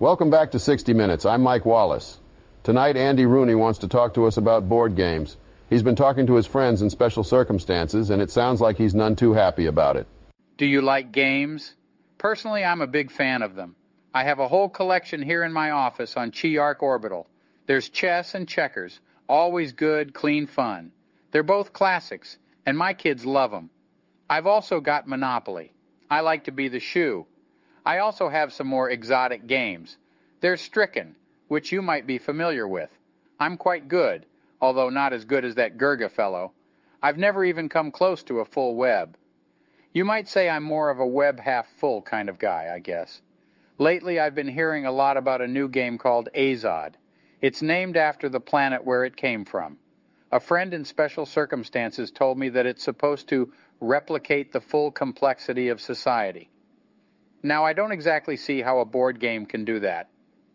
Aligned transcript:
Welcome 0.00 0.30
back 0.30 0.52
to 0.52 0.58
60 0.58 0.94
Minutes. 0.94 1.26
I'm 1.26 1.42
Mike 1.42 1.66
Wallace. 1.66 2.20
Tonight, 2.62 2.96
Andy 2.96 3.26
Rooney 3.26 3.54
wants 3.54 3.78
to 3.80 3.86
talk 3.86 4.14
to 4.14 4.24
us 4.24 4.38
about 4.38 4.66
board 4.66 4.96
games. 4.96 5.36
He's 5.68 5.82
been 5.82 5.94
talking 5.94 6.26
to 6.26 6.36
his 6.36 6.46
friends 6.46 6.80
in 6.80 6.88
special 6.88 7.22
circumstances, 7.22 8.08
and 8.08 8.22
it 8.22 8.30
sounds 8.30 8.62
like 8.62 8.78
he's 8.78 8.94
none 8.94 9.14
too 9.14 9.34
happy 9.34 9.66
about 9.66 9.96
it. 9.96 10.06
Do 10.56 10.64
you 10.64 10.80
like 10.80 11.12
games? 11.12 11.74
Personally, 12.16 12.64
I'm 12.64 12.80
a 12.80 12.86
big 12.86 13.10
fan 13.10 13.42
of 13.42 13.56
them. 13.56 13.76
I 14.14 14.24
have 14.24 14.38
a 14.38 14.48
whole 14.48 14.70
collection 14.70 15.20
here 15.20 15.44
in 15.44 15.52
my 15.52 15.70
office 15.70 16.16
on 16.16 16.30
Chiark 16.30 16.80
Orbital. 16.80 17.26
There's 17.66 17.90
chess 17.90 18.34
and 18.34 18.48
checkers, 18.48 19.00
always 19.28 19.74
good, 19.74 20.14
clean 20.14 20.46
fun. 20.46 20.92
They're 21.30 21.42
both 21.42 21.74
classics, 21.74 22.38
and 22.64 22.78
my 22.78 22.94
kids 22.94 23.26
love 23.26 23.50
them. 23.50 23.68
I've 24.30 24.46
also 24.46 24.80
got 24.80 25.06
Monopoly. 25.06 25.74
I 26.10 26.20
like 26.20 26.44
to 26.44 26.52
be 26.52 26.68
the 26.68 26.80
shoe. 26.80 27.26
I 27.84 27.98
also 27.98 28.28
have 28.28 28.52
some 28.52 28.66
more 28.66 28.90
exotic 28.90 29.46
games. 29.46 29.96
There's 30.40 30.60
Stricken, 30.60 31.16
which 31.48 31.72
you 31.72 31.82
might 31.82 32.06
be 32.06 32.18
familiar 32.18 32.68
with. 32.68 32.90
I'm 33.38 33.56
quite 33.56 33.88
good, 33.88 34.26
although 34.60 34.90
not 34.90 35.12
as 35.12 35.24
good 35.24 35.44
as 35.44 35.54
that 35.54 35.78
Gurgeh 35.78 36.10
fellow. 36.10 36.52
I've 37.02 37.18
never 37.18 37.44
even 37.44 37.68
come 37.68 37.90
close 37.90 38.22
to 38.24 38.40
a 38.40 38.44
full 38.44 38.76
web. 38.76 39.16
You 39.92 40.04
might 40.04 40.28
say 40.28 40.48
I'm 40.48 40.62
more 40.62 40.90
of 40.90 41.00
a 41.00 41.06
web 41.06 41.40
half 41.40 41.66
full 41.68 42.02
kind 42.02 42.28
of 42.28 42.38
guy, 42.38 42.70
I 42.72 42.78
guess. 42.78 43.22
Lately, 43.78 44.20
I've 44.20 44.34
been 44.34 44.48
hearing 44.48 44.84
a 44.84 44.92
lot 44.92 45.16
about 45.16 45.40
a 45.40 45.48
new 45.48 45.66
game 45.66 45.96
called 45.96 46.28
Azad. 46.34 46.94
It's 47.40 47.62
named 47.62 47.96
after 47.96 48.28
the 48.28 48.40
planet 48.40 48.84
where 48.84 49.04
it 49.04 49.16
came 49.16 49.46
from. 49.46 49.78
A 50.30 50.38
friend 50.38 50.74
in 50.74 50.84
special 50.84 51.24
circumstances 51.24 52.10
told 52.10 52.38
me 52.38 52.50
that 52.50 52.66
it's 52.66 52.84
supposed 52.84 53.28
to 53.30 53.52
replicate 53.80 54.52
the 54.52 54.60
full 54.60 54.90
complexity 54.92 55.68
of 55.68 55.80
society. 55.80 56.50
Now, 57.42 57.64
I 57.64 57.72
don't 57.72 57.92
exactly 57.92 58.36
see 58.36 58.60
how 58.60 58.80
a 58.80 58.84
board 58.84 59.18
game 59.18 59.46
can 59.46 59.64
do 59.64 59.80
that. 59.80 60.08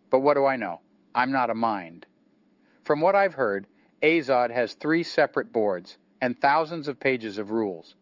But 0.09 0.19
what 0.19 0.35
do 0.35 0.45
I 0.45 0.55
know? 0.55 0.81
I'm 1.15 1.31
not 1.31 1.49
a 1.49 1.55
mind. 1.55 2.05
From 2.83 3.01
what 3.01 3.15
I've 3.15 3.33
heard, 3.33 3.65
Azad 4.03 4.51
has 4.51 4.73
three 4.73 5.01
separate 5.01 5.51
boards 5.51 5.97
and 6.21 6.39
thousands 6.39 6.87
of 6.87 6.99
pages 6.99 7.37
of 7.37 7.51
rules. 7.51 7.95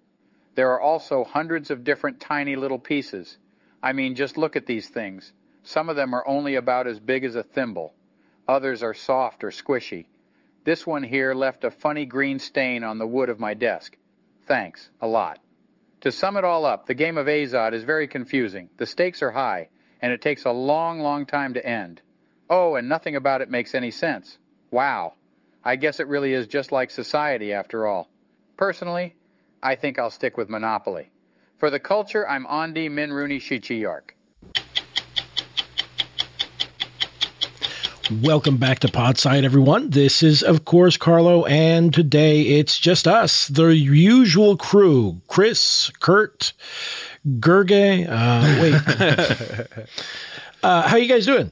There 0.56 0.72
are 0.72 0.82
also 0.82 1.24
hundreds 1.24 1.72
of 1.72 1.84
different 1.84 2.20
tiny 2.20 2.56
little 2.56 2.80
pieces. 2.80 3.38
I 3.82 3.94
mean, 3.94 4.16
just 4.16 4.38
look 4.38 4.56
at 4.56 4.66
these 4.66 4.90
things. 4.90 5.34
Some 5.64 5.90
of 5.90 5.96
them 5.96 6.14
are 6.14 6.28
only 6.28 6.56
about 6.56 6.88
as 6.88 7.00
big 7.00 7.24
as 7.24 7.36
a 7.36 7.44
thimble. 7.44 7.94
Others 8.48 8.84
are 8.84 8.94
soft 8.94 9.44
or 9.44 9.50
squishy. 9.50 10.08
This 10.66 10.86
one 10.86 11.04
here 11.04 11.34
left 11.34 11.64
a 11.64 11.72
funny 11.72 12.06
green 12.06 12.40
stain 12.40 12.84
on 12.84 12.98
the 12.98 13.08
wood 13.08 13.30
of 13.30 13.40
my 13.40 13.54
desk. 13.54 13.98
Thanks, 14.46 14.90
a 15.02 15.08
lot. 15.08 15.40
To 16.04 16.12
sum 16.12 16.36
it 16.36 16.44
all 16.44 16.66
up, 16.66 16.86
the 16.86 16.94
game 16.94 17.18
of 17.18 17.28
Azad 17.28 17.72
is 17.72 17.86
very 17.86 18.10
confusing. 18.10 18.70
The 18.76 18.86
stakes 18.86 19.22
are 19.22 19.32
high, 19.32 19.70
and 20.02 20.12
it 20.12 20.22
takes 20.22 20.44
a 20.44 20.52
long, 20.52 21.00
long 21.00 21.26
time 21.26 21.54
to 21.54 21.66
end. 21.66 22.02
Oh, 22.50 22.76
and 22.76 22.90
nothing 22.90 23.16
about 23.16 23.40
it 23.40 23.50
makes 23.50 23.74
any 23.74 23.90
sense. 23.90 24.38
Wow. 24.70 25.14
I 25.64 25.78
guess 25.78 26.02
it 26.02 26.10
really 26.10 26.34
is 26.34 26.46
just 26.46 26.74
like 26.74 26.92
society 26.92 27.54
after 27.54 27.88
all. 27.88 28.10
Personally, 28.58 29.16
I 29.64 29.76
think 29.76 29.98
I'll 29.98 30.10
stick 30.10 30.36
with 30.36 30.50
Monopoly. 30.50 31.10
For 31.58 31.70
the 31.70 31.80
culture, 31.80 32.28
I'm 32.28 32.46
Andi 32.48 32.92
Minrooney 32.92 33.40
Shichiyark. 33.40 34.10
Welcome 38.12 38.58
back 38.58 38.80
to 38.80 38.90
Podside, 38.90 39.46
everyone. 39.46 39.92
This 39.92 40.22
is, 40.22 40.44
of 40.44 40.66
course, 40.66 40.98
Carlo, 40.98 41.46
and 41.46 41.94
today 41.94 42.42
it's 42.42 42.78
just 42.78 43.08
us, 43.08 43.48
the 43.48 43.68
usual 43.68 44.58
crew 44.58 45.22
Chris, 45.28 45.90
Kurt, 46.02 46.52
Gurgeh. 47.26 48.06
Uh, 48.10 48.62
wait. 48.62 49.88
uh, 50.64 50.82
how 50.82 50.98
you 50.98 51.08
guys 51.08 51.26
doing? 51.26 51.52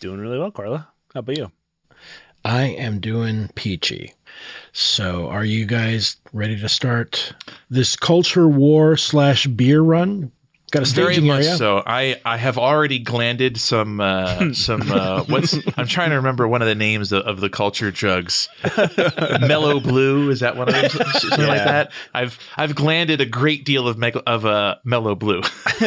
Doing 0.00 0.20
really 0.20 0.38
well, 0.38 0.50
Carla. 0.50 0.88
How 1.14 1.20
about 1.20 1.38
you? 1.38 1.50
I 2.44 2.64
am 2.64 3.00
doing 3.00 3.48
peachy. 3.54 4.12
So, 4.70 5.28
are 5.28 5.46
you 5.46 5.64
guys 5.64 6.16
ready 6.34 6.60
to 6.60 6.68
start 6.68 7.32
this 7.70 7.96
culture 7.96 8.46
war 8.46 8.98
slash 8.98 9.46
beer 9.46 9.80
run? 9.80 10.30
Got 10.74 10.90
a 10.90 10.92
Very 10.92 11.20
much 11.20 11.44
area. 11.44 11.56
so. 11.56 11.84
I, 11.86 12.20
I 12.24 12.36
have 12.36 12.58
already 12.58 12.98
glanded 12.98 13.60
some 13.60 14.00
uh, 14.00 14.52
some 14.54 14.90
uh, 14.90 15.22
what's 15.28 15.56
I'm 15.76 15.86
trying 15.86 16.10
to 16.10 16.16
remember 16.16 16.48
one 16.48 16.62
of 16.62 16.66
the 16.68 16.74
names 16.74 17.12
of, 17.12 17.22
of 17.22 17.38
the 17.40 17.48
culture 17.48 17.92
drugs. 17.92 18.48
Mellow 19.40 19.78
Blue 19.78 20.30
is 20.30 20.40
that 20.40 20.56
one 20.56 20.68
of 20.68 20.74
them? 20.74 20.90
Something 20.90 21.46
like 21.46 21.62
that. 21.62 21.92
I've 22.12 22.40
I've 22.56 22.74
glanded 22.74 23.20
a 23.20 23.24
great 23.24 23.64
deal 23.64 23.86
of 23.86 23.96
meg- 23.96 24.20
of 24.26 24.44
uh, 24.44 24.78
Mellow 24.82 25.14
Blue. 25.14 25.42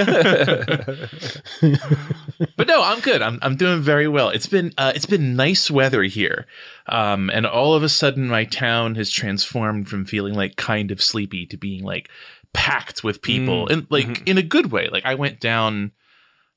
but 2.56 2.68
no, 2.68 2.82
I'm 2.82 3.02
good. 3.02 3.22
I'm 3.22 3.40
I'm 3.42 3.58
doing 3.58 3.82
very 3.82 4.08
well. 4.08 4.30
It's 4.30 4.48
been 4.48 4.74
uh, 4.78 4.94
it's 4.96 5.06
been 5.06 5.36
nice 5.36 5.70
weather 5.70 6.04
here, 6.04 6.46
um, 6.88 7.30
and 7.34 7.46
all 7.46 7.74
of 7.74 7.84
a 7.84 7.90
sudden 7.90 8.30
my 8.30 8.46
town 8.46 8.96
has 8.96 9.10
transformed 9.10 9.90
from 9.90 10.06
feeling 10.06 10.34
like 10.34 10.56
kind 10.56 10.92
of 10.92 11.02
sleepy 11.02 11.46
to 11.48 11.58
being 11.58 11.84
like 11.84 12.10
packed 12.58 13.04
with 13.04 13.22
people, 13.22 13.68
and 13.68 13.86
like 13.92 14.28
in 14.28 14.40
a 14.40 14.42
good 14.42 14.72
way. 14.72 14.90
Like 14.92 15.06
I 15.06 15.14
went 15.14 15.40
down 15.40 15.92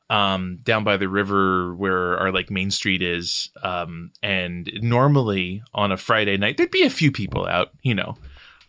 um 0.08 0.58
down 0.64 0.82
by 0.82 0.96
the 0.96 1.08
river 1.08 1.72
where 1.74 2.18
our 2.18 2.32
like 2.32 2.50
main 2.50 2.70
street 2.70 3.00
is 3.00 3.50
um 3.62 4.10
and 4.24 4.68
normally 4.82 5.62
on 5.72 5.92
a 5.92 5.96
friday 5.96 6.36
night 6.36 6.56
there'd 6.56 6.72
be 6.72 6.82
a 6.82 6.90
few 6.90 7.12
people 7.12 7.46
out 7.46 7.70
you 7.82 7.94
know. 7.94 8.16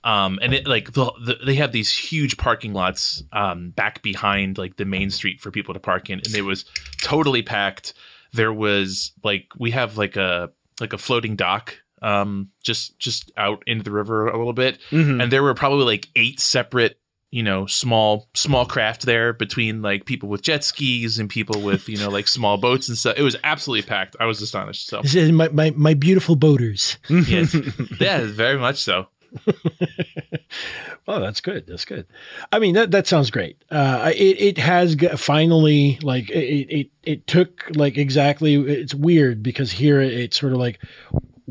Um 0.04 0.38
and 0.42 0.54
it 0.54 0.68
like 0.68 0.94
the, 0.94 1.06
the, 1.26 1.38
they 1.44 1.56
have 1.56 1.72
these 1.72 1.92
huge 1.98 2.38
parking 2.38 2.74
lots 2.74 3.24
um 3.34 3.72
back 3.72 4.04
behind 4.04 4.60
like 4.60 4.76
the 4.78 4.86
main 4.86 5.10
street 5.10 5.40
for 5.42 5.50
people 5.50 5.74
to 5.74 5.80
park 5.80 6.12
in 6.12 6.20
and 6.20 6.36
it 6.36 6.44
was 6.44 6.66
totally 7.02 7.42
packed. 7.42 7.96
There 8.34 8.54
was 8.54 9.12
like 9.24 9.48
we 9.58 9.72
have 9.72 9.98
like 9.98 10.18
a 10.18 10.52
like 10.80 10.94
a 10.94 11.00
floating 11.00 11.36
dock 11.36 11.78
um 12.04 12.50
just 12.62 13.00
just 13.00 13.32
out 13.36 13.64
into 13.66 13.84
the 13.84 13.92
river 13.92 14.28
a 14.28 14.38
little 14.38 14.54
bit. 14.54 14.78
And 15.22 15.32
there 15.32 15.42
were 15.44 15.56
probably 15.56 15.86
like 15.86 16.10
eight 16.16 16.40
separate 16.40 17.00
you 17.32 17.42
know 17.42 17.66
small 17.66 18.28
small 18.34 18.66
craft 18.66 19.04
there 19.04 19.34
between 19.34 19.82
like 19.82 20.06
people 20.06 20.30
with 20.30 20.42
jet 20.42 20.64
skis 20.64 21.18
and 21.18 21.30
people 21.30 21.62
with 21.62 21.88
you 21.90 21.98
know 21.98 22.10
like 22.10 22.28
small 22.28 22.58
boats 22.58 22.88
and 22.90 22.98
stuff 22.98 23.16
it 23.18 23.24
was 23.24 23.38
absolutely 23.44 23.88
packed 23.88 24.16
i 24.20 24.26
was 24.26 24.42
astonished 24.42 24.88
so 24.88 25.02
my, 25.32 25.48
my, 25.50 25.72
my 25.72 25.94
beautiful 25.94 26.36
boaters. 26.36 26.98
yes 27.10 27.56
yeah 28.00 28.26
very 28.26 28.58
much 28.58 28.78
so 28.78 29.08
well 31.08 31.20
that's 31.20 31.42
good. 31.42 31.66
That's 31.68 31.86
good. 31.86 32.06
I 32.52 32.60
mean, 32.60 32.76
that 32.76 32.92
that 32.92 33.08
sounds 33.08 33.32
great. 33.32 33.64
Uh, 33.72 34.12
it 34.16 34.42
it 34.42 34.58
has 34.58 34.96
g- 34.96 35.08
finally 35.10 36.00
like 36.02 36.30
it 36.30 36.68
it 36.70 36.90
it 37.04 37.28
took 37.28 37.70
like 37.76 37.98
exactly. 37.98 38.56
It's 38.56 38.94
weird 38.94 39.42
because 39.42 39.72
here 39.74 40.02
it's 40.02 40.40
sort 40.40 40.54
of 40.54 40.60
like 40.60 40.80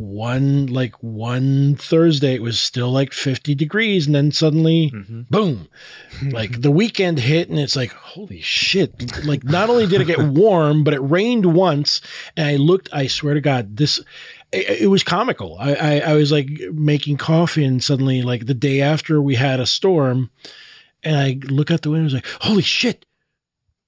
one 0.01 0.67
like 0.67 0.95
one 1.03 1.77
Thursday 1.77 2.35
it 2.35 2.43
was 2.43 2.59
still 2.59 2.91
like 2.91 3.13
50 3.13 3.55
degrees 3.55 4.07
and 4.07 4.15
then 4.15 4.33
suddenly 4.33 4.91
mm-hmm. 4.93 5.23
boom. 5.29 5.69
Like 6.23 6.61
the 6.61 6.71
weekend 6.71 7.19
hit 7.21 7.49
and 7.49 7.59
it's 7.59 7.77
like 7.77 7.93
holy 7.93 8.41
shit. 8.41 9.25
Like 9.25 9.45
not 9.45 9.71
only 9.71 9.87
did 9.87 10.01
it 10.01 10.07
get 10.07 10.19
warm 10.21 10.85
but 10.85 10.95
it 10.95 11.01
rained 11.01 11.55
once 11.55 12.01
and 12.37 12.47
I 12.47 12.57
looked 12.57 12.89
I 12.93 13.07
swear 13.07 13.35
to 13.35 13.41
god 13.41 13.77
this 13.77 13.99
it, 14.53 14.83
it 14.83 14.87
was 14.89 15.03
comical. 15.03 15.57
I, 15.61 15.75
I 15.75 15.99
I 15.99 16.15
was 16.15 16.33
like 16.33 16.49
making 16.73 17.17
coffee 17.17 17.65
and 17.65 17.83
suddenly 17.83 18.23
like 18.23 18.47
the 18.47 18.55
day 18.55 18.81
after 18.81 19.21
we 19.21 19.35
had 19.35 19.61
a 19.61 19.67
storm 19.67 20.31
and 21.03 21.17
I 21.17 21.39
look 21.47 21.71
out 21.71 21.83
the 21.83 21.91
window 21.91 22.05
and 22.05 22.13
I 22.13 22.15
was 22.17 22.23
like 22.23 22.43
holy 22.43 22.63
shit. 22.63 23.05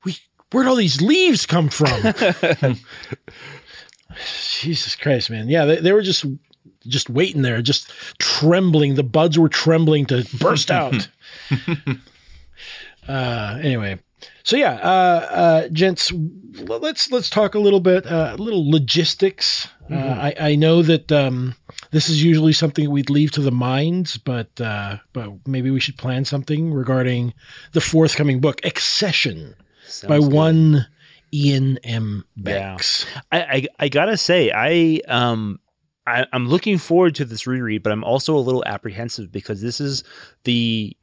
We 0.05 0.17
where'd 0.53 0.67
all 0.67 0.76
these 0.76 1.00
leaves 1.00 1.47
come 1.47 1.69
from 1.69 2.03
Jesus 4.50 4.97
Christ, 4.97 5.31
man. 5.31 5.49
Yeah, 5.49 5.64
they, 5.64 5.76
they 5.76 5.93
were 5.93 6.03
just 6.03 6.25
just 6.87 7.09
waiting 7.09 7.43
there, 7.43 7.62
just 7.62 7.91
trembling. 8.19 8.94
The 8.94 9.03
buds 9.03 9.38
were 9.38 9.49
trembling 9.49 10.06
to 10.06 10.26
burst 10.38 10.70
out. 10.70 11.09
uh, 13.09 13.59
anyway, 13.62 13.99
so 14.43 14.56
yeah, 14.56 14.75
uh, 14.75 15.26
uh, 15.31 15.69
gents, 15.69 16.12
let's 16.12 17.11
let's 17.11 17.31
talk 17.31 17.55
a 17.55 17.59
little 17.59 17.81
bit, 17.81 18.06
uh, 18.06 18.35
a 18.38 18.43
little 18.43 18.69
logistics. 18.69 19.69
Uh, 19.91 19.97
I, 19.97 20.35
I 20.41 20.55
know 20.55 20.81
that 20.82 21.12
um, 21.12 21.55
this 21.91 22.08
is 22.08 22.25
usually 22.25 22.55
something 22.55 22.91
we'd 22.91 23.11
leave 23.11 23.31
to 23.32 23.41
the 23.43 23.53
minds, 23.53 24.17
but 24.17 24.61
uh, 24.61 24.99
but 25.12 25.47
maybe 25.47 25.70
we 25.70 25.81
should 25.81 25.99
plan 25.99 26.25
something 26.25 26.73
regarding 26.73 27.35
the 27.73 27.81
forthcoming 27.81 28.41
book, 28.41 28.61
Excession, 28.65 29.55
by 30.08 30.19
one 30.19 30.87
Iain 31.34 31.79
M. 31.84 32.25
Banks. 32.37 33.06
I, 33.31 33.40
I 33.43 33.67
I 33.81 33.88
gotta 33.88 34.17
say, 34.17 34.50
I 34.55 35.00
um 35.08 35.61
I, 36.06 36.26
I'm 36.32 36.49
looking 36.49 36.79
forward 36.79 37.14
to 37.17 37.25
this 37.25 37.46
reread, 37.46 37.82
but 37.82 37.93
I'm 37.93 38.05
also 38.05 38.37
a 38.37 38.40
little 38.40 38.64
apprehensive 38.67 39.31
because 39.31 39.62
this 39.62 39.81
is 39.81 40.02
the 40.44 40.96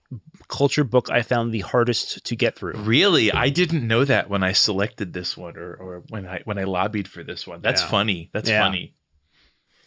culture 0.49 0.83
book 0.83 1.09
I 1.09 1.21
found 1.21 1.53
the 1.53 1.59
hardest 1.61 2.25
to 2.25 2.35
get 2.35 2.55
through. 2.57 2.73
Really, 2.73 3.31
I 3.31 3.49
didn't 3.49 3.87
know 3.87 4.03
that 4.05 4.29
when 4.29 4.43
I 4.43 4.51
selected 4.51 5.13
this 5.13 5.37
one, 5.37 5.55
or 5.57 5.73
or 5.75 6.03
when 6.09 6.27
I 6.27 6.41
when 6.45 6.57
I 6.57 6.63
lobbied 6.65 7.07
for 7.07 7.23
this 7.23 7.47
one. 7.47 7.61
That's 7.61 7.81
Yeah. 7.81 7.87
funny. 7.89 8.29
That's 8.33 8.49
Yeah. 8.49 8.63
funny. 8.63 8.93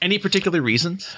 Any 0.01 0.19
particular 0.19 0.61
reasons? 0.63 1.15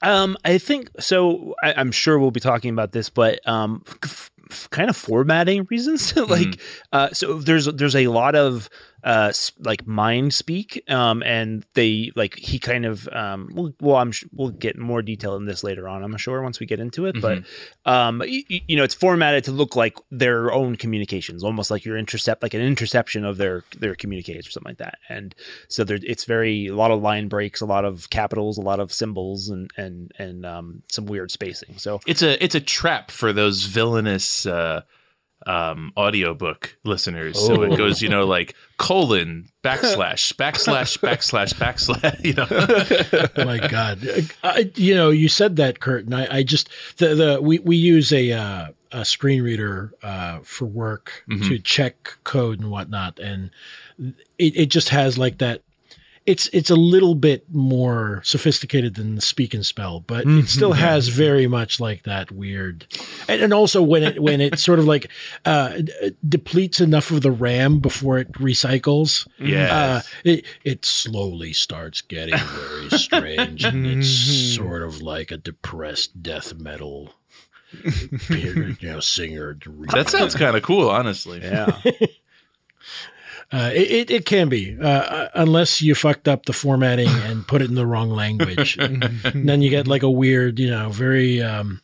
Um, 0.00 0.36
I 0.44 0.58
think 0.58 0.90
so. 0.98 1.54
I, 1.62 1.74
I'm 1.74 1.92
sure 1.92 2.18
we'll 2.18 2.30
be 2.32 2.40
talking 2.40 2.70
about 2.70 2.92
this, 2.92 3.08
but 3.08 3.46
um, 3.46 3.84
f- 3.86 3.98
f- 4.02 4.30
kind 4.70 4.90
of 4.90 4.96
formatting 4.96 5.66
reasons. 5.70 6.14
like, 6.28 6.60
uh, 6.92 7.10
so 7.12 7.38
there's 7.38 7.66
there's 7.66 7.96
a 7.96 8.06
lot 8.08 8.34
of 8.34 8.68
uh 9.04 9.32
like 9.58 9.86
mind 9.86 10.32
speak 10.32 10.82
um 10.88 11.22
and 11.24 11.66
they 11.74 12.10
like 12.14 12.36
he 12.36 12.58
kind 12.58 12.84
of 12.86 13.08
um 13.08 13.50
well, 13.52 13.72
well 13.80 13.96
i'm 13.96 14.12
sh- 14.12 14.24
we'll 14.32 14.50
get 14.50 14.78
more 14.78 15.02
detail 15.02 15.34
in 15.36 15.44
this 15.46 15.64
later 15.64 15.88
on 15.88 16.04
i'm 16.04 16.16
sure 16.16 16.40
once 16.42 16.60
we 16.60 16.66
get 16.66 16.78
into 16.78 17.04
it 17.06 17.20
but 17.20 17.38
um 17.84 18.18
y- 18.20 18.44
y- 18.48 18.62
you 18.68 18.76
know 18.76 18.84
it's 18.84 18.94
formatted 18.94 19.42
to 19.44 19.50
look 19.50 19.74
like 19.74 19.96
their 20.10 20.52
own 20.52 20.76
communications 20.76 21.42
almost 21.42 21.70
like 21.70 21.84
your 21.84 21.96
intercept 21.98 22.42
like 22.42 22.54
an 22.54 22.60
interception 22.60 23.24
of 23.24 23.38
their 23.38 23.64
their 23.78 23.94
communiques 23.96 24.46
or 24.46 24.50
something 24.50 24.70
like 24.70 24.78
that 24.78 24.98
and 25.08 25.34
so 25.68 25.82
there 25.82 25.98
it's 26.02 26.24
very 26.24 26.66
a 26.68 26.74
lot 26.74 26.90
of 26.90 27.02
line 27.02 27.26
breaks 27.28 27.60
a 27.60 27.66
lot 27.66 27.84
of 27.84 28.08
capitals 28.10 28.56
a 28.56 28.62
lot 28.62 28.78
of 28.78 28.92
symbols 28.92 29.48
and 29.48 29.70
and 29.76 30.12
and 30.18 30.46
um 30.46 30.82
some 30.88 31.06
weird 31.06 31.30
spacing 31.30 31.76
so 31.76 32.00
It's 32.06 32.22
a 32.22 32.42
it's 32.42 32.54
a 32.54 32.60
trap 32.60 33.10
for 33.10 33.32
those 33.32 33.64
villainous 33.64 34.46
uh, 34.46 34.82
um, 35.46 35.92
audiobook 35.96 36.76
listeners. 36.84 37.38
So 37.38 37.62
it 37.62 37.76
goes, 37.76 38.02
you 38.02 38.08
know, 38.08 38.24
like 38.24 38.54
colon 38.76 39.48
backslash 39.62 40.32
backslash 40.34 40.98
backslash 40.98 41.54
backslash. 41.54 42.12
You 42.22 42.34
know, 42.34 43.44
my 43.44 43.58
God, 43.66 44.06
I, 44.44 44.70
you 44.76 44.94
know, 44.94 45.10
you 45.10 45.28
said 45.28 45.56
that, 45.56 45.80
Kurt, 45.80 46.04
and 46.04 46.14
I, 46.14 46.38
I 46.38 46.42
just 46.42 46.68
the 46.98 47.14
the 47.14 47.40
we 47.42 47.58
we 47.58 47.76
use 47.76 48.12
a 48.12 48.32
uh, 48.32 48.68
a 48.92 49.04
screen 49.04 49.42
reader 49.42 49.92
uh, 50.02 50.40
for 50.42 50.66
work 50.66 51.24
to 51.48 51.58
check 51.58 52.18
code 52.24 52.60
and 52.60 52.70
whatnot, 52.70 53.18
and 53.18 53.50
it 54.38 54.56
it 54.56 54.66
just 54.66 54.90
has 54.90 55.18
like 55.18 55.38
that. 55.38 55.62
It's 56.24 56.48
it's 56.52 56.70
a 56.70 56.76
little 56.76 57.16
bit 57.16 57.46
more 57.52 58.20
sophisticated 58.24 58.94
than 58.94 59.16
the 59.16 59.20
speak 59.20 59.54
and 59.54 59.66
spell, 59.66 59.98
but 60.00 60.24
it 60.24 60.48
still 60.48 60.74
has 60.74 61.08
very 61.08 61.48
much 61.48 61.80
like 61.80 62.04
that 62.04 62.30
weird, 62.30 62.86
and, 63.28 63.42
and 63.42 63.52
also 63.52 63.82
when 63.82 64.04
it 64.04 64.22
when 64.22 64.40
it 64.40 64.60
sort 64.60 64.78
of 64.78 64.84
like 64.84 65.10
uh, 65.44 65.78
d- 65.78 66.12
depletes 66.28 66.80
enough 66.80 67.10
of 67.10 67.22
the 67.22 67.32
RAM 67.32 67.80
before 67.80 68.18
it 68.18 68.30
recycles, 68.34 69.26
Yeah, 69.40 69.74
uh, 69.74 70.00
it 70.22 70.44
it 70.62 70.84
slowly 70.84 71.52
starts 71.52 72.00
getting 72.02 72.36
very 72.38 72.90
strange, 72.90 73.64
and 73.64 73.84
it's 73.84 74.08
sort 74.54 74.82
of 74.82 75.02
like 75.02 75.32
a 75.32 75.36
depressed 75.36 76.22
death 76.22 76.54
metal, 76.54 77.14
you 78.30 78.76
know, 78.80 79.00
singer. 79.00 79.58
that 79.92 80.08
sounds 80.08 80.36
kind 80.36 80.56
of 80.56 80.62
cool, 80.62 80.88
honestly. 80.88 81.40
yeah 81.42 81.80
Uh, 83.52 83.70
it, 83.74 84.10
it 84.10 84.24
can 84.24 84.48
be, 84.48 84.78
uh, 84.80 85.28
unless 85.34 85.82
you 85.82 85.94
fucked 85.94 86.26
up 86.26 86.46
the 86.46 86.54
formatting 86.54 87.08
and 87.08 87.46
put 87.46 87.60
it 87.60 87.68
in 87.68 87.74
the 87.74 87.86
wrong 87.86 88.08
language. 88.08 88.78
And 88.78 89.02
then 89.34 89.60
you 89.60 89.68
get 89.68 89.86
like 89.86 90.02
a 90.02 90.10
weird, 90.10 90.58
you 90.58 90.70
know, 90.70 90.88
very. 90.90 91.42
Um, 91.42 91.82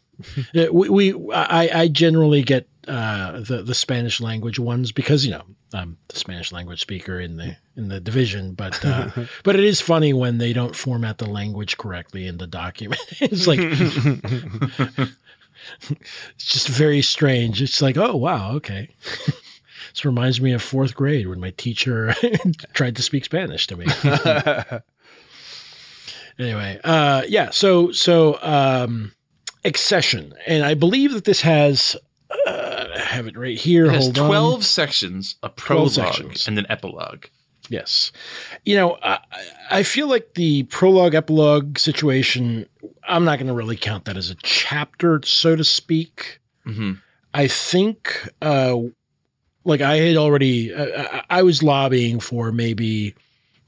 uh, 0.56 0.66
we, 0.72 0.88
we 0.88 1.32
I, 1.32 1.82
I 1.82 1.88
generally 1.88 2.42
get 2.42 2.68
uh, 2.88 3.40
the 3.40 3.62
the 3.62 3.74
Spanish 3.74 4.20
language 4.20 4.58
ones 4.58 4.92
because 4.92 5.24
you 5.24 5.30
know 5.30 5.42
I'm 5.72 5.98
the 6.08 6.18
Spanish 6.18 6.50
language 6.52 6.80
speaker 6.80 7.20
in 7.20 7.36
the 7.36 7.56
in 7.76 7.88
the 7.88 8.00
division, 8.00 8.54
but 8.54 8.84
uh, 8.84 9.10
but 9.44 9.54
it 9.54 9.64
is 9.64 9.80
funny 9.80 10.12
when 10.12 10.38
they 10.38 10.52
don't 10.52 10.74
format 10.74 11.18
the 11.18 11.28
language 11.28 11.76
correctly 11.76 12.26
in 12.26 12.38
the 12.38 12.46
document. 12.46 13.00
it's 13.20 13.46
like 13.46 13.60
it's 16.34 16.44
just 16.44 16.68
very 16.68 17.02
strange. 17.02 17.60
It's 17.60 17.82
like 17.82 17.96
oh 17.96 18.16
wow 18.16 18.52
okay. 18.54 18.90
This 19.92 20.04
reminds 20.04 20.40
me 20.40 20.52
of 20.52 20.62
fourth 20.62 20.94
grade 20.94 21.26
when 21.28 21.40
my 21.40 21.50
teacher 21.50 22.14
tried 22.72 22.96
to 22.96 23.02
speak 23.02 23.24
Spanish 23.24 23.66
to 23.68 23.76
me. 23.76 23.86
anyway, 26.38 26.80
uh, 26.84 27.22
yeah. 27.28 27.50
So 27.50 27.92
so 27.92 28.38
um, 28.42 29.12
excession, 29.64 30.34
and 30.46 30.64
I 30.64 30.74
believe 30.74 31.12
that 31.12 31.24
this 31.24 31.42
has. 31.42 31.96
Uh, 32.46 32.86
I 32.94 32.98
have 32.98 33.26
it 33.26 33.38
right 33.38 33.56
here. 33.56 33.86
It 33.86 33.92
has 33.92 34.04
Hold 34.04 34.18
on. 34.18 34.26
twelve 34.28 34.64
sections, 34.66 35.36
a 35.42 35.48
prologue, 35.48 35.90
sections. 35.92 36.46
and 36.46 36.58
an 36.58 36.66
epilogue. 36.68 37.26
Yes. 37.70 38.12
You 38.64 38.76
know, 38.76 38.98
I, 39.02 39.18
I 39.70 39.82
feel 39.82 40.08
like 40.08 40.34
the 40.34 40.62
prologue 40.64 41.14
epilogue 41.14 41.78
situation, 41.78 42.66
I'm 43.06 43.24
not 43.26 43.38
going 43.38 43.48
to 43.48 43.52
really 43.54 43.76
count 43.76 44.06
that 44.06 44.16
as 44.16 44.30
a 44.30 44.36
chapter, 44.42 45.20
so 45.24 45.54
to 45.56 45.64
speak. 45.64 46.40
hmm 46.64 46.94
I 47.34 47.46
think, 47.46 48.26
uh, 48.40 48.74
like 49.64 49.80
I 49.80 49.96
had 49.96 50.16
already, 50.16 50.72
uh, 50.72 51.04
I, 51.30 51.38
I 51.38 51.42
was 51.42 51.62
lobbying 51.62 52.20
for 52.20 52.52
maybe 52.52 53.14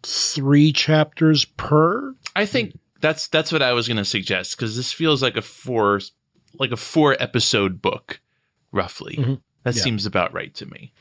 three 0.02 0.72
chapters 0.72 1.44
per. 1.44 2.14
I 2.34 2.46
think 2.46 2.78
that's 3.00 3.28
that's 3.28 3.52
what 3.52 3.62
I 3.62 3.72
was 3.72 3.86
going 3.88 3.96
to 3.98 4.04
suggest 4.04 4.56
because 4.56 4.76
this 4.76 4.92
feels 4.92 5.22
like 5.22 5.36
a 5.36 5.42
four 5.42 6.00
like 6.58 6.72
a 6.72 6.76
four 6.76 7.16
episode 7.20 7.80
book, 7.82 8.20
roughly. 8.72 9.16
Mhm. 9.16 9.40
That 9.64 9.76
Yeah. 9.76 9.82
seems 9.82 10.06
about 10.06 10.32
right 10.32 10.54
to 10.54 10.66
me. 10.66 10.92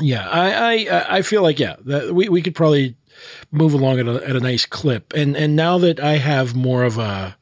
Yeah, 0.00 0.26
I, 0.28 0.86
I, 0.86 1.16
I 1.18 1.22
feel 1.22 1.42
like 1.42 1.58
yeah, 1.58 1.76
that 1.84 2.14
we, 2.14 2.28
we 2.28 2.42
could 2.42 2.54
probably 2.54 2.96
move 3.50 3.74
along 3.74 3.98
at 3.98 4.06
a, 4.06 4.26
at 4.28 4.36
a 4.36 4.40
nice 4.40 4.64
clip, 4.64 5.12
and 5.14 5.36
and 5.36 5.54
now 5.54 5.78
that 5.78 6.00
I 6.00 6.16
have 6.16 6.54
more 6.54 6.84
of 6.84 6.96
a, 6.96 7.36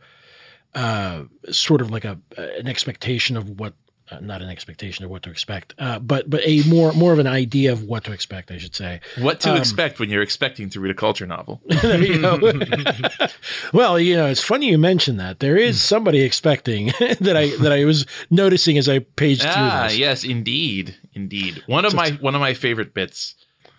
uh, 0.75 1.25
sort 1.51 1.81
of 1.81 1.91
like 1.91 2.05
a 2.05 2.19
an 2.37 2.67
expectation 2.67 3.37
of 3.37 3.61
what, 3.61 3.75
uh, 4.11 4.21
not 4.21 4.41
an 4.43 4.49
expectation 4.49 5.05
of 5.05 5.11
what 5.11 5.23
to 5.23 5.31
expect, 5.31 5.75
uh, 5.79 5.99
but 5.99 6.29
but 6.31 6.41
a 6.45 6.63
more 6.69 6.93
more 6.93 7.13
of 7.13 7.19
an 7.19 7.27
idea 7.27 7.71
of 7.73 7.83
what 7.85 8.05
to 8.05 8.13
expect, 8.13 8.51
I 8.51 8.59
should 8.59 8.75
say. 8.75 9.01
What 9.19 9.41
to 9.41 9.51
Um, 9.53 9.57
expect 9.59 9.99
when 10.01 10.09
you're 10.11 10.23
expecting 10.23 10.71
to 10.71 10.81
read 10.81 10.91
a 10.91 10.95
culture 10.95 11.27
novel? 11.27 11.61
you 11.83 12.21
well, 13.73 13.99
you 13.99 14.17
know, 14.17 14.27
it's 14.27 14.43
funny 14.43 14.69
you 14.69 14.79
mentioned 14.79 15.19
that. 15.21 15.41
There 15.41 15.57
is 15.57 15.83
somebody 15.83 16.21
expecting 16.21 16.87
that 17.21 17.37
I 17.37 17.57
that 17.59 17.73
I 17.73 17.85
was 17.85 18.07
noticing 18.31 18.79
as 18.79 18.89
I 18.89 19.01
paged 19.01 19.43
through 19.43 19.51
ah, 19.55 19.85
this. 19.89 19.99
yes, 19.99 20.25
indeed, 20.25 20.97
indeed. 21.15 21.63
One 21.67 21.85
of 21.85 21.95
my 21.95 22.11
one 22.13 22.35
of 22.35 22.41
my 22.41 22.55
favorite 22.55 22.95
bits, 22.95 23.35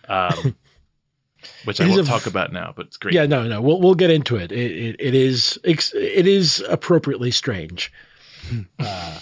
um, 0.08 0.56
which 1.64 1.80
I 1.80 1.88
won't 1.88 2.00
a- 2.02 2.04
talk 2.04 2.26
about 2.26 2.52
now, 2.52 2.72
but 2.76 2.86
it's 2.86 2.96
great. 2.96 3.14
Yeah, 3.14 3.26
no, 3.26 3.46
no. 3.48 3.60
We'll 3.60 3.80
we'll 3.80 3.94
get 3.94 4.10
into 4.10 4.36
it. 4.36 4.52
It 4.52 4.70
it, 4.70 4.96
it 5.00 5.14
is 5.14 5.58
it 5.64 6.26
is 6.26 6.64
appropriately 6.68 7.30
strange. 7.30 7.92
uh, 8.78 9.20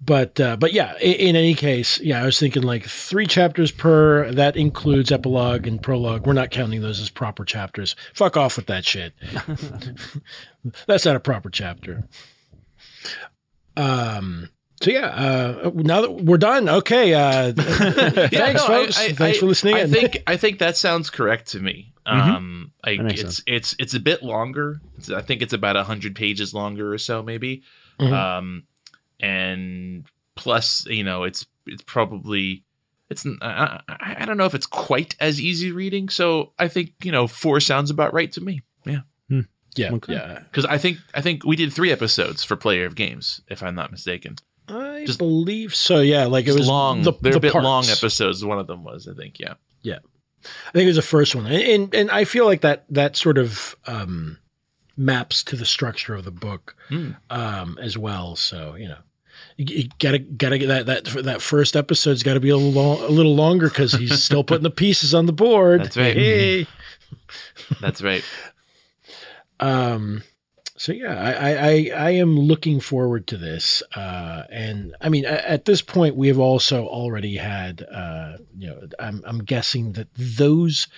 but 0.00 0.40
uh, 0.40 0.56
but 0.56 0.72
yeah, 0.72 0.96
in, 0.98 1.12
in 1.14 1.36
any 1.36 1.54
case, 1.54 2.00
yeah, 2.00 2.22
I 2.22 2.26
was 2.26 2.38
thinking 2.40 2.62
like 2.62 2.84
three 2.86 3.26
chapters 3.26 3.70
per. 3.70 4.30
That 4.32 4.56
includes 4.56 5.12
epilogue 5.12 5.66
and 5.66 5.82
prologue. 5.82 6.26
We're 6.26 6.32
not 6.32 6.50
counting 6.50 6.80
those 6.80 7.00
as 7.00 7.10
proper 7.10 7.44
chapters. 7.44 7.94
Fuck 8.14 8.36
off 8.36 8.56
with 8.56 8.66
that 8.66 8.84
shit. 8.84 9.12
That's 10.86 11.04
not 11.04 11.16
a 11.16 11.20
proper 11.20 11.50
chapter. 11.50 12.04
Um. 13.76 14.48
So 14.82 14.90
yeah, 14.90 15.08
uh, 15.08 15.70
now 15.74 16.00
that 16.00 16.10
we're 16.24 16.38
done, 16.38 16.66
okay. 16.66 17.12
Uh, 17.12 17.52
thanks, 17.56 18.32
Yeah, 18.32 18.52
no, 18.52 18.66
folks. 18.66 18.98
I- 18.98 19.04
I- 19.06 19.12
thanks 19.12 19.36
I- 19.36 19.40
for 19.40 19.46
listening. 19.46 19.74
I 19.74 19.80
in. 19.80 19.90
think 19.90 20.22
I 20.26 20.36
think 20.38 20.58
that 20.58 20.76
sounds 20.76 21.10
correct 21.10 21.48
to 21.48 21.60
me. 21.60 21.92
Um, 22.06 22.72
I, 22.82 22.96
That 22.96 23.02
makes 23.04 23.20
it's 23.20 23.36
sense. 23.36 23.42
it's 23.46 23.76
it's 23.78 23.94
a 23.94 24.00
bit 24.00 24.22
longer. 24.22 24.80
It's, 24.96 25.10
I 25.10 25.20
think 25.20 25.42
it's 25.42 25.52
about 25.52 25.76
hundred 25.84 26.16
pages 26.16 26.54
longer 26.54 26.92
or 26.94 26.98
so, 26.98 27.22
maybe. 27.22 27.62
Mhm. 28.00 28.12
Um, 28.12 28.62
and 29.22 30.04
plus, 30.36 30.86
you 30.86 31.04
know, 31.04 31.24
it's 31.24 31.46
it's 31.66 31.82
probably 31.82 32.64
it's 33.08 33.26
I, 33.42 33.80
I, 33.88 34.16
I 34.20 34.24
don't 34.24 34.36
know 34.36 34.46
if 34.46 34.54
it's 34.54 34.66
quite 34.66 35.16
as 35.20 35.40
easy 35.40 35.72
reading. 35.72 36.08
So 36.08 36.52
I 36.58 36.68
think 36.68 36.92
you 37.02 37.12
know 37.12 37.26
four 37.26 37.60
sounds 37.60 37.90
about 37.90 38.12
right 38.14 38.30
to 38.32 38.40
me. 38.40 38.62
Yeah, 38.84 39.00
yeah, 39.76 39.92
Okay. 39.92 40.12
yeah. 40.14 40.40
because 40.50 40.64
I 40.66 40.78
think 40.78 40.98
I 41.14 41.20
think 41.20 41.44
we 41.44 41.54
did 41.56 41.72
three 41.72 41.92
episodes 41.92 42.42
for 42.44 42.56
Player 42.56 42.86
of 42.86 42.94
Games, 42.96 43.40
if 43.48 43.62
I'm 43.62 43.74
not 43.74 43.90
mistaken. 43.92 44.36
I 44.68 45.04
Just- 45.06 45.18
believe 45.18 45.74
so. 45.74 46.00
Yeah, 46.00 46.26
like 46.26 46.46
it 46.46 46.52
was 46.54 46.66
long. 46.68 47.02
The, 47.02 47.12
They're 47.20 47.32
the 47.32 47.38
a 47.38 47.40
bit 47.40 47.52
parts. 47.52 47.64
long 47.64 47.84
episodes. 47.88 48.44
One 48.44 48.58
of 48.58 48.66
them 48.68 48.84
was, 48.84 49.08
I 49.08 49.14
think. 49.14 49.38
Yeah. 49.40 49.54
Yeah. 49.82 49.98
I 50.68 50.72
think 50.72 50.84
it 50.84 50.86
was 50.86 50.96
the 50.96 51.02
first 51.02 51.34
one, 51.34 51.46
and 51.46 51.62
and, 51.62 51.94
and 51.94 52.10
I 52.10 52.24
feel 52.24 52.46
like 52.46 52.60
that 52.62 52.84
that 52.88 53.14
sort 53.16 53.36
of 53.38 53.76
um, 53.86 54.38
maps 54.96 55.42
to 55.44 55.56
the 55.56 55.66
structure 55.66 56.14
of 56.14 56.24
the 56.24 56.30
book 56.30 56.76
Hmm. 56.88 57.10
um, 57.28 57.78
as 57.80 57.98
well. 57.98 58.36
So 58.36 58.74
you 58.76 58.88
know, 58.88 58.98
you, 59.56 59.88
gotta 59.98 60.18
gotta 60.18 60.58
get 60.58 60.66
that 60.68 60.86
that 60.86 61.04
that 61.24 61.42
first 61.42 61.76
episode's 61.76 62.22
got 62.22 62.34
to 62.34 62.40
be 62.40 62.50
a 62.50 62.56
little 62.56 62.72
long, 62.72 63.02
a 63.02 63.08
little 63.08 63.34
longer 63.34 63.68
because 63.68 63.92
he's 63.92 64.22
still 64.22 64.44
putting 64.44 64.62
the 64.62 64.70
pieces 64.70 65.14
on 65.14 65.26
the 65.26 65.32
board. 65.32 65.82
That's 65.82 65.96
right. 65.96 66.16
Hey. 66.16 66.66
That's 67.80 68.02
right. 68.02 68.24
Um, 69.58 70.22
So 70.76 70.92
yeah, 70.92 71.14
I, 71.14 71.52
I 71.52 72.06
I 72.06 72.10
am 72.12 72.38
looking 72.38 72.80
forward 72.80 73.26
to 73.26 73.36
this, 73.36 73.82
uh, 73.94 74.44
and 74.50 74.94
I 75.00 75.10
mean 75.10 75.26
at 75.26 75.66
this 75.66 75.82
point 75.82 76.16
we 76.16 76.28
have 76.28 76.38
also 76.38 76.86
already 76.86 77.36
had, 77.36 77.86
uh, 77.92 78.38
you 78.56 78.68
know, 78.68 78.88
I'm 78.98 79.22
I'm 79.26 79.44
guessing 79.44 79.92
that 79.92 80.08
those 80.16 80.88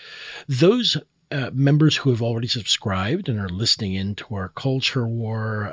those 0.47 0.99
uh, 1.33 1.51
members 1.53 1.97
who 1.99 2.11
have 2.11 2.23
already 2.23 2.47
subscribed 2.47 3.29
and 3.29 3.41
are 3.41 3.49
listening 3.49 3.95
in 3.95 4.15
to 4.15 4.35
our 4.37 4.51
culture 4.51 5.07
war, 5.07 5.69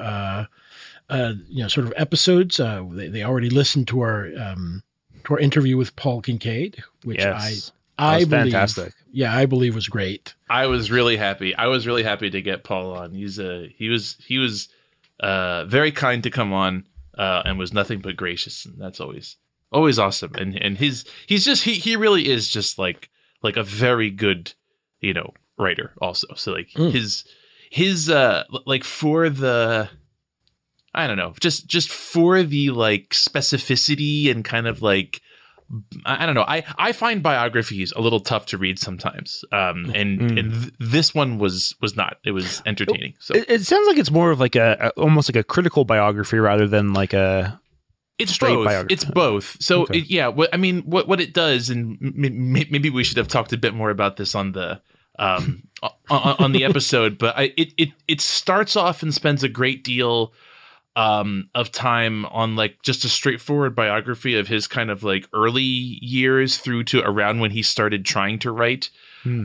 uh, 1.09 1.33
you 1.47 1.61
know, 1.63 1.67
sort 1.67 1.87
of 1.87 1.93
episodes, 1.97 2.59
uh, 2.59 2.83
they 2.91 3.07
they 3.07 3.23
already 3.23 3.49
listened 3.49 3.87
to 3.89 4.01
our 4.01 4.29
um, 4.39 4.83
to 5.25 5.33
our 5.33 5.39
interview 5.39 5.75
with 5.77 5.95
Paul 5.95 6.21
Kincaid, 6.21 6.83
which 7.03 7.19
Yes. 7.19 7.71
I 7.97 8.13
I 8.13 8.15
was 8.19 8.25
believe, 8.27 8.43
fantastic. 8.53 8.93
yeah, 9.11 9.35
I 9.35 9.45
believe 9.45 9.75
was 9.75 9.87
great. 9.89 10.33
I 10.49 10.67
was 10.67 10.89
really 10.91 11.17
happy. 11.17 11.53
I 11.55 11.67
was 11.67 11.85
really 11.85 12.03
happy 12.03 12.29
to 12.29 12.41
get 12.41 12.63
Paul 12.63 12.93
on. 12.93 13.13
He's 13.13 13.37
a 13.39 13.67
he 13.77 13.89
was 13.89 14.15
he 14.25 14.37
was 14.37 14.69
uh, 15.19 15.65
very 15.65 15.91
kind 15.91 16.23
to 16.23 16.29
come 16.29 16.53
on 16.53 16.85
uh, 17.17 17.41
and 17.45 17.59
was 17.59 17.73
nothing 17.73 17.99
but 17.99 18.15
gracious, 18.15 18.65
and 18.65 18.79
that's 18.79 18.99
always 19.01 19.35
always 19.71 19.99
awesome. 19.99 20.33
And 20.35 20.55
and 20.61 20.77
his 20.77 21.05
he's 21.27 21.43
just 21.43 21.63
he 21.65 21.73
he 21.73 21.95
really 21.95 22.29
is 22.29 22.47
just 22.47 22.79
like 22.79 23.09
like 23.43 23.57
a 23.57 23.63
very 23.63 24.09
good 24.11 24.53
you 25.01 25.13
know 25.13 25.33
writer 25.57 25.91
also. 26.01 26.27
So 26.35 26.53
like 26.53 26.69
his 26.69 27.25
his 27.69 28.09
uh 28.09 28.45
like 28.65 28.83
for 28.85 29.29
the 29.29 29.89
I 31.03 31.07
don't 31.07 31.17
know 31.17 31.33
just 31.39 31.67
just 31.67 31.89
for 31.89 32.43
the 32.43 32.69
like 32.71 33.09
specificity 33.09 34.29
and 34.31 34.43
kind 34.43 34.67
of 34.67 34.81
like 34.81 35.21
I 36.03 36.25
don't 36.25 36.33
know. 36.33 36.45
I, 36.47 36.63
I 36.79 36.93
find 36.93 37.21
biographies 37.21 37.91
a 37.91 38.01
little 38.01 38.19
tough 38.21 38.47
to 38.47 38.57
read 38.57 38.79
sometimes, 38.79 39.45
um, 39.51 39.91
and 39.93 40.19
and 40.39 40.51
th- 40.51 40.73
this 40.79 41.13
one 41.13 41.37
was 41.37 41.75
was 41.79 41.95
not. 41.95 42.17
It 42.25 42.31
was 42.31 42.63
entertaining. 42.65 43.13
So 43.19 43.35
It, 43.35 43.45
it 43.47 43.61
sounds 43.61 43.87
like 43.87 43.97
it's 43.97 44.09
more 44.09 44.31
of 44.31 44.39
like 44.39 44.55
a, 44.55 44.77
a 44.97 44.99
almost 44.99 45.29
like 45.29 45.35
a 45.35 45.43
critical 45.43 45.85
biography 45.85 46.39
rather 46.39 46.67
than 46.67 46.93
like 46.93 47.13
a 47.13 47.61
it's 48.17 48.35
both. 48.35 48.65
biography. 48.65 48.93
It's 48.95 49.05
both. 49.05 49.57
So 49.61 49.83
Okay. 49.83 49.99
it, 49.99 50.09
yeah, 50.09 50.27
what 50.29 50.49
I 50.51 50.57
mean, 50.57 50.81
what 50.81 51.07
what 51.07 51.21
it 51.21 51.33
does, 51.35 51.69
and 51.69 51.99
m- 52.01 52.25
m- 52.25 52.51
maybe 52.71 52.89
we 52.89 53.03
should 53.03 53.17
have 53.17 53.27
talked 53.27 53.53
a 53.53 53.57
bit 53.57 53.75
more 53.75 53.91
about 53.91 54.17
this 54.17 54.33
on 54.33 54.53
the 54.53 54.81
um 55.19 55.67
on, 56.09 56.35
on 56.39 56.51
the 56.51 56.63
episode. 56.69 57.19
But 57.19 57.37
I, 57.37 57.53
it 57.55 57.73
it 57.77 57.89
it 58.07 58.21
starts 58.21 58.75
off 58.75 59.03
and 59.03 59.13
spends 59.13 59.43
a 59.43 59.49
great 59.49 59.83
deal 59.83 60.33
um 60.95 61.45
of 61.55 61.71
time 61.71 62.25
on 62.25 62.55
like 62.55 62.81
just 62.81 63.05
a 63.05 63.09
straightforward 63.09 63.75
biography 63.75 64.37
of 64.37 64.47
his 64.47 64.67
kind 64.67 64.89
of 64.89 65.03
like 65.03 65.27
early 65.33 65.61
years 65.61 66.57
through 66.57 66.83
to 66.83 67.01
around 67.01 67.39
when 67.39 67.51
he 67.51 67.61
started 67.61 68.03
trying 68.05 68.39
to 68.39 68.51
write. 68.51 68.89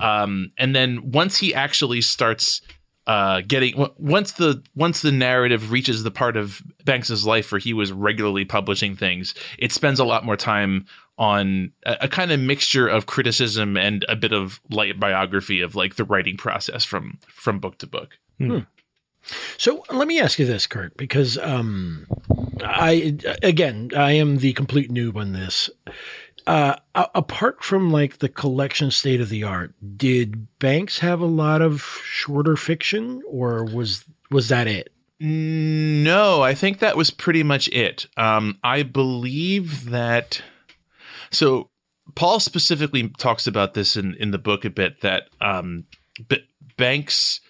Um 0.01 0.51
and 0.59 0.75
then 0.75 1.11
once 1.11 1.39
he 1.39 1.55
actually 1.55 2.01
starts 2.01 2.61
uh 3.07 3.43
getting 3.47 3.87
once 3.99 4.33
the 4.33 4.63
once 4.75 5.03
the 5.03 5.13
narrative 5.13 5.71
reaches 5.71 6.03
the 6.03 6.11
part 6.11 6.37
of 6.37 6.63
banks's 6.85 7.27
life 7.27 7.53
where 7.53 7.59
he 7.59 7.75
was 7.75 7.93
regularly 7.93 8.47
publishing 8.47 8.97
things 8.97 9.35
it 9.59 9.71
spends 9.73 10.01
a 10.01 10.05
lot 10.05 10.25
more 10.25 10.39
time 10.39 10.87
on 11.19 11.71
a, 11.85 11.99
a 12.03 12.09
kind 12.09 12.33
of 12.33 12.41
mixture 12.41 12.89
of 12.89 13.05
criticism 13.05 13.77
and 13.77 14.05
a 14.09 14.17
bit 14.17 14.33
of 14.33 14.59
light 14.71 14.99
biography 14.99 15.61
of 15.61 15.75
like 15.75 15.97
the 15.97 16.05
writing 16.05 16.37
process 16.39 16.83
from 16.83 17.19
from 17.29 17.59
book 17.59 17.77
to 17.77 17.87
book 17.87 18.17
So 19.57 19.85
let 19.91 20.09
me 20.09 20.21
ask 20.21 20.39
you 20.39 20.47
this, 20.47 20.67
Kurt, 20.67 20.97
because 20.97 21.39
um, 21.39 22.07
I 22.63 23.17
again 23.43 23.91
I 23.97 24.13
am 24.13 24.39
the 24.39 24.53
complete 24.53 24.91
noob 24.91 25.17
on 25.17 25.33
this. 25.33 25.71
Uh, 26.47 26.77
apart 26.95 27.65
from 27.65 27.91
like 27.91 28.19
the 28.19 28.29
collection 28.29 28.91
state 28.91 29.21
of 29.21 29.31
the 29.31 29.43
art, 29.43 29.73
did 29.97 30.47
Banks 30.59 30.99
have 30.99 31.21
a 31.21 31.27
lot 31.27 31.63
of 31.63 31.81
shorter 32.05 32.57
fiction, 32.57 33.23
or 33.27 33.65
was 33.65 34.05
was 34.31 34.49
that 34.49 34.67
it? 34.67 34.93
No, 35.21 36.43
I 36.43 36.55
think 36.55 36.81
that 36.81 36.97
was 36.97 37.11
pretty 37.11 37.43
much 37.43 37.69
it. 37.69 38.07
Um, 38.17 38.59
I 38.63 38.83
believe 38.83 39.89
that. 39.91 40.43
So, 41.31 41.71
Paul 42.15 42.41
specifically 42.41 43.09
talks 43.09 43.47
about 43.47 43.75
this 43.75 43.97
in, 43.97 44.15
in 44.15 44.31
the 44.31 44.39
book 44.39 44.65
a 44.65 44.71
bit 44.71 45.01
that 45.01 45.31
um, 45.41 45.85
B- 46.29 46.47
Banks 46.77 47.41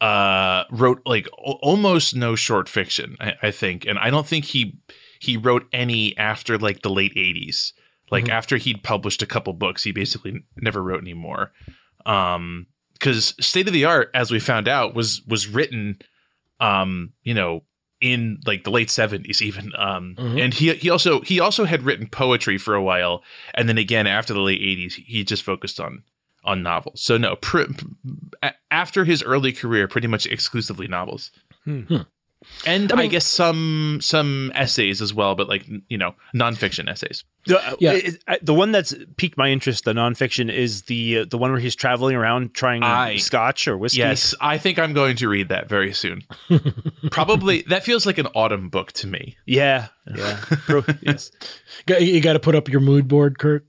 uh, 0.00 0.64
wrote 0.70 1.02
like 1.06 1.28
al- 1.46 1.58
almost 1.62 2.14
no 2.14 2.36
short 2.36 2.68
fiction, 2.68 3.16
I, 3.20 3.34
I 3.42 3.50
think, 3.50 3.86
and 3.86 3.98
I 3.98 4.10
don't 4.10 4.26
think 4.26 4.46
he 4.46 4.78
he 5.18 5.36
wrote 5.36 5.66
any 5.72 6.16
after 6.18 6.58
like 6.58 6.82
the 6.82 6.90
late 6.90 7.14
'80s. 7.14 7.72
Like 8.10 8.28
after 8.28 8.56
he'd 8.56 8.84
published 8.84 9.20
a 9.22 9.26
couple 9.26 9.52
books, 9.52 9.82
he 9.82 9.90
basically 9.90 10.44
never 10.56 10.80
wrote 10.82 11.00
anymore. 11.00 11.50
Um, 12.04 12.66
because 12.92 13.34
State 13.40 13.66
of 13.66 13.72
the 13.72 13.84
Art, 13.84 14.10
as 14.14 14.30
we 14.30 14.38
found 14.38 14.68
out, 14.68 14.94
was 14.94 15.22
was 15.26 15.48
written 15.48 15.98
um 16.60 17.12
you 17.22 17.34
know 17.34 17.62
in 18.00 18.38
like 18.46 18.64
the 18.64 18.70
late 18.70 18.88
70s 18.88 19.42
even 19.42 19.72
um 19.76 20.14
and 20.18 20.54
he 20.54 20.72
he 20.74 20.88
also 20.88 21.20
he 21.20 21.38
also 21.40 21.64
had 21.64 21.82
written 21.82 22.08
poetry 22.08 22.56
for 22.58 22.74
a 22.74 22.82
while 22.82 23.22
and 23.54 23.68
then 23.68 23.76
again 23.78 24.06
after 24.06 24.32
the 24.32 24.40
late 24.40 24.60
80s 24.60 24.94
he 24.94 25.22
just 25.24 25.42
focused 25.42 25.78
on 25.80 26.02
on 26.46 26.62
novels 26.62 27.00
so 27.02 27.16
no 27.18 27.36
pr- 27.36 27.62
after 28.70 29.04
his 29.04 29.22
early 29.22 29.52
career 29.52 29.86
pretty 29.88 30.06
much 30.06 30.24
exclusively 30.26 30.86
novels 30.88 31.30
and 32.64 32.92
I, 32.92 33.06
guess 33.08 33.24
some 33.26 33.98
some 34.00 34.52
essays 34.54 35.02
as 35.02 35.12
well 35.12 35.34
but 35.34 35.48
like 35.48 35.66
you 35.88 35.98
know 35.98 36.14
nonfiction 36.34 36.88
essays 36.88 37.24
The, 37.46 37.58
uh, 37.58 37.76
Yeah. 37.80 37.92
it- 37.94 38.22
I- 38.28 38.38
the 38.42 38.54
one 38.54 38.70
that's 38.72 38.94
piqued 39.16 39.36
my 39.36 39.48
interest, 39.50 39.84
the 39.84 39.92
nonfiction, 39.92 40.52
is 40.52 40.82
the 40.82 41.18
uh, 41.20 41.24
the 41.28 41.38
one 41.38 41.50
where 41.50 41.60
he's 41.60 41.74
traveling 41.74 42.14
around 42.14 42.54
trying 42.54 42.82
I- 42.84 43.16
scotch 43.16 43.66
or 43.66 43.76
whiskey. 43.76 43.98
yes 43.98 44.34
i 44.40 44.58
think 44.58 44.78
i'm 44.78 44.92
going 44.92 45.16
to 45.16 45.28
read 45.28 45.48
that 45.48 45.68
very 45.68 45.92
soon 45.92 46.22
probably 47.10 47.62
that 47.68 47.82
feels 47.84 48.06
like 48.06 48.18
an 48.18 48.26
autumn 48.34 48.68
book 48.68 48.92
to 48.92 49.06
me 49.08 49.36
Yeah, 49.46 49.88
yeah. 50.16 50.44
Yes. 51.02 51.30
You 51.88 52.20
got 52.20 52.34
to 52.34 52.40
put 52.40 52.54
up 52.54 52.68
your 52.68 52.80
mood 52.80 53.08
board, 53.08 53.38
Kurt. 53.38 53.66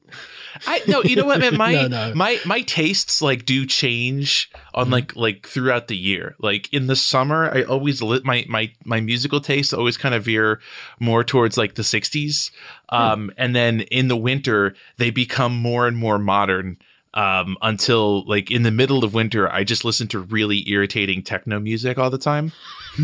I 0.65 0.81
no, 0.87 1.03
you 1.03 1.15
know 1.15 1.25
what, 1.25 1.39
man. 1.39 1.57
My 1.57 1.73
No, 1.73 1.87
no. 1.87 2.13
my 2.15 2.39
my 2.45 2.61
tastes 2.61 3.21
like 3.21 3.45
do 3.45 3.65
change 3.65 4.49
on 4.73 4.89
like 4.89 5.15
like 5.15 5.47
throughout 5.47 5.87
the 5.87 5.97
year. 5.97 6.35
Like 6.39 6.71
in 6.73 6.87
the 6.87 6.95
summer, 6.95 7.51
I 7.53 7.63
always 7.63 8.01
lit 8.01 8.23
my 8.25 8.45
my 8.47 8.71
my 8.85 8.99
musical 9.01 9.39
tastes 9.41 9.73
always 9.73 9.97
kind 9.97 10.15
of 10.15 10.23
veer 10.25 10.59
more 10.99 11.23
towards 11.23 11.57
like 11.57 11.75
the 11.75 11.81
'60s, 11.83 12.51
um, 12.89 13.31
and 13.37 13.55
then 13.55 13.81
in 13.81 14.07
the 14.07 14.17
winter 14.17 14.75
they 14.97 15.09
become 15.11 15.55
more 15.57 15.87
and 15.87 15.97
more 15.97 16.17
modern. 16.19 16.77
Um, 17.13 17.57
until 17.63 18.23
like 18.27 18.51
in 18.51 18.61
the 18.61 18.69
middle 18.69 19.03
of 19.03 19.13
winter, 19.15 19.51
I 19.51 19.63
just 19.63 19.83
listen 19.83 20.07
to 20.09 20.19
really 20.19 20.69
irritating 20.69 21.23
techno 21.23 21.59
music 21.59 21.97
all 21.97 22.11
the 22.11 22.19
time, 22.19 22.51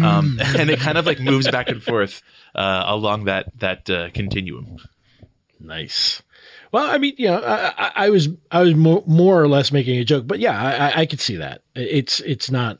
um, 0.03 0.37
and 0.57 0.69
it 0.69 0.79
kind 0.79 0.99
of 0.99 1.07
like 1.07 1.19
moves 1.19 1.49
back 1.49 1.67
and 1.67 1.81
forth 1.91 2.21
uh, 2.53 2.83
along 2.85 3.23
that 3.23 3.57
that 3.59 3.89
uh, 3.89 4.09
continuum. 4.11 4.77
Nice. 5.59 6.21
Well, 6.73 6.89
I 6.89 6.97
mean, 6.97 7.13
yeah, 7.19 7.37
I, 7.37 7.85
I, 7.85 7.91
I 8.05 8.09
was 8.09 8.29
I 8.51 8.63
was 8.63 8.73
more, 8.73 9.03
more 9.05 9.41
or 9.41 9.47
less 9.47 9.71
making 9.71 9.99
a 9.99 10.03
joke, 10.03 10.25
but 10.25 10.39
yeah, 10.39 10.59
I, 10.59 11.01
I- 11.01 11.05
could 11.05 11.21
see 11.21 11.35
that. 11.37 11.61
It's 11.75 12.19
it's 12.21 12.49
not, 12.49 12.79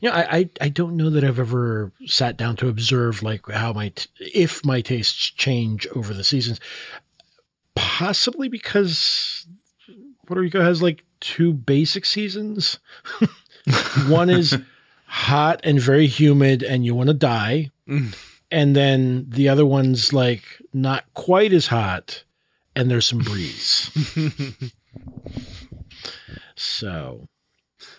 you 0.00 0.08
know, 0.08 0.16
I, 0.16 0.36
I 0.36 0.50
I 0.62 0.68
don't 0.70 0.96
know 0.96 1.10
that 1.10 1.22
I've 1.22 1.38
ever 1.38 1.92
sat 2.06 2.38
down 2.38 2.56
to 2.56 2.68
observe 2.68 3.22
like 3.22 3.46
how 3.50 3.74
my 3.74 3.90
t- 3.90 4.08
if 4.18 4.64
my 4.64 4.80
tastes 4.80 5.30
change 5.30 5.86
over 5.94 6.14
the 6.14 6.24
seasons. 6.24 6.58
Possibly 7.74 8.48
because 8.48 9.46
Puerto 10.26 10.40
Rico 10.40 10.62
has 10.62 10.82
like 10.82 11.04
two 11.20 11.52
basic 11.52 12.06
seasons. 12.06 12.78
One 14.08 14.30
is 14.30 14.58
hot 15.06 15.60
and 15.64 15.78
very 15.80 16.06
humid, 16.06 16.62
and 16.62 16.84
you 16.84 16.94
want 16.94 17.08
to 17.08 17.14
die 17.14 17.70
mm. 17.86 18.14
and 18.50 18.74
then 18.74 19.26
the 19.28 19.48
other 19.48 19.66
one's 19.66 20.12
like 20.12 20.44
not 20.72 21.04
quite 21.14 21.52
as 21.52 21.66
hot 21.66 22.24
and 22.74 22.90
there's 22.90 23.06
some 23.06 23.18
breeze 23.18 23.90
so 26.56 27.28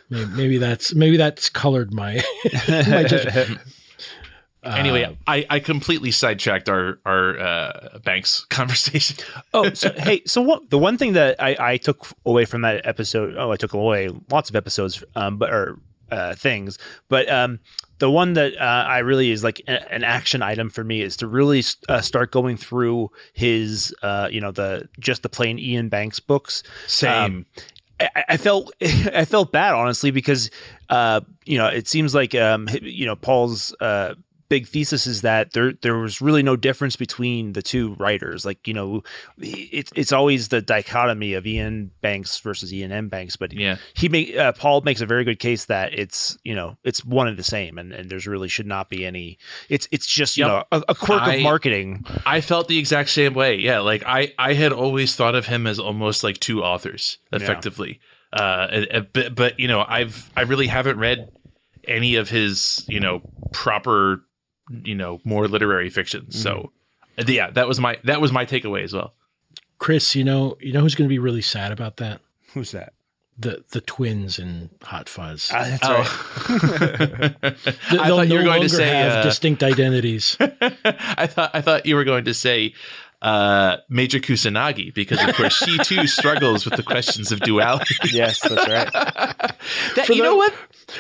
maybe, 0.10 0.32
maybe 0.32 0.58
that's 0.58 0.94
maybe 0.94 1.18
that's 1.18 1.50
colored 1.50 1.94
my, 1.94 2.22
my 2.68 3.04
judgment. 3.04 3.60
Anyway, 4.66 5.18
I, 5.28 5.46
I 5.50 5.60
completely 5.60 6.12
sidetracked 6.12 6.70
our 6.70 6.98
our 7.06 7.38
uh, 7.38 8.00
banks 8.04 8.46
conversation. 8.46 9.18
Oh, 9.54 9.74
so, 9.74 9.92
hey, 9.98 10.22
so 10.26 10.42
what? 10.42 10.70
The 10.70 10.78
one 10.78 10.98
thing 10.98 11.14
that 11.14 11.36
I, 11.38 11.58
I 11.60 11.78
took 11.78 12.08
away 12.26 12.46
from 12.46 12.62
that 12.62 12.86
episode, 12.86 13.36
oh, 13.38 13.52
I 13.52 13.58
took 13.58 13.74
away 13.74 14.10
lots 14.32 14.50
of 14.50 14.56
episodes, 14.56 15.04
um, 15.18 15.38
but 15.38 15.52
or 15.52 15.80
uh, 16.14 16.36
things, 16.36 16.78
but 17.10 17.30
um, 17.30 17.60
the 18.00 18.10
one 18.10 18.34
that 18.34 18.58
uh, 18.58 18.86
I 18.88 19.00
really 19.00 19.32
is 19.32 19.44
like 19.44 19.62
a, 19.68 19.94
an 19.94 20.04
action 20.04 20.42
item 20.42 20.70
for 20.70 20.84
me 20.84 21.02
is 21.02 21.18
to 21.18 21.28
really 21.28 21.64
uh, 21.88 22.02
start 22.02 22.32
going 22.32 22.58
through 22.58 23.12
his, 23.34 23.96
uh, 24.04 24.28
you 24.32 24.42
know, 24.42 24.52
the 24.52 24.90
just 25.00 25.24
the 25.24 25.30
plain 25.30 25.58
Iain 25.58 25.90
Banks 25.90 26.20
books. 26.20 26.64
Same. 26.88 27.46
I, 28.00 28.24
I 28.30 28.38
felt 28.38 28.74
I 28.82 29.26
felt 29.26 29.52
bad 29.52 29.74
honestly 29.74 30.12
because 30.12 30.50
uh, 30.90 31.22
you 31.46 31.58
know 31.58 31.68
it 31.68 31.88
seems 31.88 32.14
like 32.14 32.36
um, 32.36 32.68
you 32.82 33.06
know 33.06 33.16
Paul's 33.16 33.76
uh, 33.80 34.16
big 34.50 34.68
thesis 34.68 35.08
is 35.08 35.22
that 35.22 35.54
there 35.54 35.74
there 35.82 35.98
was 35.98 36.22
really 36.22 36.44
no 36.44 36.56
difference 36.56 36.96
between 36.96 37.54
the 37.54 37.62
two 37.62 37.94
writers. 37.96 38.46
Like 38.46 38.68
you 38.68 38.74
know, 38.74 39.02
it's 39.38 39.92
it's 39.96 40.12
always 40.12 40.50
the 40.50 40.62
dichotomy 40.62 41.34
of 41.34 41.46
Iain 41.46 41.92
Banks 42.02 42.40
versus 42.40 42.72
Iain 42.74 42.92
M 42.92 43.10
Banks, 43.10 43.36
but 43.36 43.54
Yeah. 43.54 43.78
he 43.94 44.10
make 44.10 44.36
uh, 44.36 44.52
Paul 44.54 44.82
makes 44.82 45.02
a 45.02 45.06
very 45.06 45.24
good 45.24 45.40
case 45.40 45.66
that 45.66 45.94
it's 45.98 46.38
you 46.44 46.54
know 46.56 46.78
it's 46.84 47.04
one 47.04 47.28
and 47.28 47.38
the 47.38 47.44
same, 47.44 47.78
and, 47.78 47.92
and 47.94 48.10
there's 48.10 48.28
really 48.28 48.48
should 48.48 48.68
not 48.68 48.90
be 48.90 49.06
any. 49.06 49.38
It's 49.70 49.88
it's 49.92 50.06
just 50.08 50.38
you 50.38 50.46
Yep. 50.46 50.52
know 50.72 50.78
a, 50.80 50.84
a 50.90 50.96
quirk 50.96 51.22
I- 51.24 51.36
of 51.36 51.42
marketing. 51.44 52.06
I 52.26 52.42
felt 52.42 52.68
the 52.68 52.78
exact 52.80 53.10
same 53.10 53.34
way. 53.34 53.56
Yeah, 53.56 53.80
like 53.80 54.04
I 54.06 54.34
I 54.38 54.54
had 54.54 54.72
always 54.74 55.16
thought 55.16 55.36
of 55.36 55.48
him 55.48 55.66
as 55.68 55.80
almost 55.80 56.24
like 56.24 56.40
two 56.40 56.64
authors 56.64 57.18
effectively. 57.32 58.00
Uh, 58.32 58.68
and- 58.72 58.88
and- 58.92 59.08
but, 59.14 59.36
but 59.36 59.60
you 59.60 59.68
know, 59.68 59.86
I've 59.88 60.30
I 60.36 60.42
really 60.42 60.68
haven't 60.68 60.98
read 60.98 61.30
any 61.88 62.16
of 62.16 62.30
his 62.30 62.86
you 62.88 63.00
know 63.00 63.22
proper 63.52 64.24
you 64.70 64.96
know 64.96 65.20
more 65.24 65.48
literary 65.48 65.90
fiction. 65.90 66.32
So 66.32 66.72
Mm-hmm. 67.18 67.30
yeah, 67.30 67.52
that 67.52 67.68
was 67.68 67.80
my 67.80 68.00
that 68.06 68.20
was 68.22 68.32
my 68.32 68.44
takeaway 68.46 68.84
as 68.84 68.92
well. 68.94 69.14
Chris, 69.78 70.16
you 70.16 70.24
know, 70.24 70.58
you 70.60 70.74
know 70.74 70.82
who's 70.82 70.96
going 70.96 71.08
to 71.08 71.14
be 71.14 71.20
really 71.20 71.42
sad 71.44 71.72
about 71.72 71.98
that? 71.98 72.22
Who's 72.54 72.72
that? 72.72 72.94
The 73.38 73.64
the 73.72 73.82
twins 73.82 74.40
in 74.40 74.70
Hot 74.84 75.08
Fuzz. 75.10 75.52
Uh, 75.54 75.64
that's 75.64 75.84
Oh. 75.84 76.48
right. 76.50 77.42
Th- 77.42 77.78
I 77.92 78.08
They'll 78.08 78.18
thought 78.18 78.28
you 78.28 78.30
no 78.30 78.36
were 78.38 78.44
going 78.44 78.44
to 78.44 78.50
longer 78.50 78.70
say, 78.70 78.88
have 78.88 79.12
uh, 79.18 79.24
distinct 79.24 79.62
identities. 79.64 80.38
I 80.40 81.28
thought 81.28 81.52
I 81.54 81.62
thought 81.62 81.86
you 81.86 81.96
were 81.96 82.04
going 82.04 82.26
to 82.26 82.34
say 82.34 82.74
uh, 83.22 83.78
Major 83.90 84.20
Kusanagi 84.20 84.94
because 84.94 85.22
of 85.28 85.36
course 85.36 85.54
she 85.54 85.78
too 85.80 86.08
struggles 86.08 86.66
with 86.66 86.76
the 86.76 86.84
questions 86.84 87.32
of 87.32 87.40
duality. 87.42 87.96
yes, 88.12 88.40
that's 88.42 88.68
right. 88.68 88.90
That, 89.96 90.10
you 90.10 90.16
the- 90.16 90.24
know 90.24 90.36
what? 90.36 90.54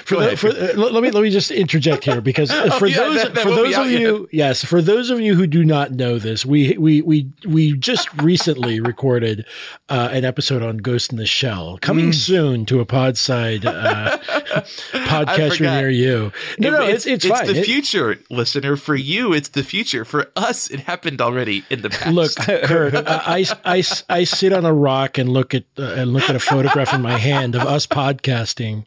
For 0.05 0.15
the, 0.17 0.37
for, 0.37 0.47
uh, 0.49 0.73
let 0.75 1.03
me 1.03 1.11
let 1.11 1.23
me 1.23 1.29
just 1.29 1.51
interject 1.51 2.05
here 2.05 2.21
because 2.21 2.49
uh, 2.51 2.69
for 2.79 2.85
Oh, 2.85 2.87
yeah, 2.87 2.95
those 2.97 3.15
that- 3.15 3.33
that 3.35 3.43
for 3.43 3.49
those 3.51 3.75
of 3.77 3.87
you 3.91 4.27
yes 4.31 4.63
for 4.63 4.81
those 4.81 5.09
of 5.09 5.19
you 5.19 5.35
who 5.35 5.45
do 5.47 5.63
not 5.65 5.91
know 5.91 6.17
this 6.19 6.45
we 6.45 6.77
we 6.77 7.01
we 7.01 7.29
we 7.45 7.73
just 7.77 8.11
recently 8.21 8.79
recorded 8.79 9.45
uh, 9.89 10.09
an 10.11 10.23
episode 10.25 10.61
on 10.63 10.77
Ghost 10.77 11.11
in 11.11 11.17
the 11.17 11.25
Shell 11.25 11.77
coming 11.81 12.09
Mm. 12.11 12.15
soon 12.15 12.65
to 12.67 12.79
a 12.79 12.85
Podside 12.85 13.65
uh, 13.65 14.17
podcast 14.91 15.59
near 15.59 15.89
you. 15.89 16.31
No, 16.59 16.69
no, 16.71 16.81
it's 16.85 17.05
it's, 17.05 17.25
fine. 17.25 17.45
the 17.47 17.59
It- 17.59 17.65
future, 17.65 18.19
listener. 18.29 18.75
For 18.75 18.95
you, 18.95 19.33
it's 19.33 19.49
the 19.49 19.63
future. 19.63 20.03
For 20.05 20.31
us, 20.35 20.69
it 20.69 20.81
happened 20.81 21.21
already 21.21 21.63
in 21.69 21.81
the 21.81 21.89
past. 21.89 22.11
Look, 22.13 22.35
Kurt, 22.37 22.95
I, 22.95 23.45
I, 23.65 23.77
I, 23.77 23.83
I 24.09 24.23
sit 24.23 24.53
on 24.53 24.65
a 24.65 24.73
rock 24.73 25.17
and 25.17 25.29
look 25.29 25.53
at 25.53 25.63
uh, 25.77 25.83
and 25.97 26.13
look 26.13 26.29
at 26.29 26.35
a 26.35 26.39
photograph 26.39 26.93
in 26.93 27.01
my 27.01 27.17
hand 27.17 27.55
of 27.55 27.61
us 27.61 27.87
podcasting. 27.87 28.85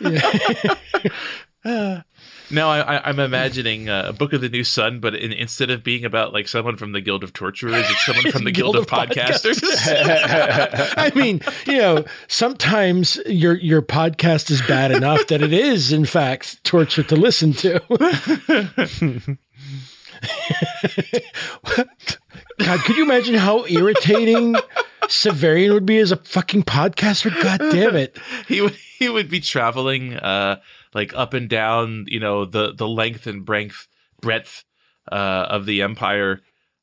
now 1.64 2.68
I, 2.68 2.96
I, 2.96 3.08
I'm 3.08 3.18
imagining 3.18 3.88
uh, 3.88 4.04
a 4.08 4.12
book 4.12 4.32
of 4.32 4.40
the 4.40 4.48
new 4.48 4.64
sun, 4.64 5.00
but 5.00 5.14
in, 5.14 5.32
instead 5.32 5.70
of 5.70 5.82
being 5.82 6.04
about 6.04 6.32
like 6.32 6.48
someone 6.48 6.76
from 6.76 6.92
the 6.92 7.00
Guild 7.00 7.24
of 7.24 7.32
Torturers, 7.32 7.86
it's 7.88 8.04
someone 8.04 8.32
from 8.32 8.44
the 8.44 8.52
Guild, 8.52 8.76
of, 8.76 8.86
Podcasters. 8.86 9.62
I 10.96 11.12
mean, 11.14 11.40
you 11.66 11.78
know, 11.78 12.04
sometimes 12.28 13.18
your 13.26 13.54
your 13.54 13.82
podcast 13.82 14.50
is 14.50 14.62
bad 14.62 14.92
enough 14.92 15.26
that 15.28 15.42
it 15.42 15.52
is, 15.52 15.92
in 15.92 16.04
fact, 16.04 16.62
torture 16.64 17.02
to 17.04 17.16
listen 17.16 17.52
to. 17.54 19.38
God, 22.58 22.80
could 22.80 22.96
you 22.96 23.04
imagine 23.04 23.34
how 23.34 23.64
irritating 23.66 24.54
Severian 25.04 25.72
would 25.72 25.86
be 25.86 25.98
as 25.98 26.12
a 26.12 26.16
fucking 26.16 26.62
podcaster? 26.64 27.30
God 27.42 27.58
damn 27.72 27.96
it. 27.96 28.18
he 28.48 28.60
would 28.60 28.76
he 28.98 29.08
would 29.08 29.28
be 29.28 29.40
traveling 29.40 30.14
uh 30.16 30.60
like 30.94 31.12
up 31.14 31.34
and 31.34 31.48
down 31.48 32.04
you 32.08 32.20
know 32.20 32.44
the 32.44 32.72
the 32.72 32.86
length 32.86 33.26
and 33.26 33.44
breadth 33.44 33.88
breadth 34.20 34.64
uh 35.10 35.14
of 35.48 35.66
the 35.66 35.82
empire 35.82 36.40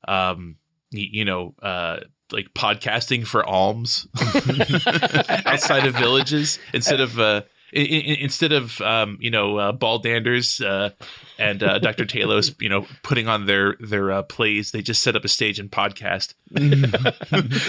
um 0.07 0.57
y- 0.91 1.07
you 1.11 1.23
know 1.23 1.55
uh 1.61 1.99
like 2.31 2.53
podcasting 2.53 3.25
for 3.25 3.45
alms 3.45 4.07
outside 5.45 5.85
of 5.85 5.95
villages 5.95 6.59
instead 6.73 6.99
of 6.99 7.19
uh 7.19 7.41
i- 7.75 7.79
i- 7.79 8.17
instead 8.19 8.51
of 8.51 8.79
um, 8.81 9.17
you 9.21 9.29
know 9.31 9.57
uh, 9.57 9.71
Baldanders 9.73 10.63
uh, 10.65 10.89
and 11.37 11.61
uh, 11.63 11.79
Dr. 11.79 12.05
Talos, 12.05 12.55
you 12.61 12.69
know, 12.69 12.85
putting 13.03 13.27
on 13.27 13.45
their 13.45 13.75
their 13.79 14.11
uh, 14.11 14.23
plays, 14.23 14.71
they 14.71 14.81
just 14.81 15.01
set 15.03 15.15
up 15.15 15.23
a 15.23 15.27
stage 15.27 15.59
and 15.59 15.71
podcast. 15.71 16.33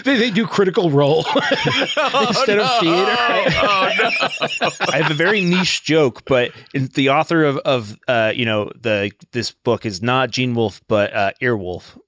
They, 0.05 0.17
they 0.17 0.31
do 0.31 0.47
critical 0.47 0.91
role 0.91 1.19
instead 1.27 2.59
of 2.59 2.81
theater. 2.81 3.17
Oh, 3.63 3.91
no. 3.99 4.71
I 4.89 4.97
have 5.03 5.11
a 5.11 5.15
very 5.15 5.41
niche 5.43 5.85
joke, 5.85 6.25
but 6.25 6.53
in- 6.75 6.89
the 6.95 7.11
author 7.11 7.45
of 7.45 7.59
of 7.59 7.99
uh, 8.09 8.33
you 8.35 8.45
know 8.45 8.71
the 8.81 9.13
this 9.33 9.51
book 9.51 9.85
is 9.87 10.01
not 10.03 10.31
Gene 10.31 10.55
Wolfe, 10.55 10.81
but 10.89 11.13
uh, 11.15 11.33
Earwolf. 11.43 11.99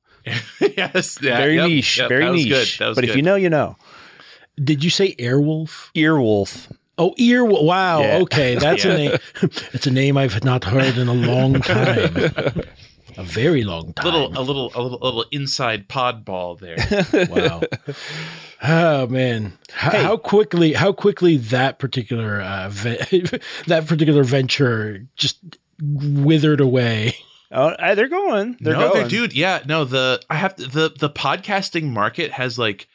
yes, 0.60 1.18
yeah, 1.20 1.36
Very 1.36 1.56
yep, 1.56 1.68
niche, 1.68 1.98
yep, 1.98 2.08
very 2.08 2.24
that 2.24 2.30
was 2.30 2.44
niche. 2.44 2.48
Good. 2.52 2.68
That 2.84 2.88
was 2.88 2.94
but 2.96 3.00
good. 3.02 3.10
if 3.10 3.16
you 3.16 3.22
know, 3.22 3.34
you 3.36 3.50
know. 3.50 3.76
Did 4.62 4.84
you 4.84 4.90
say 4.90 5.14
Airwolf? 5.16 5.90
Earwolf. 5.94 6.70
Oh, 7.02 7.14
ear. 7.18 7.44
Wow. 7.44 8.00
Yeah. 8.00 8.18
Okay, 8.18 8.54
that's 8.60 8.84
a 8.84 8.96
name. 8.96 9.18
It's 9.72 9.86
a 9.86 9.90
name 9.90 10.16
I've 10.16 10.44
not 10.44 10.64
heard 10.64 10.96
in 10.96 11.08
a 11.08 11.14
long 11.14 11.60
time. 11.60 12.14
a 13.16 13.22
very 13.24 13.64
long 13.64 13.92
time. 13.92 14.04
little 14.04 14.28
a 14.28 14.42
little 14.42 14.72
a 14.74 14.80
little 14.80 14.98
a 15.02 15.04
little 15.04 15.24
inside 15.32 15.88
pod 15.88 16.24
ball 16.24 16.56
there. 16.56 16.76
Wow. 17.28 17.62
Oh 18.64 19.08
man, 19.08 19.58
how, 19.72 19.90
how 19.90 20.16
quickly 20.16 20.74
how 20.74 20.92
quickly 20.92 21.36
that 21.36 21.80
particular 21.80 22.40
uh, 22.40 22.68
ve- 22.70 23.26
that 23.66 23.86
particular 23.88 24.22
venture 24.22 25.08
just 25.16 25.58
withered 25.80 26.60
away. 26.60 27.16
Oh, 27.50 27.74
they're 27.94 28.08
going. 28.08 28.56
They're 28.60 28.74
no, 28.74 28.88
going. 28.90 29.00
they're 29.00 29.08
dude. 29.08 29.32
Yeah, 29.32 29.62
no. 29.66 29.84
The 29.84 30.22
I 30.30 30.36
have 30.36 30.54
to, 30.56 30.68
the 30.68 30.92
the 30.96 31.10
podcasting 31.10 31.90
market 31.90 32.32
has 32.32 32.56
like 32.56 32.86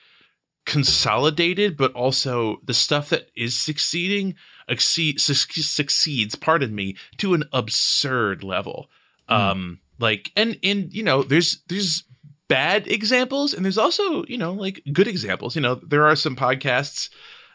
consolidated, 0.67 1.77
but 1.77 1.93
also 1.93 2.59
the 2.63 2.73
stuff 2.73 3.09
that 3.09 3.31
is 3.35 3.57
succeeding 3.57 4.35
exceed, 4.67 5.19
suc- 5.19 5.53
succeeds. 5.53 6.35
Pardon 6.35 6.75
me, 6.75 6.95
to 7.17 7.33
an 7.33 7.45
absurd 7.53 8.43
level. 8.43 8.91
Um, 9.29 9.79
like 9.97 10.31
and 10.35 10.59
and 10.61 10.93
you 10.93 11.03
know, 11.03 11.23
there's 11.23 11.63
there's 11.69 12.03
bad 12.49 12.87
examples 12.87 13.53
and 13.53 13.65
there's 13.65 13.77
also 13.77 14.23
you 14.25 14.37
know 14.37 14.53
like 14.53 14.83
good 14.93 15.07
examples. 15.07 15.55
You 15.55 15.61
know, 15.61 15.75
there 15.75 16.05
are 16.05 16.15
some 16.15 16.35
podcasts. 16.35 17.09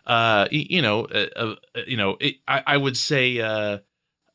Uh, 0.05 0.48
you 0.51 0.83
know, 0.83 1.05
uh, 1.05 1.27
uh, 1.37 1.55
you 1.87 1.96
know, 1.96 2.16
it, 2.18 2.37
I 2.48 2.62
I 2.66 2.77
would 2.77 2.96
say 2.96 3.40
uh 3.40 3.79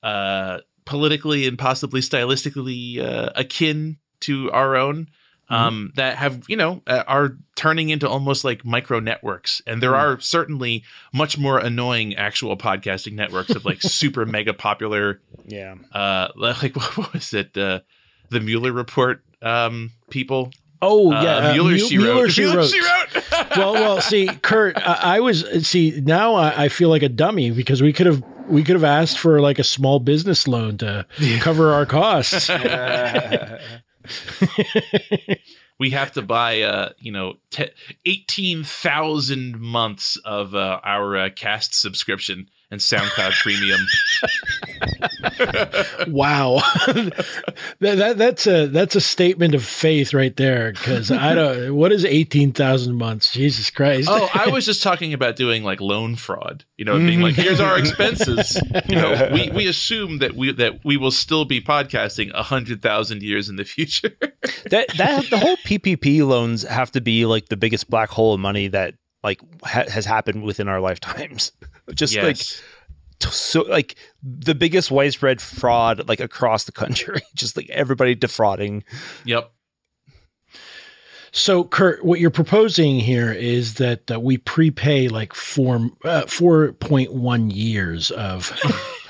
uh, 0.04 0.60
politically 0.86 1.48
and 1.48 1.58
possibly 1.58 2.00
stylistically 2.00 3.04
uh, 3.04 3.32
akin 3.36 3.98
to 4.22 4.50
our 4.52 4.76
own 4.76 5.08
um, 5.50 5.92
that 5.96 6.18
have 6.18 6.44
you 6.48 6.56
know 6.58 6.82
uh, 6.88 7.04
are 7.08 7.38
turning 7.56 7.90
into 7.90 8.08
almost 8.08 8.44
like 8.44 8.66
micro 8.66 9.00
networks 9.00 9.62
and 9.66 9.82
there 9.82 9.96
are 9.96 10.20
certainly 10.20 10.84
much 11.14 11.38
more 11.38 11.58
annoying 11.58 12.16
actual 12.16 12.58
podcasting 12.58 13.14
networks 13.14 13.52
of 13.52 13.64
like 13.66 13.82
super 13.82 14.26
mega 14.26 14.54
popular 14.54 15.22
Yeah. 15.46 15.76
uh 15.94 16.28
like 16.36 16.76
what 16.76 17.14
was 17.14 17.34
it 17.34 17.58
uh 17.58 17.80
the 18.30 18.40
Mueller 18.42 18.72
report 18.74 19.24
um 19.42 19.92
people 20.10 20.52
Oh 20.80 21.12
uh, 21.12 21.24
yeah, 21.24 21.38
uh, 21.38 21.54
Mueller, 21.54 21.72
Mu- 21.72 21.78
she 21.80 21.98
Mueller, 21.98 22.22
wrote 22.24 22.32
she 22.38 22.42
Mueller, 22.42 22.58
wrote. 22.58 22.68
she 22.70 22.80
wrote 22.82 23.24
well, 23.58 23.74
well, 23.74 24.02
see, 24.02 24.28
Kurt, 24.28 24.78
I, 24.78 25.18
I 25.18 25.20
was 25.22 25.44
see 25.68 26.00
now. 26.04 26.36
I, 26.36 26.66
I 26.66 26.70
feel 26.70 26.90
like 26.90 27.02
a 27.02 27.10
dummy 27.10 27.50
because 27.50 27.82
we 27.82 27.92
could 27.92 28.06
have 28.06 28.22
we 28.48 28.64
could 28.64 28.76
have 28.76 28.84
asked 28.84 29.18
for 29.18 29.42
like 29.42 29.58
a 29.58 29.64
small 29.64 30.00
business 30.00 30.48
loan 30.48 30.78
to 30.78 31.08
cover 31.40 31.74
our 31.74 31.88
costs. 31.88 32.48
we 35.80 35.92
have 35.92 36.12
to 36.12 36.22
buy 36.22 36.62
uh 36.62 36.90
you 37.00 37.12
know 37.12 37.36
te- 37.50 37.72
18,000 38.06 39.60
months 39.60 40.18
of 40.26 40.56
uh, 40.56 40.80
our 40.84 41.18
uh, 41.18 41.30
cast 41.36 41.80
subscription 41.80 42.50
and 42.70 42.82
SoundCloud 42.82 43.34
premium 43.34 43.80
wow, 46.08 46.62
that, 46.88 47.16
that 47.80 48.18
that's 48.18 48.48
a 48.48 48.68
that's 48.68 48.96
a 48.96 49.02
statement 49.02 49.54
of 49.56 49.64
faith 49.64 50.14
right 50.14 50.36
there. 50.36 50.72
Because 50.72 51.12
I 51.12 51.36
don't. 51.36 51.76
What 51.76 51.92
is 51.92 52.06
eighteen 52.06 52.52
thousand 52.52 52.96
months? 52.96 53.32
Jesus 53.32 53.70
Christ! 53.70 54.08
Oh, 54.12 54.30
I 54.34 54.48
was 54.50 54.66
just 54.66 54.84
talking 54.84 55.14
about 55.14 55.36
doing 55.36 55.64
like 55.64 55.82
loan 55.82 56.16
fraud. 56.16 56.66
You 56.78 56.86
know, 56.86 56.98
being 56.98 57.22
like, 57.22 57.34
mm-hmm. 57.34 57.44
here's 57.44 57.60
our 57.60 57.78
expenses. 57.78 58.60
You 58.88 58.96
know, 58.96 59.30
we, 59.34 59.50
we 59.52 59.68
assume 59.68 60.20
that 60.20 60.36
we 60.36 60.52
that 60.54 60.84
we 60.84 60.98
will 60.98 61.12
still 61.12 61.46
be 61.46 61.62
podcasting 61.62 62.32
a 62.34 62.44
hundred 62.44 62.82
thousand 62.82 63.24
years 63.24 63.50
in 63.50 63.56
the 63.56 63.66
future. 63.66 64.16
that 64.70 64.88
that 64.98 65.30
the 65.30 65.40
whole 65.40 65.58
PPP 65.58 66.26
loans 66.26 66.64
have 66.64 66.92
to 66.92 67.02
be 67.02 67.26
like 67.26 67.50
the 67.50 67.58
biggest 67.58 67.90
black 67.90 68.10
hole 68.10 68.34
of 68.34 68.40
money 68.40 68.68
that 68.68 68.96
like 69.24 69.42
ha- 69.64 69.90
has 69.90 70.06
happened 70.06 70.44
within 70.44 70.68
our 70.68 70.80
lifetimes. 70.80 71.52
Just 71.94 72.16
like 72.16 72.38
yes. 72.38 72.62
t- 73.20 73.30
so 73.30 73.62
like 73.62 73.96
the 74.22 74.56
biggest 74.56 74.92
widespread 74.92 75.42
fraud 75.42 76.08
like 76.08 76.20
across 76.20 76.64
the 76.66 76.72
country. 76.72 77.22
Just 77.36 77.58
like 77.58 77.70
everybody 77.70 78.16
defrauding. 78.16 78.84
yep. 79.26 79.52
So, 81.34 81.66
Kurt, 81.66 82.04
what 82.04 82.20
you're 82.20 82.32
proposing 82.32 83.00
here 83.00 83.32
is 83.32 83.76
that 83.76 84.10
uh, 84.10 84.20
we 84.20 84.38
prepay 84.38 85.08
like 85.08 85.34
four 85.34 85.92
uh, 86.04 86.26
four 86.26 86.72
point 86.74 87.14
one 87.14 87.52
years 87.52 88.10
of 88.12 88.52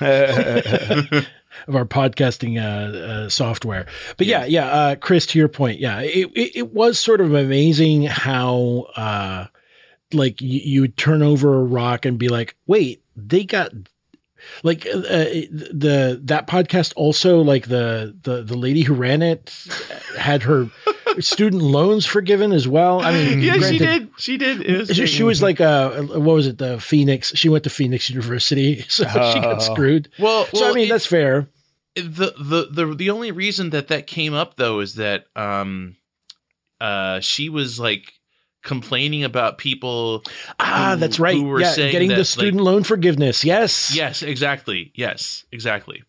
of 1.66 1.74
our 1.74 1.84
podcasting 1.84 2.60
uh, 2.60 2.96
uh, 2.98 3.28
software. 3.28 3.86
But 4.16 4.26
yeah, 4.26 4.44
yeah, 4.44 4.66
uh, 4.66 4.96
Chris, 4.96 5.26
to 5.26 5.38
your 5.38 5.48
point, 5.48 5.80
yeah, 5.80 6.00
it, 6.00 6.30
it, 6.34 6.56
it 6.56 6.72
was 6.72 6.98
sort 6.98 7.20
of 7.20 7.34
amazing 7.34 8.02
how 8.04 8.86
uh, 8.96 9.46
like 10.12 10.40
you, 10.40 10.60
you 10.60 10.80
would 10.82 10.96
turn 10.96 11.22
over 11.22 11.54
a 11.54 11.62
rock 11.64 12.04
and 12.04 12.18
be 12.18 12.28
like, 12.28 12.56
wait, 12.66 13.02
they 13.16 13.44
got 13.44 13.72
like 14.62 14.86
uh, 14.86 15.00
the 15.00 16.18
that 16.24 16.46
podcast 16.46 16.92
also 16.96 17.40
like 17.40 17.66
the 17.68 18.16
the 18.22 18.42
the 18.42 18.56
lady 18.56 18.82
who 18.82 18.94
ran 18.94 19.20
it 19.20 19.52
had 20.16 20.44
her 20.44 20.70
student 21.18 21.60
loans 21.62 22.06
forgiven 22.06 22.52
as 22.52 22.68
well. 22.68 23.00
I 23.00 23.12
mean, 23.12 23.40
yeah, 23.40 23.58
she 23.58 23.78
did. 23.78 24.10
She 24.16 24.36
did. 24.36 24.62
It 24.62 24.78
was 24.78 24.96
she, 24.96 25.06
she 25.06 25.22
was 25.24 25.42
like 25.42 25.58
a 25.60 26.02
what 26.02 26.20
was 26.36 26.46
it? 26.46 26.58
The 26.58 26.80
Phoenix. 26.80 27.32
She 27.34 27.48
went 27.48 27.64
to 27.64 27.70
Phoenix 27.70 28.08
University, 28.08 28.82
so 28.88 29.04
she 29.04 29.40
got 29.40 29.58
screwed. 29.62 30.08
Well, 30.18 30.46
so 30.54 30.70
I 30.70 30.72
mean 30.72 30.86
it- 30.86 30.90
that's 30.90 31.06
fair. 31.06 31.48
the 31.96 32.32
the 32.38 32.68
the 32.70 32.94
the 32.94 33.10
only 33.10 33.32
reason 33.32 33.70
that 33.70 33.88
that 33.88 34.06
came 34.06 34.32
up 34.34 34.54
though 34.56 34.78
is 34.80 34.94
that 34.94 35.26
um 35.34 35.96
uh 36.80 37.18
she 37.18 37.48
was 37.48 37.80
like 37.80 38.12
complaining 38.62 39.24
about 39.24 39.58
people 39.58 40.22
Ah, 40.58 40.92
who- 40.94 41.00
that's 41.00 41.18
right. 41.18 41.36
who 41.36 41.44
were 41.44 41.60
Yeah, 41.60 41.72
saying 41.72 41.92
getting 41.92 42.08
that, 42.08 42.14
the 42.16 42.20
like- 42.20 42.26
student 42.26 42.62
loan 42.62 42.84
forgiveness. 42.84 43.44
Yes. 43.44 43.94
yes 43.94 44.22
exactly 44.22 44.92
yes 44.94 45.44
exactly 45.52 46.02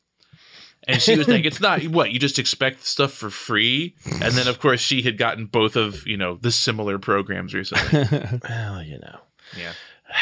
and 0.87 1.01
she 1.01 1.15
was 1.17 1.27
like 1.27 1.45
it's 1.45 1.59
not 1.61 1.83
what 1.87 2.11
you 2.11 2.19
just 2.19 2.39
expect 2.39 2.85
stuff 2.85 3.13
for 3.13 3.29
free 3.29 3.95
and 4.21 4.33
then 4.33 4.47
of 4.47 4.59
course 4.59 4.81
she 4.81 5.01
had 5.03 5.17
gotten 5.17 5.45
both 5.45 5.75
of 5.75 6.07
you 6.07 6.17
know 6.17 6.37
the 6.41 6.51
similar 6.51 6.97
programs 6.97 7.53
recently 7.53 8.39
Well, 8.49 8.81
you 8.83 8.97
know. 8.99 9.19
yeah 9.57 9.73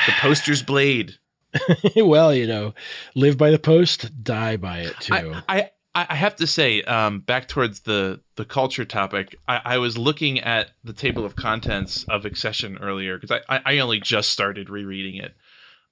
the 0.06 0.12
poster's 0.20 0.62
blade 0.64 1.16
well, 1.96 2.36
you 2.36 2.46
know, 2.46 2.74
live 3.16 3.38
by 3.38 3.50
the 3.52 3.58
post, 3.58 4.22
die 4.24 4.58
by 4.58 4.80
it 4.80 4.96
too. 5.00 5.14
I, 5.14 5.44
I 5.58 5.70
I 6.10 6.16
have 6.16 6.36
to 6.38 6.48
say, 6.48 6.82
um, 6.84 7.20
back 7.22 7.48
towards 7.48 7.82
the 7.82 8.22
the 8.36 8.46
culture 8.46 8.86
topic, 8.86 9.36
I, 9.48 9.62
I 9.66 9.78
was 9.78 9.98
looking 9.98 10.40
at 10.40 10.72
the 10.84 10.94
table 10.94 11.26
of 11.26 11.36
contents 11.36 12.04
of 12.10 12.26
Excession 12.26 12.78
earlier 12.82 13.18
because 13.18 13.40
I, 13.50 13.62
I 13.66 13.80
only 13.80 14.00
just 14.00 14.30
started 14.30 14.70
rereading 14.70 15.16
it, 15.22 15.36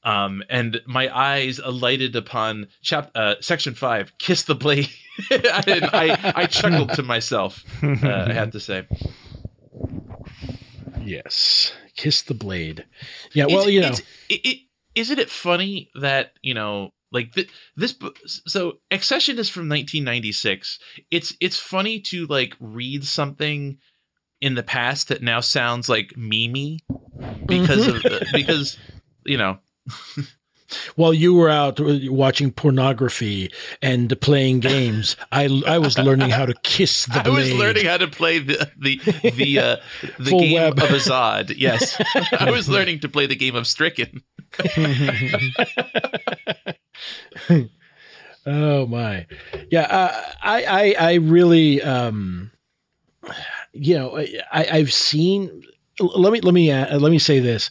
um, 0.04 0.44
and 0.50 0.82
my 0.86 1.10
eyes 1.16 1.60
alighted 1.60 2.16
upon 2.16 2.68
chap 2.82 3.12
uh, 3.16 3.36
section 3.42 3.74
five, 3.74 4.14
"Kiss 4.20 4.44
the 4.44 4.56
Blade." 4.56 4.90
and 5.32 5.86
I 5.86 6.34
I 6.36 6.46
chuckled 6.46 6.90
to 6.94 7.04
myself. 7.04 7.64
Uh, 7.82 8.26
I 8.28 8.34
have 8.34 8.52
to 8.52 8.60
say, 8.60 8.86
yes. 11.02 11.74
Kiss 11.96 12.22
the 12.22 12.34
blade. 12.34 12.86
Yeah. 13.34 13.46
Well, 13.46 13.68
It's- 13.68 13.74
you 13.74 13.82
know. 13.82 13.88
it, 14.30 14.46
it, 14.46 14.60
isn't 14.96 15.20
it 15.20 15.30
funny 15.30 15.90
that 15.96 16.34
you 16.42 16.54
know, 16.54 16.90
like 17.16 17.34
th- 17.34 17.50
this? 17.76 17.94
book 17.94 18.20
So, 18.26 18.80
Excession 18.92 19.40
is 19.40 19.50
from 19.50 19.70
1996. 19.70 20.78
It's 21.10 21.34
it's 21.42 21.58
funny 21.58 22.00
to 22.02 22.28
like 22.28 22.56
read 22.60 23.06
something 23.06 23.78
in 24.42 24.56
the 24.56 24.64
past 24.64 25.08
that 25.08 25.24
now 25.24 25.40
sounds 25.40 25.90
like 25.90 26.10
memey 26.18 26.80
because 27.46 27.88
of 27.88 28.04
the, 28.04 28.28
because 28.34 28.78
you 29.26 29.38
know 29.38 29.60
While 30.96 31.14
you 31.14 31.36
were 31.36 31.50
out 31.50 31.80
watching 31.80 32.52
pornography 32.52 33.52
and 33.82 34.20
playing 34.20 34.62
games, 34.62 35.16
I 35.32 35.62
I 35.66 35.78
was 35.78 35.98
learning 35.98 36.32
how 36.32 36.48
to 36.48 36.56
kiss 36.64 37.06
the 37.06 37.22
I 37.26 37.30
was 37.30 37.54
learning 37.54 37.86
how 37.86 37.98
to 37.98 38.08
play 38.08 38.40
the 38.40 38.72
the 38.78 39.00
the 39.32 39.60
uh, 39.60 39.78
the 40.18 40.32
game 40.32 40.56
web. 40.56 40.80
of 40.80 40.90
Azad. 40.90 41.54
Yes, 41.56 42.02
I 42.40 42.50
was 42.50 42.68
learning 42.68 43.00
to 43.02 43.10
play 43.10 43.28
the 43.28 43.36
game 43.36 43.56
of 43.56 43.68
Stricken. 43.68 44.24
Oh 48.48 48.86
my, 48.86 49.26
yeah. 49.72 49.88
Uh, 49.90 50.22
I 50.44 50.64
I 50.66 50.96
I 51.00 51.14
really 51.16 51.82
um, 51.82 52.52
you 53.74 53.96
know, 53.96 54.18
I 54.18 54.68
I've 54.72 54.94
seen. 54.94 55.64
Let 56.00 56.32
me 56.32 56.42
let 56.42 56.54
me 56.54 56.72
uh, 56.72 57.00
let 57.00 57.12
me 57.12 57.20
say 57.20 57.40
this. 57.40 57.70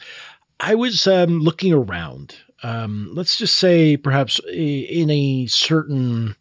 I 0.60 0.74
was 0.74 1.06
um, 1.06 1.40
looking 1.40 1.72
around. 1.72 2.37
Um, 2.62 3.10
let's 3.12 3.37
just 3.37 3.56
say 3.56 3.96
perhaps 3.96 4.40
in 4.50 5.10
a 5.10 5.46
certain 5.46 6.37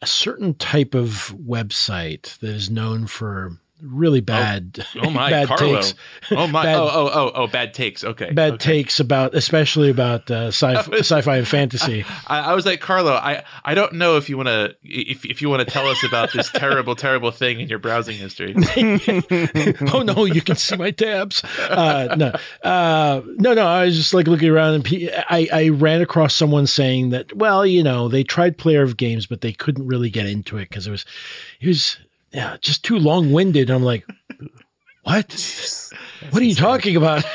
a 0.00 0.06
certain 0.06 0.54
type 0.54 0.94
of 0.94 1.34
website 1.38 2.38
that 2.38 2.50
is 2.50 2.70
known 2.70 3.06
for 3.06 3.58
really 3.82 4.20
bad 4.20 4.84
Oh 5.00 5.10
my, 5.10 5.30
bad 5.30 5.48
Carlo! 5.48 5.80
takes 5.80 5.94
Oh 6.30 6.46
my! 6.46 6.62
Bad- 6.64 6.76
oh 6.76 6.88
oh 6.92 7.10
oh 7.12 7.32
oh! 7.34 7.46
Bad 7.46 7.74
takes. 7.74 8.04
Okay. 8.04 8.30
bad 8.30 8.54
okay. 8.54 8.72
takes 8.72 9.00
about 9.00 9.34
especially 9.34 9.90
about 9.90 10.30
uh, 10.30 10.48
sci- 10.48 10.74
sci-fi 10.98 11.36
and 11.36 11.48
fantasy. 11.48 12.04
I, 12.26 12.40
I 12.40 12.54
was 12.54 12.66
like, 12.66 12.80
Carlo, 12.80 13.12
I, 13.12 13.44
I 13.64 13.74
don't 13.74 13.94
know 13.94 14.16
if 14.16 14.28
you 14.28 14.36
want 14.36 14.48
to 14.48 14.76
if 14.82 15.24
if 15.24 15.42
you 15.42 15.48
want 15.48 15.66
to 15.66 15.70
tell 15.70 15.86
us 15.86 16.02
about 16.04 16.32
this 16.32 16.50
terrible 16.50 16.94
terrible 16.94 17.30
thing 17.30 17.60
in 17.60 17.68
your 17.68 17.78
browsing 17.78 18.16
history. 18.16 18.54
oh 19.92 20.02
no, 20.02 20.24
you 20.24 20.40
can 20.40 20.56
see 20.56 20.76
my 20.76 20.90
tabs. 20.90 21.42
Uh, 21.68 22.14
no, 22.16 22.32
uh, 22.68 23.22
no, 23.38 23.54
no. 23.54 23.66
I 23.66 23.86
was 23.86 23.96
just 23.96 24.14
like 24.14 24.26
looking 24.26 24.50
around, 24.50 24.74
and 24.74 25.24
I 25.28 25.68
ran 25.68 26.00
across 26.00 26.34
someone 26.34 26.66
saying 26.66 27.10
that, 27.10 27.36
well, 27.36 27.66
you 27.66 27.82
know, 27.82 28.08
they 28.08 28.24
tried 28.24 28.58
Player 28.58 28.82
of 28.82 28.96
Games, 28.96 29.26
but 29.26 29.40
they 29.40 29.52
couldn't 29.52 29.86
really 29.86 30.10
get 30.10 30.26
into 30.26 30.56
it 30.58 30.68
because 30.68 30.86
it 30.86 30.90
was, 30.90 31.04
it 31.60 31.68
was, 31.68 31.98
yeah, 32.34 32.56
just 32.60 32.84
too 32.84 32.98
long 32.98 33.32
winded. 33.32 33.70
I'm 33.70 33.82
like, 33.84 34.04
what? 35.04 35.92
what 36.30 36.42
are 36.42 36.46
you 36.46 36.54
talking 36.54 36.96
about? 36.96 37.24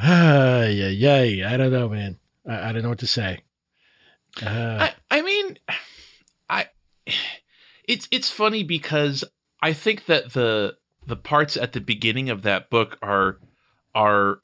Ah, 0.00 0.62
yeah, 0.62 0.88
yeah. 1.22 1.52
I 1.52 1.56
don't 1.56 1.72
know, 1.72 1.88
man. 1.88 2.18
I, 2.48 2.68
I 2.68 2.72
don't 2.72 2.82
know 2.82 2.90
what 2.90 3.00
to 3.00 3.06
say. 3.08 3.42
Uh, 4.40 4.88
I, 4.88 4.94
I 5.10 5.22
mean, 5.22 5.58
I 6.48 6.66
it's 7.84 8.06
it's 8.12 8.30
funny 8.30 8.62
because 8.62 9.24
I 9.60 9.72
think 9.72 10.06
that 10.06 10.34
the 10.34 10.76
the 11.04 11.16
parts 11.16 11.56
at 11.56 11.72
the 11.72 11.80
beginning 11.80 12.30
of 12.30 12.42
that 12.42 12.70
book 12.70 12.96
are 13.02 13.38
are 13.94 14.38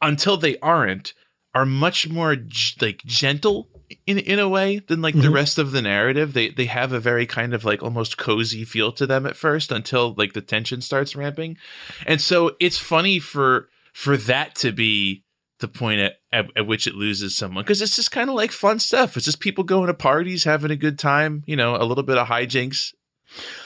until 0.00 0.36
they 0.36 0.58
aren't 0.58 1.12
are 1.54 1.66
much 1.66 2.08
more 2.08 2.36
g- 2.36 2.76
like 2.80 3.02
gentle 3.04 3.68
in 4.06 4.18
in 4.18 4.38
a 4.38 4.48
way 4.48 4.78
than 4.78 5.02
like 5.02 5.14
the 5.14 5.28
Mhm. 5.28 5.32
rest 5.34 5.58
of 5.58 5.72
the 5.72 5.82
narrative. 5.82 6.32
They 6.32 6.48
they 6.50 6.66
have 6.66 6.92
a 6.92 7.00
very 7.00 7.26
kind 7.26 7.54
of 7.54 7.64
like 7.64 7.82
almost 7.82 8.16
cozy 8.16 8.64
feel 8.64 8.92
to 8.92 9.06
them 9.06 9.26
at 9.26 9.36
first 9.36 9.70
until 9.72 10.14
like 10.16 10.32
the 10.32 10.40
tension 10.40 10.80
starts 10.80 11.16
ramping. 11.16 11.56
And 12.06 12.20
so 12.20 12.56
it's 12.60 12.78
funny 12.78 13.18
for 13.18 13.68
for 13.92 14.16
that 14.16 14.54
to 14.56 14.72
be 14.72 15.24
the 15.58 15.68
point 15.68 16.00
at, 16.00 16.20
at, 16.32 16.46
at 16.56 16.66
which 16.66 16.86
it 16.86 16.94
loses 16.94 17.36
someone 17.36 17.62
because 17.64 17.82
it's 17.82 17.96
just 17.96 18.10
kind 18.10 18.30
of 18.30 18.36
like 18.36 18.50
fun 18.52 18.78
stuff. 18.78 19.16
It's 19.16 19.26
just 19.26 19.40
people 19.40 19.62
going 19.64 19.88
to 19.88 19.94
parties, 19.94 20.44
having 20.44 20.70
a 20.70 20.76
good 20.76 20.98
time, 20.98 21.42
you 21.46 21.54
know, 21.56 21.76
a 21.76 21.84
little 21.84 22.04
bit 22.04 22.16
of 22.16 22.28
hijinks. 22.28 22.94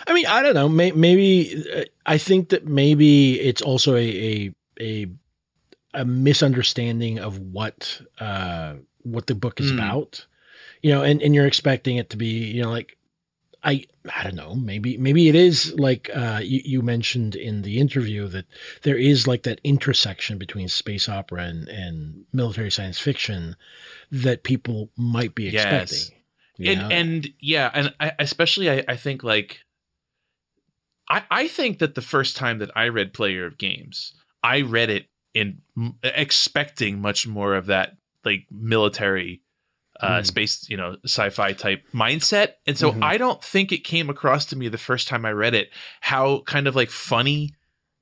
I 0.06 0.12
mean, 0.12 0.26
I 0.26 0.42
don't 0.42 0.54
know. 0.54 0.68
May, 0.68 0.90
maybe 0.92 1.64
uh, 1.74 1.84
I 2.04 2.18
think 2.18 2.48
that 2.48 2.66
maybe 2.66 3.40
it's 3.40 3.62
also 3.62 3.94
a 3.94 4.00
a 4.00 4.54
a, 4.80 5.06
a 5.94 6.04
misunderstanding 6.04 7.18
of 7.20 7.38
what 7.38 8.00
uh, 8.18 8.74
what 9.04 9.26
the 9.26 9.34
book 9.34 9.60
is 9.60 9.70
Hmm. 9.70 9.78
about. 9.78 10.26
You 10.82 10.90
know, 10.90 11.02
and, 11.02 11.22
and 11.22 11.34
you're 11.34 11.46
expecting 11.46 11.96
it 11.96 12.10
to 12.10 12.16
be, 12.16 12.26
you 12.26 12.62
know, 12.62 12.70
like 12.70 12.98
I 13.62 13.86
I 14.14 14.22
don't 14.24 14.34
know. 14.34 14.54
Maybe 14.54 14.98
maybe 14.98 15.28
it 15.28 15.34
is 15.34 15.72
like 15.78 16.10
uh, 16.14 16.40
you, 16.42 16.60
you 16.64 16.82
mentioned 16.82 17.34
in 17.34 17.62
the 17.62 17.78
interview 17.78 18.28
that 18.28 18.44
there 18.82 18.98
is 18.98 19.26
like 19.26 19.44
that 19.44 19.60
intersection 19.64 20.36
between 20.36 20.68
space 20.68 21.08
opera 21.08 21.44
and, 21.44 21.68
and 21.68 22.24
military 22.32 22.70
science 22.70 22.98
fiction 22.98 23.56
that 24.10 24.42
people 24.42 24.90
might 24.96 25.34
be 25.34 25.48
expecting. 25.48 26.18
you 26.58 26.72
and 26.72 26.80
know? 26.80 26.88
and 26.90 27.28
yeah, 27.40 27.70
and 27.72 27.94
I, 27.98 28.12
especially 28.18 28.70
I, 28.70 28.84
I 28.86 28.96
think 28.96 29.24
like 29.24 29.60
I 31.08 31.22
I 31.30 31.48
think 31.48 31.78
that 31.78 31.94
the 31.94 32.02
first 32.02 32.36
time 32.36 32.58
that 32.58 32.70
I 32.76 32.88
read 32.88 33.14
Player 33.14 33.46
of 33.46 33.56
Games, 33.56 34.12
I 34.42 34.60
read 34.60 34.90
it 34.90 35.06
in 35.32 35.62
m- 35.76 35.96
expecting 36.02 37.00
much 37.00 37.26
more 37.26 37.54
of 37.54 37.64
that 37.66 37.96
like 38.24 38.46
military 38.50 39.40
uh 40.00 40.18
Mm. 40.20 40.26
space 40.26 40.68
you 40.68 40.76
know 40.76 40.96
sci-fi 41.04 41.52
type 41.52 41.82
mindset. 41.94 42.54
And 42.66 42.76
so 42.76 42.92
Mhm. 42.92 43.02
i 43.04 43.16
don't 43.16 43.42
think 43.42 43.70
it 43.72 43.84
came 43.84 44.10
across 44.10 44.44
to 44.46 44.56
me 44.56 44.68
the 44.68 44.78
first 44.78 45.06
time 45.08 45.24
i 45.24 45.30
read 45.30 45.54
it 45.54 45.70
how 46.00 46.40
kind 46.46 46.66
of 46.66 46.74
like 46.74 46.90
funny 46.90 47.54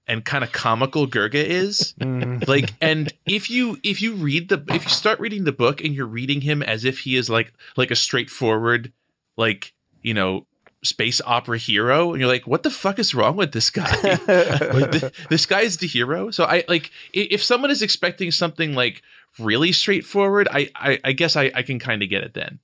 and 0.09 0.25
kind 0.25 0.43
of 0.43 0.51
comical 0.53 1.07
gurgeh 1.07 1.35
is. 1.45 1.95
Like 2.49 2.73
and 2.81 3.13
if 3.27 3.49
you 3.51 3.79
if 3.85 4.01
you 4.03 4.15
read 4.15 4.49
the 4.49 4.65
if 4.69 4.85
you 4.85 4.91
start 4.91 5.21
reading 5.21 5.45
the 5.45 5.53
book 5.53 5.81
and 5.85 5.95
you're 5.95 6.07
reading 6.07 6.41
him 6.41 6.63
as 6.63 6.85
if 6.85 7.01
he 7.01 7.15
is 7.15 7.29
like 7.31 7.53
like 7.77 7.91
a 7.91 7.97
straightforward 7.97 8.93
like 9.37 9.75
you 10.03 10.15
know 10.15 10.47
space 10.83 11.21
opera 11.25 11.59
hero 11.59 12.11
and 12.13 12.21
you're 12.21 12.29
like 12.29 12.47
what 12.47 12.63
the 12.65 12.71
fuck 12.71 12.99
is 12.99 13.15
wrong 13.15 13.37
with 13.37 13.53
this 13.53 13.71
guy? 13.71 13.85
Like, 14.73 14.93
th- 14.93 15.13
this 15.29 15.47
guy 15.47 15.61
is 15.61 15.77
the 15.77 15.87
hero. 15.87 16.31
So 16.33 16.45
i 16.45 16.65
like 16.69 16.91
if 17.13 17.43
someone 17.45 17.71
is 17.71 17.83
expecting 17.83 18.31
something 18.33 18.75
like 18.75 19.03
really 19.39 19.73
straightforward 19.73 20.49
i 20.51 20.71
i, 20.75 21.01
I 21.05 21.13
guess 21.13 21.37
i 21.37 21.51
i 21.55 21.63
can 21.63 21.79
kind 21.79 22.03
of 22.03 22.09
get 22.09 22.23
it 22.23 22.35
then 22.35 22.61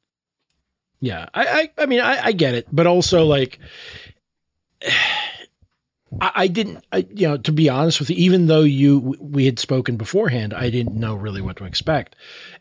Yeah, 1.01 1.27
I, 1.33 1.47
I, 1.47 1.83
I 1.83 1.87
mean, 1.87 2.01
I, 2.01 2.27
I 2.27 2.33
get 2.33 2.55
it, 2.55 2.67
but 2.73 2.87
also 2.87 3.25
like, 3.25 3.59
I, 6.21 6.33
I 6.35 6.47
didn't, 6.49 6.85
I, 6.91 7.07
you 7.15 7.29
know, 7.29 7.37
to 7.37 7.53
be 7.53 7.69
honest 7.69 8.01
with 8.01 8.11
you, 8.11 8.17
even 8.17 8.47
though 8.47 8.63
you 8.63 9.17
we 9.21 9.45
had 9.47 9.59
spoken 9.59 9.97
beforehand, 9.97 10.55
I 10.55 10.71
didn't 10.71 10.97
know 10.97 11.15
really 11.15 11.41
what 11.41 11.57
to 11.59 11.65
expect, 11.65 12.17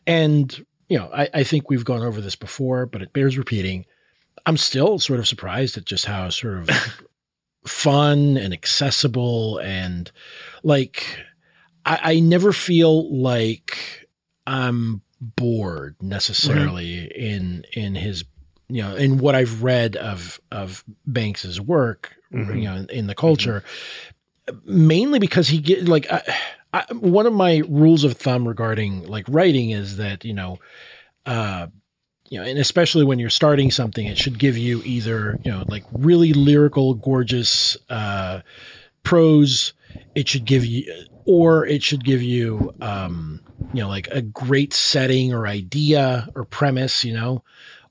and 0.06 0.64
you 0.88 0.98
know, 0.98 1.10
I, 1.12 1.28
I 1.34 1.42
think 1.42 1.68
we've 1.68 1.84
gone 1.84 2.02
over 2.02 2.20
this 2.20 2.36
before, 2.36 2.86
but 2.86 3.02
it 3.02 3.12
bears 3.12 3.36
repeating. 3.36 3.86
I'm 4.46 4.56
still 4.56 4.98
sort 4.98 5.18
of 5.18 5.28
surprised 5.28 5.76
at 5.76 5.84
just 5.84 6.06
how 6.06 6.30
sort 6.30 6.58
of 6.58 6.70
fun 7.66 8.36
and 8.36 8.54
accessible 8.54 9.58
and 9.58 10.10
like 10.62 11.18
I, 11.88 12.00
I 12.02 12.20
never 12.20 12.52
feel 12.52 13.10
like 13.14 14.06
I'm 14.46 15.02
bored 15.20 15.96
necessarily 16.00 17.06
in 17.06 17.64
in 17.72 17.94
his 17.96 18.24
you 18.68 18.82
know 18.82 18.94
in 18.94 19.18
what 19.18 19.34
I've 19.34 19.62
read 19.62 19.96
of 19.96 20.40
of 20.52 20.84
Banks's 21.06 21.60
work 21.60 22.14
you 22.30 22.64
know 22.64 22.76
in, 22.76 22.90
in 22.90 23.06
the 23.06 23.14
culture 23.14 23.64
mainly 24.64 25.18
because 25.18 25.48
he 25.48 25.58
get 25.58 25.88
like 25.88 26.10
I, 26.10 26.22
I, 26.72 26.84
one 26.92 27.26
of 27.26 27.32
my 27.32 27.62
rules 27.68 28.04
of 28.04 28.16
thumb 28.16 28.46
regarding 28.46 29.06
like 29.06 29.24
writing 29.28 29.70
is 29.70 29.96
that 29.96 30.24
you 30.24 30.34
know 30.34 30.58
uh 31.26 31.68
you 32.28 32.38
know 32.38 32.44
and 32.44 32.58
especially 32.58 33.04
when 33.04 33.18
you're 33.18 33.30
starting 33.30 33.70
something 33.70 34.06
it 34.06 34.18
should 34.18 34.38
give 34.38 34.56
you 34.56 34.82
either 34.84 35.38
you 35.42 35.50
know 35.50 35.64
like 35.66 35.84
really 35.92 36.32
lyrical 36.32 36.94
gorgeous 36.94 37.76
uh 37.88 38.40
prose. 39.08 39.72
It 40.14 40.28
should 40.28 40.44
give 40.44 40.66
you 40.66 40.84
or 41.28 41.66
it 41.66 41.82
should 41.82 42.04
give 42.04 42.22
you 42.22 42.72
um 42.80 43.40
you 43.72 43.80
know 43.82 43.88
like 43.88 44.08
a 44.08 44.22
great 44.22 44.72
setting 44.72 45.32
or 45.32 45.46
idea 45.46 46.28
or 46.34 46.44
premise 46.44 47.04
you 47.04 47.12
know 47.14 47.44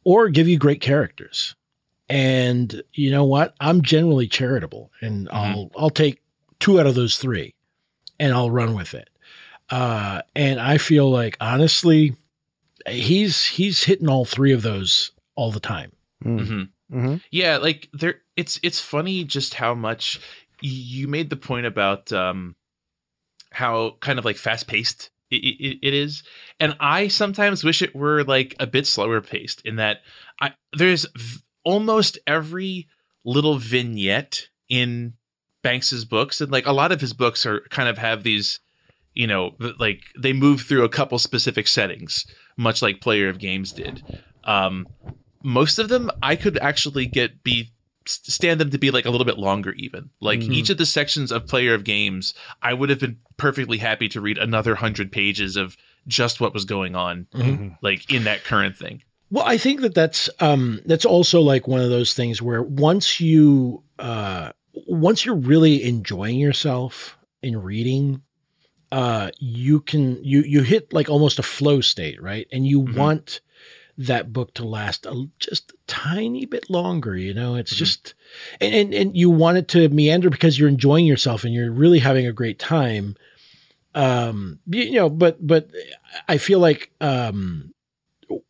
or 0.03 0.29
give 0.29 0.47
you 0.47 0.57
great 0.57 0.81
characters. 0.81 1.55
And 2.09 2.81
you 2.93 3.11
know 3.11 3.25
what? 3.25 3.53
I'm 3.59 3.81
generally 3.81 4.27
charitable 4.27 4.91
and 5.01 5.29
i'll 5.31 5.71
i'll 5.77 5.89
take 5.89 6.21
two 6.59 6.79
out 6.79 6.87
of 6.87 6.95
those 6.95 7.17
three 7.17 7.53
and 8.19 8.33
i'll 8.33 8.51
run 8.51 8.73
with 8.73 8.93
it. 8.93 9.09
Uh 9.69 10.21
and 10.35 10.59
i 10.59 10.77
feel 10.77 11.09
like 11.09 11.37
honestly 11.39 12.15
he's 12.87 13.45
he's 13.45 13.83
hitting 13.83 14.09
all 14.09 14.25
three 14.25 14.53
of 14.53 14.61
those 14.63 15.11
all 15.35 15.51
the 15.51 15.59
time. 15.59 15.91
Hmm 16.23 16.63
Mm-hmm. 16.91 17.15
Yeah, 17.31 17.57
like 17.57 17.89
there 17.93 18.21
it's 18.35 18.59
it's 18.63 18.79
funny 18.79 19.23
just 19.23 19.55
how 19.55 19.73
much 19.73 20.19
you 20.61 21.07
made 21.07 21.29
the 21.29 21.35
point 21.35 21.65
about 21.65 22.11
um 22.13 22.55
how 23.57 23.95
kind 24.01 24.19
of 24.19 24.25
like 24.25 24.37
fast 24.37 24.67
paced 24.67 25.09
it, 25.31 25.37
it, 25.37 25.79
it 25.81 25.93
is. 25.93 26.21
And 26.59 26.75
I 26.79 27.07
sometimes 27.07 27.63
wish 27.63 27.81
it 27.81 27.95
were 27.95 28.23
like 28.23 28.55
a 28.59 28.67
bit 28.67 28.85
slower 28.85 29.19
paced 29.19 29.65
in 29.65 29.77
that 29.77 30.01
I 30.39 30.53
there's 30.73 31.07
v- 31.15 31.39
almost 31.63 32.19
every 32.27 32.87
little 33.25 33.57
vignette 33.57 34.49
in 34.69 35.13
Banks's 35.63 36.05
books 36.05 36.39
and 36.39 36.51
like 36.51 36.67
a 36.67 36.71
lot 36.71 36.91
of 36.91 37.01
his 37.01 37.13
books 37.13 37.47
are 37.47 37.61
kind 37.71 37.89
of 37.89 37.97
have 37.97 38.21
these 38.21 38.59
you 39.15 39.25
know 39.25 39.55
like 39.79 40.01
they 40.15 40.33
move 40.33 40.61
through 40.61 40.83
a 40.83 40.89
couple 40.89 41.17
specific 41.17 41.67
settings 41.67 42.27
much 42.57 42.83
like 42.83 43.01
player 43.01 43.27
of 43.27 43.39
games 43.39 43.71
did. 43.71 44.03
Um 44.43 44.87
most 45.43 45.79
of 45.79 45.89
them 45.89 46.11
I 46.21 46.35
could 46.35 46.59
actually 46.59 47.07
get 47.07 47.43
be 47.43 47.71
stand 48.09 48.59
them 48.59 48.71
to 48.71 48.77
be 48.77 48.91
like 48.91 49.05
a 49.05 49.09
little 49.09 49.25
bit 49.25 49.37
longer 49.37 49.73
even. 49.73 50.09
Like 50.19 50.41
each 50.41 50.69
of 50.69 50.77
the 50.77 50.85
sections 50.85 51.31
of 51.31 51.47
player 51.47 51.73
of 51.73 51.83
games 51.83 52.33
i 52.61 52.73
would 52.73 52.89
have 52.89 52.99
been 52.99 53.17
perfectly 53.37 53.77
happy 53.77 54.09
to 54.09 54.21
read 54.21 54.37
another 54.37 54.71
100 54.71 55.11
pages 55.11 55.55
of 55.55 55.77
just 56.07 56.39
what 56.39 56.53
was 56.53 56.65
going 56.65 56.95
on 56.95 57.27
like 57.81 58.11
in 58.11 58.23
that 58.23 58.43
current 58.43 58.75
thing. 58.75 59.03
Well, 59.29 59.43
I 59.45 59.57
think 59.57 59.81
that 59.81 59.93
that's 59.93 60.29
um, 60.39 60.81
that's 60.85 61.05
also 61.05 61.41
like 61.41 61.67
one 61.67 61.81
of 61.81 61.89
those 61.89 62.13
things 62.13 62.41
where 62.41 62.63
once 62.63 63.19
you 63.19 63.83
uh, 63.99 64.53
once 64.87 65.25
you're 65.25 65.35
really 65.35 65.83
enjoying 65.83 66.39
yourself 66.39 67.17
in 67.41 67.61
reading, 67.61 68.21
uh, 68.89 69.31
you 69.37 69.81
can 69.81 70.23
you 70.23 70.41
you 70.41 70.63
hit 70.63 70.93
like 70.93 71.09
almost 71.09 71.39
a 71.39 71.43
flow 71.43 71.81
state, 71.81 72.21
right? 72.21 72.47
And 72.53 72.65
you 72.65 72.79
want 72.79 73.41
that 73.97 74.31
book 74.31 74.53
to 74.53 74.63
last 74.63 75.05
a, 75.05 75.27
just 75.39 75.71
a 75.71 75.75
tiny 75.87 76.45
bit 76.45 76.69
longer. 76.69 77.15
You 77.15 77.33
know, 77.33 77.55
it's 77.55 77.75
just 77.75 78.13
and, 78.61 78.73
and 78.73 78.93
and 78.93 79.17
you 79.17 79.29
want 79.29 79.57
it 79.57 79.67
to 79.69 79.89
meander 79.89 80.29
because 80.29 80.59
you're 80.59 80.69
enjoying 80.69 81.05
yourself 81.05 81.43
and 81.43 81.53
you're 81.53 81.71
really 81.71 81.99
having 81.99 82.27
a 82.27 82.33
great 82.33 82.59
time. 82.59 83.15
Um, 83.95 84.59
you, 84.67 84.83
you 84.83 84.93
know, 84.93 85.09
but 85.09 85.45
but 85.45 85.69
I 86.27 86.37
feel 86.37 86.59
like 86.59 86.91
um 87.01 87.73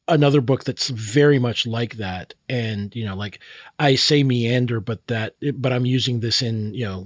another 0.07 0.41
book 0.41 0.63
that's 0.63 0.89
very 0.89 1.39
much 1.39 1.65
like 1.65 1.95
that. 1.95 2.33
And 2.49 2.95
you 2.95 3.05
know 3.05 3.15
like 3.15 3.39
i 3.79 3.95
say 3.95 4.23
meander 4.23 4.79
but 4.79 5.05
that 5.07 5.35
but 5.55 5.73
i'm 5.73 5.85
using 5.85 6.21
this 6.21 6.41
in 6.41 6.73
you 6.73 6.85
know 6.85 7.05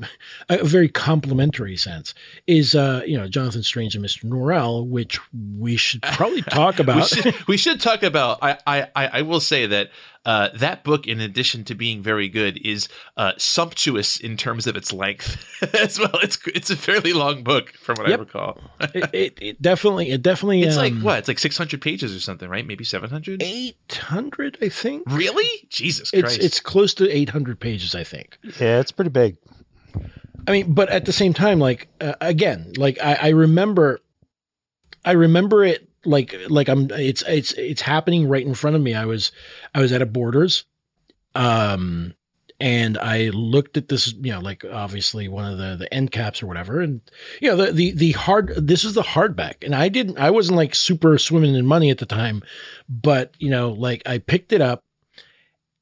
a 0.49 0.63
very 0.63 0.87
complimentary 0.87 1.75
sense 1.75 2.13
is 2.47 2.75
uh 2.75 3.01
you 3.05 3.17
know 3.17 3.27
jonathan 3.27 3.63
strange 3.63 3.95
and 3.95 4.05
mr 4.05 4.23
norrell 4.25 4.85
which 4.87 5.19
we 5.57 5.75
should 5.75 6.01
probably 6.01 6.41
talk 6.43 6.77
we 6.77 6.83
about. 6.83 7.07
should, 7.07 7.47
we 7.47 7.57
should 7.57 7.81
talk 7.81 8.03
about 8.03 8.39
I 8.41 8.57
i 8.65 8.87
I 8.95 9.21
will 9.23 9.39
say 9.39 9.65
that 9.65 9.89
uh 10.25 10.49
that 10.53 10.83
book 10.83 11.07
in 11.07 11.19
addition 11.19 11.63
to 11.63 11.73
being 11.73 12.01
very 12.03 12.29
good 12.29 12.59
is 12.65 12.87
uh 13.17 13.31
sumptuous 13.37 14.17
in 14.17 14.37
terms 14.37 14.67
of 14.67 14.75
its 14.75 14.93
length 14.93 15.43
as 15.73 15.97
well. 15.99 16.19
It's 16.21 16.37
it's 16.47 16.69
a 16.69 16.75
fairly 16.77 17.11
long 17.13 17.43
book 17.43 17.71
from 17.73 17.95
what 17.97 18.07
Yep. 18.09 18.19
i 18.19 18.21
recall. 18.21 18.61
It, 18.93 19.09
it, 19.13 19.37
it 19.41 19.61
definitely 19.61 20.11
it 20.11 20.21
definitely 20.21 20.61
it's 20.61 20.77
like 20.77 20.93
um, 20.93 21.01
what? 21.01 21.19
It's 21.19 21.27
like 21.27 21.39
600 21.39 21.81
pages 21.81 22.15
or 22.15 22.19
something 22.19 22.49
right? 22.49 22.65
Maybe 22.67 22.83
700 22.83 23.41
800 23.41 24.57
i 24.61 24.69
think. 24.69 25.03
Really? 25.07 25.67
Jesus 25.69 26.11
it's 26.13 26.21
christ. 26.21 26.39
it's 26.43 26.59
close 26.59 26.93
to 26.95 27.09
800 27.09 27.59
pages 27.59 27.95
i 27.95 28.03
think. 28.03 28.37
Yeah, 28.59 28.79
it's 28.79 28.91
pretty 28.91 29.09
big. 29.11 29.37
I 30.47 30.51
mean, 30.51 30.73
but 30.73 30.89
at 30.89 31.05
the 31.05 31.13
same 31.13 31.33
time, 31.35 31.59
like 31.59 31.87
uh, 32.01 32.13
again, 32.19 32.73
like 32.77 32.97
I, 32.99 33.13
I 33.13 33.27
remember, 33.29 33.99
I 35.05 35.11
remember 35.11 35.63
it 35.63 35.87
like 36.05 36.35
like 36.49 36.67
I'm 36.67 36.89
it's 36.91 37.23
it's 37.27 37.53
it's 37.53 37.81
happening 37.81 38.27
right 38.27 38.45
in 38.45 38.53
front 38.53 38.75
of 38.75 38.81
me. 38.81 38.93
I 38.93 39.05
was 39.05 39.31
I 39.73 39.81
was 39.81 39.91
at 39.91 40.01
a 40.01 40.05
Borders, 40.05 40.65
um, 41.35 42.13
and 42.59 42.97
I 42.97 43.29
looked 43.29 43.77
at 43.77 43.87
this, 43.87 44.13
you 44.13 44.31
know, 44.31 44.39
like 44.39 44.63
obviously 44.65 45.27
one 45.27 45.51
of 45.51 45.57
the 45.57 45.75
the 45.75 45.93
end 45.93 46.11
caps 46.11 46.41
or 46.41 46.47
whatever, 46.47 46.81
and 46.81 47.01
you 47.39 47.49
know 47.49 47.55
the 47.57 47.71
the 47.71 47.91
the 47.91 48.11
hard 48.11 48.53
this 48.55 48.83
is 48.83 48.93
the 48.93 49.01
hardback, 49.01 49.63
and 49.63 49.75
I 49.75 49.89
didn't 49.89 50.17
I 50.19 50.29
wasn't 50.29 50.57
like 50.57 50.75
super 50.75 51.17
swimming 51.17 51.55
in 51.55 51.65
money 51.65 51.89
at 51.89 51.97
the 51.97 52.05
time, 52.05 52.43
but 52.89 53.33
you 53.39 53.49
know 53.49 53.71
like 53.71 54.01
I 54.05 54.17
picked 54.17 54.53
it 54.53 54.61
up, 54.61 54.83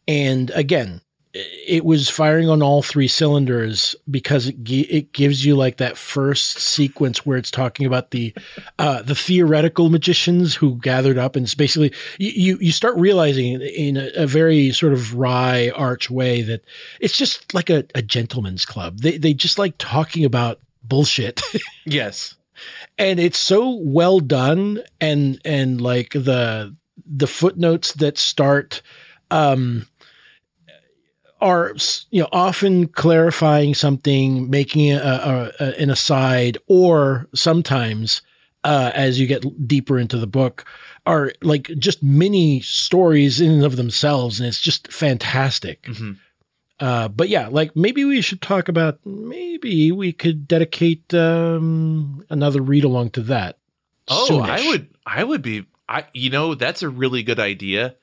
and 0.08 0.50
again 0.52 1.02
it 1.34 1.86
was 1.86 2.10
firing 2.10 2.50
on 2.50 2.64
all 2.64 2.82
three 2.82 3.08
cylinders 3.08 3.96
because 4.10 4.48
it 4.48 4.64
gi- 4.64 4.90
it 4.90 5.14
gives 5.14 5.46
you 5.46 5.56
like 5.56 5.78
that 5.78 5.96
first 5.96 6.58
sequence 6.58 7.24
where 7.24 7.38
it's 7.38 7.52
talking 7.52 7.86
about 7.86 8.10
the 8.10 8.34
uh, 8.80 9.04
the 9.04 9.14
theoretical 9.14 9.90
magicians 9.90 10.56
who 10.56 10.76
gathered 10.80 11.20
up 11.20 11.36
and 11.36 11.46
it's 11.46 11.54
basically 11.54 11.94
you 12.18 12.32
you, 12.32 12.58
you 12.62 12.72
start 12.72 12.98
realizing 12.98 13.62
in 13.62 13.96
a, 13.96 14.10
a 14.16 14.28
very 14.28 14.72
sort 14.72 14.92
of 14.92 15.14
wry 15.14 15.72
arch 15.76 16.10
way 16.10 16.42
that 16.42 16.64
it's 17.00 17.16
just 17.16 17.54
like 17.54 17.70
a, 17.70 17.86
a 17.94 18.02
gentleman's 18.02 18.66
club. 18.66 19.00
They 19.00 19.18
they 19.18 19.36
just 19.36 19.60
like 19.60 19.76
talking 19.78 20.26
about 20.26 20.60
bullshit. 20.84 21.42
Yes. 21.86 22.36
And 23.00 23.20
it's 23.20 23.40
so 23.40 23.72
well 23.82 24.20
done 24.20 24.84
and 25.02 25.40
and 25.44 25.82
like 25.82 26.12
the 26.12 26.76
the 27.04 27.26
footnotes 27.26 27.94
that 27.94 28.20
start 28.20 28.84
um 29.32 29.88
are 31.42 31.74
you 32.12 32.22
know 32.22 32.30
often 32.32 32.88
clarifying 32.88 33.74
something 33.74 34.50
making 34.50 34.92
a, 34.92 34.98
a, 34.98 35.52
a, 35.64 35.82
an 35.82 35.90
aside 35.90 36.58
or 36.68 37.28
sometimes 37.34 38.22
uh 38.64 38.92
as 38.94 39.20
you 39.20 39.26
get 39.28 39.68
deeper 39.68 39.98
into 39.98 40.18
the 40.18 40.28
book 40.28 40.66
are 41.06 41.32
like 41.42 41.72
just 41.80 42.04
mini 42.04 42.60
stories 42.62 43.40
in 43.40 43.52
and 43.52 43.64
of 43.64 43.76
themselves 43.78 44.40
and 44.40 44.48
it's 44.48 44.60
just 44.62 44.92
fantastic 44.92 45.84
Mhm. 45.84 46.18
uh 46.82 47.08
but 47.08 47.30
yeah 47.30 47.48
like 47.48 47.76
maybe 47.76 48.04
we 48.04 48.22
should 48.22 48.42
talk 48.42 48.68
about 48.68 49.00
maybe 49.06 49.92
we 49.92 50.12
could 50.12 50.48
dedicate 50.48 51.14
um 51.14 52.26
another 52.30 52.62
read 52.62 52.84
along 52.84 53.12
to 53.12 53.22
that 53.22 53.58
Oh, 54.12 54.28
soonish. 54.30 54.50
I 54.50 54.68
would 54.68 54.88
I 55.06 55.24
would 55.24 55.42
be 55.44 55.66
I 55.88 56.06
you 56.14 56.30
know, 56.32 56.54
that's 56.56 56.82
a 56.84 56.90
really 56.90 57.22
good 57.24 57.40
idea. 57.40 57.96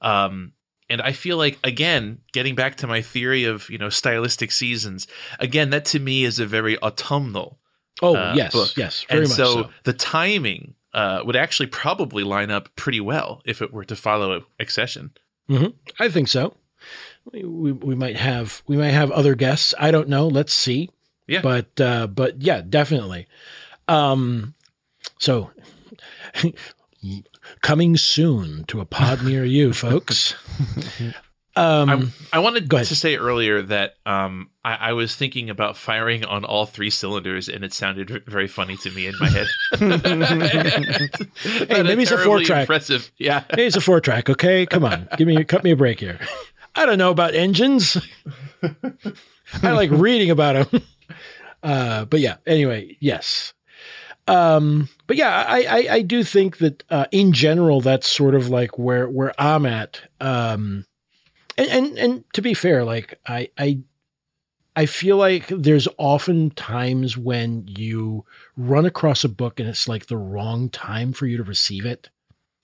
Um 0.00 0.52
and 0.88 1.00
I 1.00 1.12
feel 1.12 1.36
like 1.36 1.58
again, 1.64 2.18
getting 2.32 2.54
back 2.54 2.76
to 2.76 2.86
my 2.86 3.02
theory 3.02 3.44
of, 3.44 3.70
you 3.70 3.78
know, 3.78 3.88
stylistic 3.88 4.52
seasons, 4.52 5.06
again, 5.38 5.70
that 5.70 5.84
to 5.86 5.98
me 5.98 6.24
is 6.24 6.38
a 6.38 6.46
very 6.46 6.78
autumnal 6.82 7.58
oh 8.02 8.16
uh, 8.16 8.34
yes 8.36 8.52
book. 8.52 8.76
yes 8.76 9.04
very 9.08 9.20
and 9.20 9.28
much 9.28 9.36
so, 9.36 9.62
so, 9.62 9.70
the 9.84 9.92
timing 9.92 10.74
uh, 10.92 11.22
would 11.24 11.36
actually 11.36 11.66
probably 11.66 12.24
line 12.24 12.50
up 12.50 12.74
pretty 12.76 13.00
well 13.00 13.40
if 13.44 13.62
it 13.62 13.72
were 13.72 13.84
to 13.84 13.96
follow 13.96 14.44
excession. 14.58 15.12
i 15.98 16.08
think 16.08 16.28
so. 16.28 16.54
We, 17.32 17.42
we, 17.42 17.72
we 17.72 17.94
might 17.94 18.16
have 18.16 18.62
we 18.66 18.76
might 18.76 18.90
have 18.90 19.10
other 19.10 19.34
guests. 19.34 19.74
I 19.78 19.90
don't 19.90 20.08
know. 20.08 20.28
Let's 20.28 20.52
see. 20.52 20.90
Yeah. 21.26 21.40
but 21.40 21.80
uh 21.80 22.06
but 22.06 22.42
yeah 22.42 22.60
definitely. 22.60 23.26
Um 23.88 24.54
so 25.18 25.50
coming 27.62 27.96
soon 27.96 28.64
to 28.64 28.80
a 28.80 28.84
pod 28.84 29.22
near 29.24 29.44
you 29.44 29.72
folks 29.84 30.34
Um, 31.56 32.12
I, 32.32 32.38
I 32.38 32.38
wanted 32.40 32.68
to 32.68 32.84
say 32.84 33.16
earlier 33.16 33.62
that 33.62 33.94
um, 34.04 34.50
I, 34.64 34.74
I 34.74 34.92
was 34.92 35.14
thinking 35.14 35.48
about 35.48 35.76
firing 35.76 36.24
on 36.24 36.44
all 36.44 36.66
three 36.66 36.90
cylinders, 36.90 37.48
and 37.48 37.64
it 37.64 37.72
sounded 37.72 38.24
very 38.26 38.48
funny 38.48 38.76
to 38.78 38.90
me 38.90 39.06
in 39.06 39.14
my 39.20 39.28
head. 39.28 39.46
hey, 41.68 41.82
maybe 41.84 42.02
it's 42.02 42.10
a 42.10 42.18
four-track. 42.18 42.62
Impressive, 42.62 43.12
yeah. 43.18 43.44
hey, 43.54 43.66
it's 43.66 43.76
a 43.76 43.80
four 43.80 44.00
track. 44.00 44.28
Okay, 44.28 44.66
come 44.66 44.84
on, 44.84 45.08
give 45.16 45.28
me 45.28 45.44
cut 45.44 45.62
me 45.62 45.70
a 45.70 45.76
break 45.76 46.00
here. 46.00 46.18
I 46.74 46.86
don't 46.86 46.98
know 46.98 47.12
about 47.12 47.36
engines. 47.36 47.96
I 49.62 49.70
like 49.70 49.92
reading 49.92 50.30
about 50.30 50.70
them. 50.70 50.82
Uh, 51.62 52.04
but 52.04 52.18
yeah, 52.18 52.36
anyway, 52.46 52.96
yes. 52.98 53.54
Um, 54.26 54.88
but 55.06 55.16
yeah, 55.16 55.44
I, 55.46 55.62
I, 55.64 55.86
I 55.94 56.00
do 56.02 56.24
think 56.24 56.58
that 56.58 56.82
uh, 56.90 57.06
in 57.12 57.32
general, 57.32 57.80
that's 57.80 58.10
sort 58.10 58.34
of 58.34 58.48
like 58.48 58.78
where 58.78 59.08
where 59.08 59.32
I'm 59.38 59.66
at. 59.66 60.00
Um, 60.20 60.86
and, 61.58 61.68
and 61.68 61.98
and 61.98 62.24
to 62.32 62.42
be 62.42 62.54
fair, 62.54 62.84
like 62.84 63.18
I 63.26 63.50
I 63.58 63.80
I 64.74 64.86
feel 64.86 65.16
like 65.16 65.46
there's 65.48 65.88
often 65.98 66.50
times 66.50 67.16
when 67.16 67.64
you 67.68 68.24
run 68.56 68.86
across 68.86 69.24
a 69.24 69.28
book 69.28 69.60
and 69.60 69.68
it's 69.68 69.86
like 69.86 70.06
the 70.06 70.16
wrong 70.16 70.68
time 70.68 71.12
for 71.12 71.26
you 71.26 71.36
to 71.36 71.44
receive 71.44 71.84
it. 71.84 72.08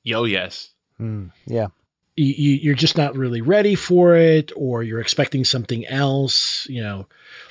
Yo, 0.03 0.25
yes. 0.25 0.71
Mm, 1.01 1.31
yeah. 1.47 1.69
you, 2.17 2.27
you, 2.27 2.55
you're 2.57 2.75
just 2.75 2.97
not 2.97 3.17
really 3.17 3.41
ready 3.41 3.75
for 3.75 4.15
it 4.15 4.53
or 4.55 4.83
you're 4.83 5.01
expecting 5.01 5.45
something 5.45 5.87
else 5.87 6.67
you 6.69 6.83
know 6.83 7.07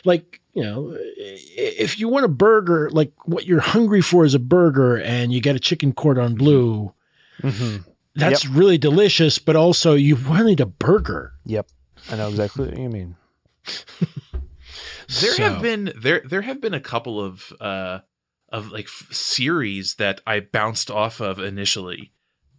like 0.06 0.39
you 0.54 0.64
know 0.64 0.96
if 0.98 2.00
you 2.00 2.08
want 2.10 2.26
a 2.26 2.30
burger 2.30 2.90
like 2.92 3.12
what 3.26 3.46
you're 3.46 3.60
hungry 3.60 4.02
for 4.02 4.26
is 4.26 4.34
a 4.34 4.40
burger 4.40 4.98
and 4.98 5.32
you 5.32 5.40
get 5.42 5.56
a 5.56 5.60
chicken 5.60 5.94
cordon 5.94 6.36
bleu 6.36 6.94
hmm 7.42 7.78
that's 8.16 8.46
really 8.46 8.78
delicious 8.78 9.40
but 9.40 9.56
also 9.56 9.94
you 9.94 10.16
wanted 10.16 10.60
a 10.60 10.66
burger 10.66 11.34
Yep. 11.46 11.68
I 12.12 12.16
know 12.16 12.30
exactly 12.30 12.68
what 12.68 12.78
you 12.78 12.90
mean. 12.90 13.16
There 15.22 15.34
So- 15.34 15.44
have 15.44 15.62
been 15.62 15.92
there 16.00 16.22
there 16.24 16.42
have 16.44 16.62
been 16.62 16.74
a 16.74 16.80
couple 16.80 17.20
of 17.24 17.52
uh 17.60 18.00
of 18.50 18.72
like 18.72 18.86
f- 18.86 19.08
series 19.12 19.96
that 19.96 20.22
I 20.26 20.40
bounced 20.40 20.90
off 20.92 21.20
of 21.20 21.40
initially. 21.40 22.12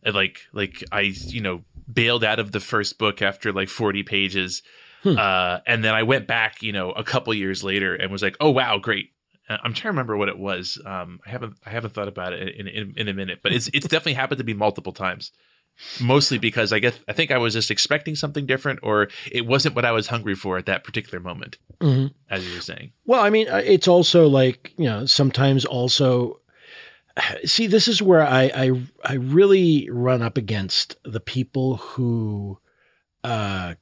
And, 0.03 0.15
Like 0.15 0.41
like 0.53 0.83
I 0.93 1.01
you 1.03 1.41
know 1.41 1.63
bailed 1.93 2.25
out 2.25 2.39
of 2.39 2.53
the 2.53 2.61
first 2.61 2.99
book 2.99 3.23
after 3.23 3.53
like 3.53 3.69
40 3.69 4.03
pages. 4.03 4.63
Hmm. 5.03 5.17
Uh 5.19 5.59
and 5.67 5.83
then 5.85 5.95
I 5.95 6.03
went 6.03 6.27
back, 6.27 6.63
you 6.63 6.73
know, 6.73 6.91
a 6.93 7.03
couple 7.05 7.33
years 7.35 7.65
later 7.65 7.95
and 7.95 8.11
was 8.13 8.23
like, 8.23 8.37
"Oh 8.41 8.51
wow, 8.51 8.79
great." 8.79 9.11
Uh, 9.49 9.57
I'm 9.65 9.73
trying 9.73 9.83
to 9.93 9.97
remember 9.97 10.17
what 10.17 10.29
it 10.29 10.39
was. 10.39 10.81
Um 10.85 11.21
I 11.27 11.31
haven't 11.31 11.55
I 11.65 11.71
haven't 11.71 11.95
thought 11.95 12.09
about 12.09 12.33
it 12.33 12.55
in 12.55 12.67
in, 12.69 12.95
in 12.97 13.09
a 13.09 13.15
minute, 13.15 13.41
but 13.43 13.53
it's 13.53 13.69
it's 13.73 13.87
definitely 13.89 14.15
happened 14.15 14.39
to 14.39 14.45
me 14.45 14.55
multiple 14.55 14.93
times. 14.93 15.33
Mostly 16.01 16.37
because 16.37 16.73
I 16.75 16.79
guess 16.79 16.99
I 17.09 17.15
think 17.15 17.31
I 17.31 17.39
was 17.39 17.55
just 17.55 17.71
expecting 17.71 18.15
something 18.15 18.45
different 18.45 18.81
or 18.83 19.09
it 19.33 19.47
wasn't 19.47 19.75
what 19.75 19.87
I 19.87 19.93
was 19.93 20.09
hungry 20.09 20.35
for 20.35 20.59
at 20.59 20.67
that 20.67 20.85
particular 20.85 21.21
moment, 21.21 21.57
Mhm. 21.81 22.13
as 22.29 22.47
you 22.47 22.55
were 22.55 22.61
saying. 22.61 22.93
Well, 23.07 23.23
I 23.23 23.31
mean, 23.31 23.49
uh, 23.49 23.63
it's 23.65 23.89
also 23.89 24.29
like 24.29 24.75
you 24.77 24.85
know, 24.85 25.07
sometimes 25.07 25.65
also. 25.65 26.37
See, 27.45 27.67
this 27.67 27.89
is 27.89 28.03
where 28.03 28.21
I 28.23 28.51
I 28.55 28.83
I 29.05 29.15
really 29.15 29.89
run 29.91 30.21
up 30.23 30.37
against 30.37 30.97
the 31.03 31.21
people 31.21 31.77
who, 31.79 32.59
uh, 33.25 33.75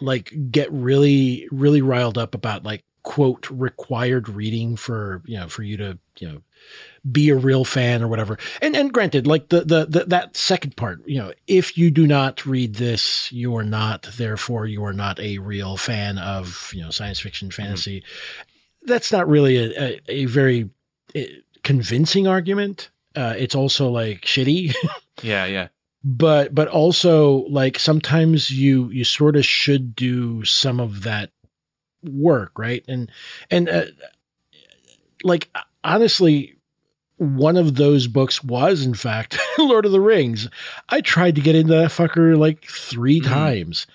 like 0.00 0.32
get 0.50 0.70
really 0.72 1.48
really 1.50 1.82
riled 1.82 2.18
up 2.18 2.34
about 2.34 2.64
like 2.64 2.84
quote 3.02 3.48
required 3.50 4.28
reading 4.28 4.76
for 4.76 5.22
you 5.26 5.38
know 5.38 5.48
for 5.48 5.62
you 5.62 5.76
to 5.76 5.98
you 6.18 6.28
know 6.28 6.42
be 7.10 7.28
a 7.28 7.36
real 7.36 7.64
fan 7.64 8.02
or 8.02 8.08
whatever. 8.08 8.38
And 8.62 8.74
and 8.74 8.92
granted, 8.92 9.26
like 9.26 9.48
the, 9.48 9.60
the 9.60 9.86
the 9.86 10.04
that 10.06 10.36
second 10.36 10.76
part, 10.76 11.06
you 11.06 11.18
know, 11.18 11.32
if 11.46 11.76
you 11.76 11.90
do 11.90 12.06
not 12.06 12.46
read 12.46 12.76
this, 12.76 13.30
you 13.30 13.54
are 13.56 13.64
not. 13.64 14.08
Therefore, 14.16 14.66
you 14.66 14.84
are 14.84 14.92
not 14.92 15.20
a 15.20 15.38
real 15.38 15.76
fan 15.76 16.18
of 16.18 16.70
you 16.74 16.82
know 16.82 16.90
science 16.90 17.20
fiction, 17.20 17.50
fantasy. 17.50 18.02
That's 18.82 19.12
not 19.12 19.28
really 19.28 19.56
a, 19.56 19.80
a, 19.80 20.00
a 20.08 20.24
very 20.26 20.70
uh, 21.16 21.20
convincing 21.62 22.26
argument. 22.26 22.90
Uh, 23.16 23.34
it's 23.36 23.54
also 23.54 23.88
like 23.88 24.22
shitty, 24.22 24.74
Yeah, 25.22 25.44
yeah. 25.46 25.68
But 26.04 26.54
but 26.54 26.68
also 26.68 27.46
like 27.48 27.78
sometimes 27.78 28.50
you 28.50 28.90
you 28.90 29.04
sort 29.04 29.36
of 29.36 29.44
should 29.46 29.96
do 29.96 30.44
some 30.44 30.78
of 30.78 31.02
that 31.02 31.30
work, 32.02 32.58
right? 32.58 32.84
And 32.86 33.10
and 33.50 33.68
uh, 33.68 33.84
like 35.22 35.48
honestly 35.82 36.56
one 37.16 37.56
of 37.56 37.76
those 37.76 38.06
books 38.08 38.42
was 38.42 38.84
in 38.84 38.92
fact 38.94 39.38
Lord 39.58 39.86
of 39.86 39.92
the 39.92 40.00
Rings. 40.00 40.48
I 40.88 41.00
tried 41.00 41.36
to 41.36 41.40
get 41.40 41.54
into 41.54 41.72
that 41.74 41.90
fucker 41.90 42.36
like 42.36 42.64
3 42.66 43.20
Mhm. 43.20 43.24
times. 43.24 43.86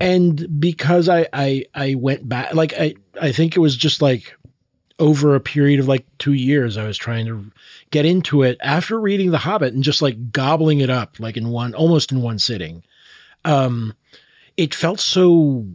And 0.00 0.60
because 0.60 1.08
I 1.08 1.26
I 1.32 1.64
I 1.74 1.94
went 1.94 2.28
back 2.28 2.54
like 2.54 2.74
I 2.74 2.94
I 3.20 3.32
think 3.32 3.56
it 3.56 3.60
was 3.60 3.76
just 3.76 4.02
like 4.02 4.36
over 5.00 5.34
a 5.34 5.40
period 5.40 5.80
of 5.80 5.88
like 5.88 6.06
2 6.18 6.32
years 6.32 6.76
I 6.76 6.84
was 6.84 6.96
trying 6.96 7.26
to 7.26 7.50
get 7.90 8.04
into 8.04 8.42
it 8.42 8.58
after 8.62 9.00
reading 9.00 9.30
The 9.30 9.38
Hobbit 9.38 9.74
and 9.74 9.82
just 9.82 10.00
like 10.02 10.30
gobbling 10.30 10.80
it 10.80 10.90
up 10.90 11.18
like 11.18 11.36
in 11.36 11.48
one 11.48 11.74
almost 11.74 12.12
in 12.12 12.22
one 12.22 12.38
sitting. 12.38 12.84
Um 13.44 13.94
it 14.56 14.74
felt 14.74 15.00
so 15.00 15.66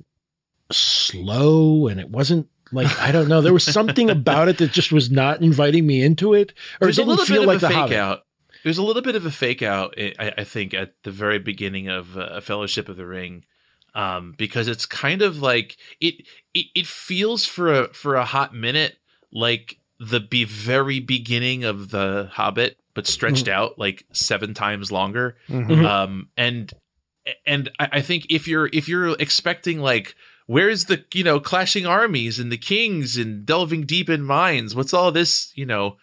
slow 0.72 1.88
and 1.88 2.00
it 2.00 2.10
wasn't 2.10 2.48
like 2.72 3.00
I 3.00 3.12
don't 3.12 3.28
know. 3.28 3.42
There 3.42 3.54
was 3.54 3.64
something 3.64 4.10
about 4.10 4.48
it 4.48 4.58
that 4.58 4.72
just 4.72 4.92
was 4.92 5.10
not 5.12 5.42
inviting 5.42 5.86
me 5.86 6.02
into 6.02 6.34
it, 6.34 6.52
or 6.82 6.88
There's 6.88 6.98
it 6.98 7.02
a 7.02 7.06
didn't 7.06 7.10
little 7.10 7.26
feel 7.26 7.42
bit 7.42 7.48
like 7.48 7.56
of 7.56 7.62
the 7.62 7.68
a 7.68 7.70
fake 7.70 7.78
Hobbit. 7.78 7.98
out. 7.98 8.22
There's 8.64 8.78
a 8.80 8.84
little 8.84 9.04
bit 9.04 9.16
of 9.16 9.26
a 9.26 9.32
fake 9.32 9.62
out, 9.62 9.94
I, 9.98 10.34
I 10.40 10.44
think, 10.44 10.74
at 10.74 10.96
the 11.04 11.12
very 11.12 11.38
beginning 11.38 11.88
of 11.88 12.18
uh, 12.18 12.42
Fellowship 12.42 12.90
of 12.90 12.98
the 12.98 13.06
Ring, 13.06 13.46
um, 13.94 14.34
because 14.38 14.68
it's 14.68 14.88
kind 14.88 15.22
of 15.22 15.40
like 15.40 15.78
it, 16.02 16.26
it. 16.56 16.66
It 16.74 16.88
feels 16.88 17.46
for 17.46 17.72
a 17.72 17.94
for 17.94 18.16
a 18.16 18.26
hot 18.26 18.56
minute 18.56 18.98
like 19.36 19.78
the 20.00 20.20
be 20.20 20.44
very 20.46 21.00
beginning 21.00 21.64
of 21.64 21.92
the 21.92 22.30
Hobbit, 22.34 22.78
but 22.96 23.06
stretched 23.06 23.48
out 23.48 23.78
like 23.78 24.06
seven 24.12 24.54
times 24.56 24.92
longer. 24.92 25.36
Mhm. 25.50 25.86
um 25.86 26.30
and 26.36 26.74
and 27.46 27.70
I, 27.80 27.90
I 27.94 28.02
think 28.02 28.26
if 28.30 28.48
you're 28.48 28.70
if 28.74 28.88
you're 28.88 29.16
expecting 29.20 29.80
like 29.80 30.16
where's 30.48 30.86
the 30.86 31.04
you 31.14 31.24
know 31.24 31.40
clashing 31.40 31.86
armies 31.86 32.40
and 32.40 32.52
the 32.52 32.58
kings 32.58 33.18
and 33.18 33.46
delving 33.46 33.84
deep 33.86 34.10
in 34.10 34.22
mines 34.24 34.76
what's 34.76 34.94
all 34.94 35.12
this 35.12 35.52
you 35.56 35.66
know 35.66 35.98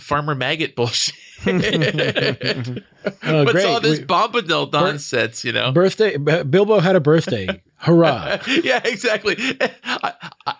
farmer 0.00 0.34
maggot 0.34 0.74
bullshit 0.76 1.14
Oh, 3.22 3.44
what's 3.44 3.52
great. 3.52 3.64
all 3.64 3.80
this 3.80 4.00
We- 4.00 4.04
bombadil 4.04 4.70
nonsense 4.72 5.44
you 5.44 5.52
know 5.52 5.72
Birthday. 5.72 6.16
Bilbo 6.18 6.80
had 6.80 6.94
a 6.96 7.00
birthday. 7.00 7.62
Hurrah! 7.76 8.38
yeah, 8.64 8.80
exactly. 8.84 9.36
I, 9.84 10.12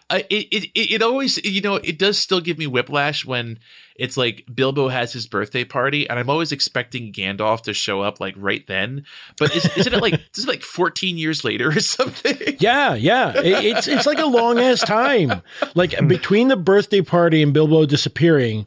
I, 0.09 0.19
it, 0.31 0.47
it, 0.53 0.71
it 0.77 1.03
always, 1.03 1.37
you 1.45 1.61
know, 1.61 1.75
it 1.75 1.99
does 1.99 2.17
still 2.17 2.41
give 2.41 2.59
me 2.59 2.69
whiplash 2.69 3.27
when 3.27 3.59
it's 3.97 4.17
like 4.17 4.45
Bilbo 4.55 4.87
has 4.89 5.13
his 5.13 5.27
birthday 5.27 5.65
party, 5.65 6.09
and 6.09 6.17
I'm 6.19 6.31
always 6.31 6.53
expecting 6.53 7.13
Gandalf 7.13 7.63
to 7.63 7.75
show 7.75 8.03
up 8.03 8.21
like 8.21 8.35
right 8.37 8.65
then. 8.69 9.05
But 9.37 9.55
is, 9.57 9.69
isn't 9.77 9.93
it 9.93 10.01
like 10.01 10.13
this 10.33 10.39
is 10.39 10.47
like 10.47 10.63
14 10.63 11.19
years 11.19 11.43
later 11.45 11.71
or 11.71 11.81
something? 11.81 12.37
Yeah, 12.61 12.95
yeah. 12.95 13.37
It, 13.37 13.65
it's 13.65 13.89
it's 13.89 14.07
like 14.07 14.21
a 14.21 14.27
long 14.27 14.61
ass 14.61 14.81
time. 14.81 15.43
Like 15.75 15.97
between 16.07 16.47
the 16.49 16.57
birthday 16.57 17.03
party 17.03 17.43
and 17.43 17.53
Bilbo 17.53 17.85
disappearing. 17.85 18.67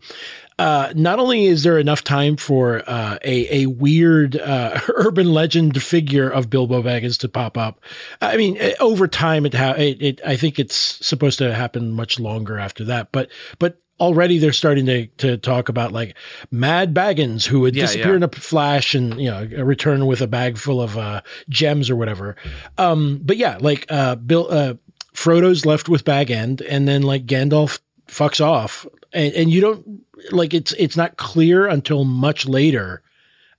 Uh, 0.61 0.93
not 0.95 1.17
only 1.17 1.45
is 1.45 1.63
there 1.63 1.79
enough 1.79 2.03
time 2.03 2.37
for 2.37 2.83
uh, 2.87 3.17
a 3.23 3.63
a 3.63 3.65
weird 3.65 4.37
uh, 4.37 4.79
urban 4.95 5.33
legend 5.33 5.81
figure 5.81 6.29
of 6.29 6.51
Bilbo 6.51 6.83
Baggins 6.83 7.17
to 7.19 7.27
pop 7.27 7.57
up, 7.57 7.79
I 8.21 8.37
mean, 8.37 8.57
eh, 8.59 8.75
over 8.79 9.07
time 9.07 9.47
it, 9.47 9.55
ha- 9.55 9.73
it, 9.75 9.97
it 9.99 10.21
I 10.23 10.35
think 10.37 10.59
it's 10.59 10.75
supposed 10.75 11.39
to 11.39 11.55
happen 11.55 11.91
much 11.91 12.19
longer 12.19 12.59
after 12.59 12.83
that. 12.83 13.11
But 13.11 13.29
but 13.57 13.81
already 13.99 14.37
they're 14.37 14.53
starting 14.53 14.85
to 14.85 15.07
to 15.17 15.37
talk 15.37 15.67
about 15.67 15.91
like 15.93 16.15
Mad 16.51 16.93
Baggins 16.93 17.45
who 17.47 17.61
would 17.61 17.75
Yeah, 17.75 17.85
disappear 17.85 18.11
yeah. 18.11 18.17
in 18.17 18.23
a 18.23 18.27
flash 18.29 18.93
and 18.93 19.19
you 19.19 19.31
know 19.31 19.45
return 19.63 20.05
with 20.05 20.21
a 20.21 20.27
bag 20.27 20.59
full 20.59 20.79
of 20.79 20.95
uh, 20.95 21.21
gems 21.49 21.89
or 21.89 21.95
whatever. 21.95 22.35
Um, 22.77 23.19
but 23.23 23.37
yeah, 23.37 23.57
like 23.59 23.87
uh, 23.89 24.13
Bill 24.15 24.47
uh, 24.51 24.73
Frodo's 25.13 25.65
left 25.65 25.89
with 25.89 26.05
Bag 26.05 26.29
End, 26.29 26.61
and 26.61 26.87
then 26.87 27.01
like 27.01 27.25
Gandalf 27.25 27.79
fucks 28.07 28.39
off, 28.43 28.85
and, 29.11 29.33
and 29.33 29.49
you 29.49 29.61
don't 29.61 30.01
like 30.31 30.53
it's 30.53 30.71
it's 30.73 30.97
not 30.97 31.17
clear 31.17 31.67
until 31.67 32.05
much 32.05 32.45
later, 32.47 33.01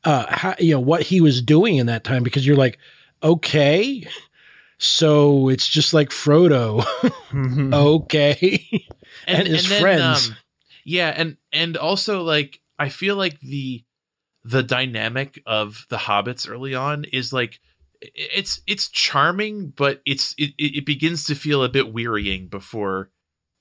uh, 0.05 0.27
how, 0.29 0.55
you 0.59 0.73
know 0.73 0.81
what 0.81 1.05
he 1.05 1.21
was 1.21 1.43
doing 1.43 1.77
in 1.77 1.87
that 1.87 2.05
time 2.05 2.23
because 2.23 2.47
you're 2.47 2.57
like, 2.57 2.79
okay, 3.23 4.07
so 4.79 5.49
it's 5.49 5.69
just 5.69 5.95
like 5.95 6.11
Frodo, 6.11 6.85
okay, 7.73 8.87
and, 9.27 9.47
his 9.49 9.67
friends. 9.67 10.29
um, 10.29 10.37
yeah, 10.85 11.13
and 11.17 11.37
and 11.53 11.77
also 11.77 12.23
like 12.23 12.61
I 12.79 12.89
feel 12.89 13.17
like 13.17 13.41
the 13.41 13.85
the 14.45 14.63
dynamic 14.63 15.41
of 15.47 15.87
the 15.89 15.99
hobbits 15.99 16.51
early 16.51 16.75
on 16.75 17.05
is 17.13 17.33
like 17.33 17.61
it's 18.01 18.61
it's 18.67 18.89
charming, 18.89 19.69
but 19.69 20.03
it's 20.05 20.35
it, 20.39 20.53
it 20.59 20.79
it 20.79 20.87
begins 20.87 21.25
to 21.25 21.35
feel 21.35 21.63
a 21.63 21.69
bit 21.69 21.93
wearying 21.93 22.49
before 22.49 23.11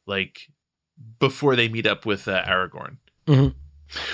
like 0.07 0.47
before 1.19 1.55
they 1.55 1.69
meet 1.69 1.85
up 1.85 2.05
with 2.05 2.27
uh, 2.27 2.43
Aragorn. 2.45 2.97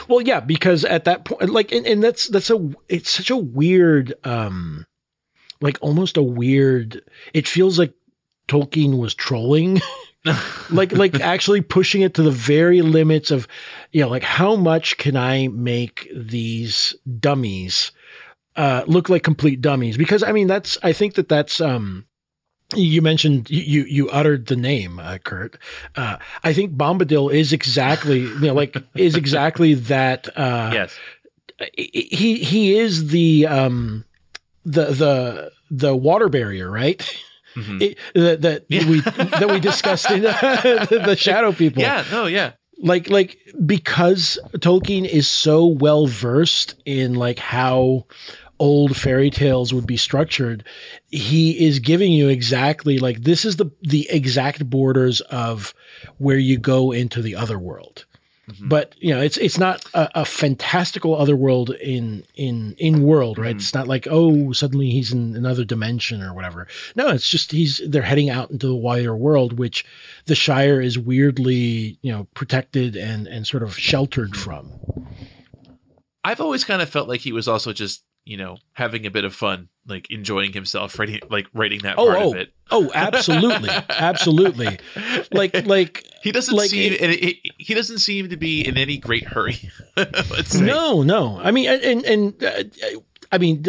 Well, 0.08 0.22
yeah, 0.22 0.40
because 0.40 0.84
at 0.86 1.06
that 1.06 1.26
point, 1.26 1.50
like, 1.50 1.72
and, 1.72 1.86
and 1.86 2.04
that's 2.04 2.28
that's 2.28 2.50
a 2.50 2.72
it's 2.90 3.10
such 3.10 3.30
a 3.30 3.38
weird 3.38 4.14
um 4.24 4.86
like 5.62 5.78
almost 5.82 6.18
a 6.18 6.24
weird. 6.24 7.02
It 7.34 7.48
feels 7.48 7.78
like 7.78 7.94
Tolkien 8.48 8.98
was 8.98 9.14
trolling. 9.14 9.82
like 10.70 10.92
like 10.92 11.20
actually 11.22 11.62
pushing 11.62 12.02
it 12.02 12.14
to 12.14 12.24
the 12.24 12.32
very 12.32 12.82
limits 12.82 13.32
of 13.32 13.48
you 13.92 14.02
know 14.02 14.10
like 14.10 14.24
how 14.24 14.58
much 14.58 14.98
can 14.98 15.16
i 15.16 15.48
make 15.48 16.10
these 16.14 16.96
dummies 17.20 17.94
uh 18.58 18.84
look 18.88 19.08
like 19.08 19.24
complete 19.24 19.62
dummies 19.62 19.96
because 19.96 20.24
i 20.24 20.34
mean 20.34 20.48
that's 20.48 20.78
i 20.84 20.92
think 20.92 21.14
that 21.14 21.30
that's 21.30 21.62
um 21.62 22.06
you 22.76 23.02
mentioned 23.02 23.50
you 23.50 23.84
you 23.84 24.10
uttered 24.10 24.48
the 24.48 24.56
name 24.56 25.00
uh, 25.00 25.18
Kurt. 25.20 25.58
Uh, 25.96 26.18
I 26.44 26.54
think 26.54 26.74
Bombadil 26.76 27.34
is 27.34 27.54
exactly 27.54 28.20
you 28.20 28.40
know 28.40 28.54
like 28.54 28.76
is 28.96 29.16
exactly 29.16 29.74
that. 29.74 30.28
Uh, 30.38 30.72
yes, 30.74 30.98
he 31.78 32.38
he 32.38 32.78
is 32.78 33.08
the 33.08 33.48
um 33.48 34.04
the 34.66 34.86
the 34.88 35.52
the 35.72 35.96
water 35.96 36.30
barrier, 36.30 36.70
right? 36.70 37.00
Mm-hmm. 37.56 37.82
It, 37.82 37.98
that 38.14 38.42
that 38.42 38.66
yeah. 38.68 38.88
we 38.88 39.00
that 39.00 39.50
we 39.50 39.60
discussed 39.60 40.12
in 40.12 40.22
the 40.24 41.16
Shadow 41.18 41.52
People. 41.54 41.82
Yeah, 41.82 42.04
no, 42.12 42.26
yeah. 42.26 42.52
Like 42.80 43.10
like 43.10 43.40
because 43.66 44.38
Tolkien 44.58 45.06
is 45.08 45.28
so 45.28 45.66
well 45.66 46.06
versed 46.06 46.76
in 46.86 47.16
like 47.16 47.40
how 47.40 48.06
old 48.60 48.96
fairy 48.96 49.30
tales 49.30 49.74
would 49.74 49.88
be 49.88 49.98
structured 49.98 50.64
he 51.10 51.66
is 51.66 51.80
giving 51.80 52.12
you 52.12 52.28
exactly 52.28 52.98
like 52.98 53.24
this 53.24 53.46
is 53.46 53.58
the 53.58 53.72
the 53.82 54.10
exact 54.10 54.70
borders 54.70 55.22
of 55.22 55.74
where 56.18 56.38
you 56.38 56.58
go 56.58 56.92
into 56.92 57.22
the 57.22 57.36
other 57.36 57.60
world 57.60 58.06
mm-hmm. 58.50 58.68
but 58.68 58.96
you 59.00 59.14
know 59.14 59.22
it's 59.22 59.38
it's 59.38 59.58
not 59.58 59.86
a, 59.94 60.22
a, 60.22 60.26
fantastical 60.26 61.16
other 61.16 61.36
world 61.36 61.70
in 61.82 62.24
in 62.36 62.76
in 62.78 63.04
world 63.04 63.38
right 63.38 63.52
mm-hmm. 63.52 63.60
it's 63.60 63.74
not 63.74 63.88
like 63.88 64.08
oh 64.10 64.52
suddenly 64.52 64.90
he's 64.90 65.12
in 65.12 65.36
another 65.36 65.64
dimension 65.64 66.22
or 66.22 66.34
whatever 66.34 66.68
no 66.96 67.10
it's 67.10 67.30
just 67.30 67.52
he's 67.52 67.82
they're 67.88 68.04
heading 68.04 68.30
out 68.30 68.50
into 68.50 68.68
the 68.68 68.76
wider 68.76 69.16
world 69.16 69.60
which 69.60 69.86
the 70.26 70.36
shire 70.36 70.82
is 70.82 70.98
weirdly 70.98 72.00
you 72.02 72.12
know 72.12 72.28
protected 72.34 72.96
and 72.96 73.28
and 73.28 73.46
sort 73.46 73.64
of 73.64 73.78
sheltered 73.78 74.32
mm-hmm. 74.32 74.42
from 74.42 74.80
I've 76.24 76.42
always 76.42 76.66
kind 76.66 76.82
of 76.82 76.90
felt 76.90 77.08
like 77.08 77.22
he 77.22 77.32
was 77.32 77.48
also 77.48 77.72
just 77.72 78.04
you 78.28 78.36
know, 78.36 78.58
having 78.74 79.06
a 79.06 79.10
bit 79.10 79.24
of 79.24 79.34
fun, 79.34 79.70
like 79.88 80.12
enjoying 80.12 80.52
himself, 80.52 81.00
writing 81.00 81.22
like 81.30 81.48
writing 81.54 81.80
that 81.84 81.96
oh, 81.98 82.08
part 82.08 82.20
oh, 82.20 82.32
of 82.32 82.36
it. 82.36 82.54
Oh, 82.70 82.92
absolutely, 82.94 83.70
absolutely. 83.90 84.80
Like, 85.32 85.54
like 85.66 86.06
he 86.22 86.34
doesn't 86.34 86.54
like, 86.54 86.70
seem 86.70 86.92
it, 86.92 87.02
it, 87.02 87.38
he 87.58 87.74
doesn't 87.74 88.00
seem 88.00 88.28
to 88.28 88.36
be 88.36 88.68
in 88.68 88.78
any 88.78 88.98
great 88.98 89.26
hurry. 89.26 89.72
No, 90.54 91.02
no. 91.02 91.40
I 91.40 91.50
mean, 91.52 91.68
and 91.68 92.06
and 92.06 92.44
uh, 92.44 92.64
I 93.32 93.40
mean, 93.40 93.66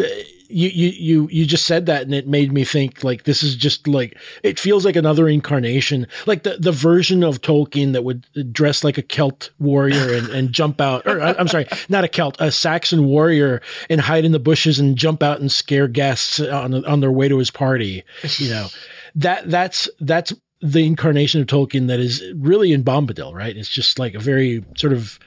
you, 0.49 0.69
you, 0.69 0.89
you, 0.89 1.29
you 1.31 1.45
just 1.45 1.65
said 1.65 1.85
that 1.85 2.01
and 2.01 2.13
it 2.13 2.27
made 2.27 2.51
me 2.51 2.63
think 2.63 3.03
like 3.03 3.23
this 3.23 3.43
is 3.43 3.55
just 3.55 3.87
like, 3.87 4.17
it 4.43 4.59
feels 4.59 4.83
like 4.83 4.95
another 4.95 5.29
incarnation, 5.29 6.07
like 6.25 6.43
the, 6.43 6.57
the 6.57 6.71
version 6.71 7.23
of 7.23 7.41
Tolkien 7.41 7.93
that 7.93 8.03
would 8.03 8.25
dress 8.51 8.83
like 8.83 8.97
a 8.97 9.03
Celt 9.03 9.51
warrior 9.59 10.13
and, 10.13 10.27
and 10.29 10.51
jump 10.51 10.81
out, 10.81 11.05
or 11.05 11.21
I'm 11.21 11.47
sorry, 11.47 11.67
not 11.87 12.03
a 12.03 12.07
Celt, 12.07 12.35
a 12.39 12.51
Saxon 12.51 13.05
warrior 13.05 13.61
and 13.89 14.01
hide 14.01 14.25
in 14.25 14.31
the 14.31 14.39
bushes 14.39 14.79
and 14.79 14.97
jump 14.97 15.21
out 15.21 15.39
and 15.39 15.51
scare 15.51 15.87
guests 15.87 16.39
on, 16.39 16.83
on 16.85 16.99
their 16.99 17.11
way 17.11 17.27
to 17.27 17.37
his 17.37 17.51
party. 17.51 18.03
You 18.37 18.49
know, 18.49 18.67
that, 19.15 19.49
that's, 19.49 19.87
that's 19.99 20.33
the 20.61 20.85
incarnation 20.85 21.39
of 21.41 21.47
Tolkien 21.47 21.87
that 21.87 21.99
is 21.99 22.23
really 22.35 22.73
in 22.73 22.83
Bombadil, 22.83 23.33
right? 23.33 23.55
It's 23.55 23.69
just 23.69 23.99
like 23.99 24.13
a 24.15 24.19
very 24.19 24.65
sort 24.75 24.93
of, 24.93 25.19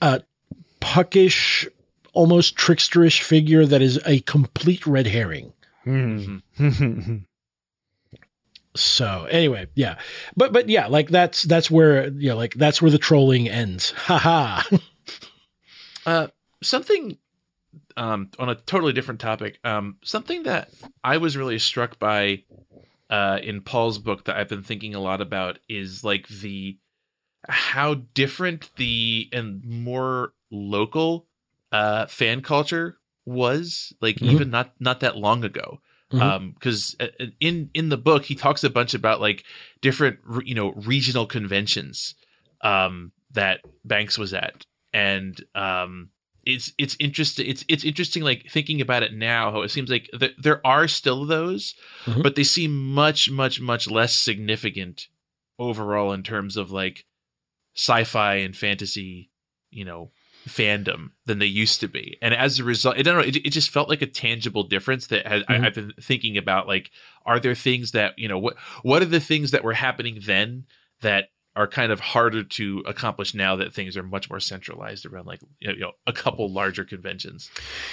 uh, 0.00 0.20
puckish, 0.80 1.68
almost 2.12 2.56
tricksterish 2.56 3.22
figure 3.22 3.66
that 3.66 3.82
is 3.82 4.00
a 4.06 4.20
complete 4.20 4.86
red 4.86 5.08
herring. 5.08 5.52
Mm-hmm. 5.86 7.16
so 8.76 9.26
anyway, 9.30 9.66
yeah, 9.74 9.98
but 10.36 10.52
but 10.52 10.68
yeah, 10.68 10.86
like 10.86 11.08
that's 11.08 11.42
that's 11.42 11.70
where 11.70 12.08
you 12.08 12.30
know, 12.30 12.36
like 12.36 12.54
that's 12.54 12.80
where 12.80 12.90
the 12.90 12.98
trolling 12.98 13.48
ends. 13.48 13.90
Ha 13.92 14.18
ha. 14.18 14.68
uh, 16.06 16.28
something 16.62 17.18
um, 17.96 18.30
on 18.38 18.48
a 18.48 18.54
totally 18.54 18.92
different 18.92 19.20
topic. 19.20 19.58
Um, 19.64 19.98
something 20.02 20.44
that 20.44 20.70
I 21.02 21.16
was 21.16 21.36
really 21.36 21.58
struck 21.58 21.98
by 21.98 22.44
uh, 23.10 23.38
in 23.42 23.60
Paul's 23.60 23.98
book 23.98 24.24
that 24.24 24.36
I've 24.36 24.48
been 24.48 24.62
thinking 24.62 24.94
a 24.94 25.00
lot 25.00 25.20
about 25.20 25.58
is 25.68 26.04
like 26.04 26.28
the 26.28 26.78
how 27.48 27.94
different 28.14 28.70
the 28.76 29.28
and 29.32 29.64
more 29.64 30.32
local 30.50 31.26
uh, 31.72 32.06
fan 32.06 32.42
culture 32.42 32.98
was 33.24 33.92
like 34.00 34.16
mm-hmm. 34.16 34.34
even 34.34 34.50
not 34.50 34.72
not 34.78 35.00
that 35.00 35.16
long 35.16 35.44
ago 35.44 35.80
mm-hmm. 36.12 36.22
um 36.22 36.50
because 36.52 36.96
uh, 37.00 37.06
uh, 37.20 37.26
in 37.40 37.70
in 37.72 37.88
the 37.88 37.96
book 37.96 38.24
he 38.24 38.34
talks 38.34 38.64
a 38.64 38.70
bunch 38.70 38.94
about 38.94 39.20
like 39.20 39.44
different 39.80 40.18
you 40.44 40.54
know 40.54 40.72
regional 40.72 41.26
conventions 41.26 42.14
um 42.62 43.12
that 43.30 43.60
banks 43.84 44.18
was 44.18 44.34
at 44.34 44.66
and 44.92 45.44
um 45.54 46.10
it's 46.44 46.72
it's 46.78 46.96
interesting 46.98 47.46
it's 47.46 47.64
it's 47.68 47.84
interesting 47.84 48.22
like 48.22 48.44
thinking 48.50 48.80
about 48.80 49.02
it 49.04 49.14
now 49.14 49.52
how 49.52 49.62
it 49.62 49.70
seems 49.70 49.88
like 49.88 50.08
th- 50.18 50.34
there 50.36 50.64
are 50.66 50.88
still 50.88 51.24
those 51.24 51.74
mm-hmm. 52.04 52.22
but 52.22 52.34
they 52.34 52.44
seem 52.44 52.92
much 52.92 53.30
much 53.30 53.60
much 53.60 53.88
less 53.88 54.14
significant 54.14 55.06
overall 55.58 56.12
in 56.12 56.22
terms 56.22 56.56
of 56.56 56.72
like 56.72 57.04
sci-fi 57.76 58.34
and 58.34 58.56
fantasy 58.56 59.30
you 59.70 59.84
know 59.84 60.10
fandom 60.48 61.10
than 61.26 61.38
they 61.38 61.46
used 61.46 61.80
to 61.80 61.88
be 61.88 62.18
and 62.20 62.34
as 62.34 62.58
a 62.58 62.64
result 62.64 62.96
i 62.96 63.02
don't 63.02 63.16
know 63.16 63.22
it, 63.22 63.36
it 63.36 63.50
just 63.50 63.70
felt 63.70 63.88
like 63.88 64.02
a 64.02 64.06
tangible 64.06 64.64
difference 64.64 65.06
that 65.06 65.26
has, 65.26 65.42
mm-hmm. 65.42 65.52
I, 65.52 65.64
have 65.64 65.74
been 65.74 65.92
thinking 66.00 66.36
about 66.36 66.66
like 66.66 66.90
are 67.24 67.38
there 67.38 67.54
things 67.54 67.92
that 67.92 68.18
you 68.18 68.28
know 68.28 68.38
what 68.38 68.56
what 68.82 69.02
are 69.02 69.06
the 69.06 69.20
things 69.20 69.52
that 69.52 69.62
were 69.62 69.74
happening 69.74 70.18
then 70.24 70.64
that 71.00 71.28
are 71.54 71.68
kind 71.68 71.92
of 71.92 72.00
harder 72.00 72.42
to 72.42 72.82
accomplish 72.86 73.34
now 73.34 73.54
that 73.54 73.74
things 73.74 73.96
are 73.96 74.02
much 74.02 74.30
more 74.30 74.40
centralized 74.40 75.06
around 75.06 75.26
like 75.26 75.40
you 75.60 75.78
know 75.78 75.92
a 76.06 76.12
couple 76.12 76.52
larger 76.52 76.84
conventions 76.84 77.48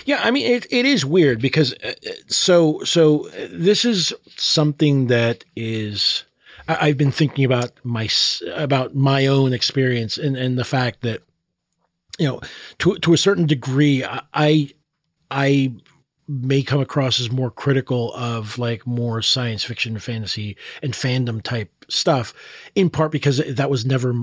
yeah 0.06 0.20
i 0.24 0.32
mean 0.32 0.52
it, 0.52 0.66
it 0.72 0.86
is 0.86 1.06
weird 1.06 1.40
because 1.40 1.74
uh, 1.84 1.94
so 2.28 2.84
so 2.84 3.28
uh, 3.28 3.48
this 3.52 3.86
is 3.86 4.14
something 4.38 5.08
that 5.08 5.44
is 5.56 6.24
I've 6.68 6.98
been 6.98 7.12
thinking 7.12 7.46
about 7.46 7.72
my 7.84 8.08
about 8.54 8.94
my 8.94 9.26
own 9.26 9.54
experience 9.54 10.20
and, 10.20 10.38
and 10.38 10.58
the 10.58 10.64
fact 10.64 11.02
that 11.02 11.24
you 12.20 12.28
know, 12.28 12.42
to 12.80 12.96
to 13.00 13.14
a 13.14 13.18
certain 13.18 13.46
degree, 13.46 14.04
I 14.34 14.70
I 15.32 15.74
may 16.28 16.62
come 16.62 16.80
across 16.80 17.20
as 17.20 17.32
more 17.32 17.50
critical 17.50 18.14
of 18.14 18.60
like 18.60 18.86
more 18.86 19.22
science 19.22 19.64
fiction, 19.64 19.98
fantasy, 19.98 20.56
and 20.84 20.94
fandom 20.94 21.42
type 21.42 21.86
stuff, 21.90 22.34
in 22.76 22.90
part 22.90 23.12
because 23.12 23.38
that 23.38 23.70
was 23.70 23.86
never 23.86 24.14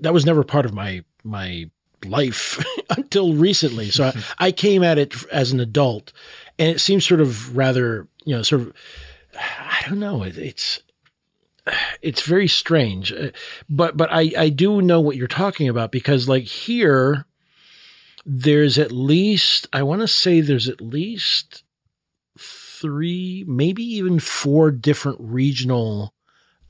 that 0.00 0.12
was 0.12 0.26
never 0.26 0.42
part 0.42 0.66
of 0.66 0.74
my 0.74 1.04
my 1.22 1.70
life 2.04 2.64
until 2.90 3.34
recently. 3.34 3.90
So 3.90 4.04
I, 4.06 4.24
I 4.46 4.52
came 4.52 4.82
at 4.82 4.98
it 4.98 5.14
as 5.30 5.52
an 5.52 5.60
adult, 5.60 6.12
and 6.58 6.68
it 6.68 6.80
seems 6.80 7.06
sort 7.06 7.20
of 7.20 7.56
rather 7.56 8.08
you 8.24 8.34
know 8.34 8.42
sort 8.42 8.62
of 8.62 8.72
I 9.38 9.82
don't 9.88 10.00
know. 10.00 10.22
It, 10.22 10.38
it's 10.38 10.80
it's 12.02 12.22
very 12.22 12.48
strange. 12.48 13.12
Uh, 13.12 13.30
but 13.68 13.96
but 13.96 14.12
I 14.12 14.32
I 14.36 14.48
do 14.48 14.82
know 14.82 15.00
what 15.00 15.16
you're 15.16 15.26
talking 15.26 15.68
about 15.68 15.92
because 15.92 16.28
like 16.28 16.44
here 16.44 17.26
there's 18.24 18.78
at 18.78 18.92
least 18.92 19.68
I 19.72 19.82
want 19.82 20.02
to 20.02 20.08
say 20.08 20.40
there's 20.40 20.68
at 20.68 20.80
least 20.80 21.64
three, 22.38 23.44
maybe 23.48 23.82
even 23.82 24.20
four 24.20 24.70
different 24.70 25.18
regional 25.20 26.14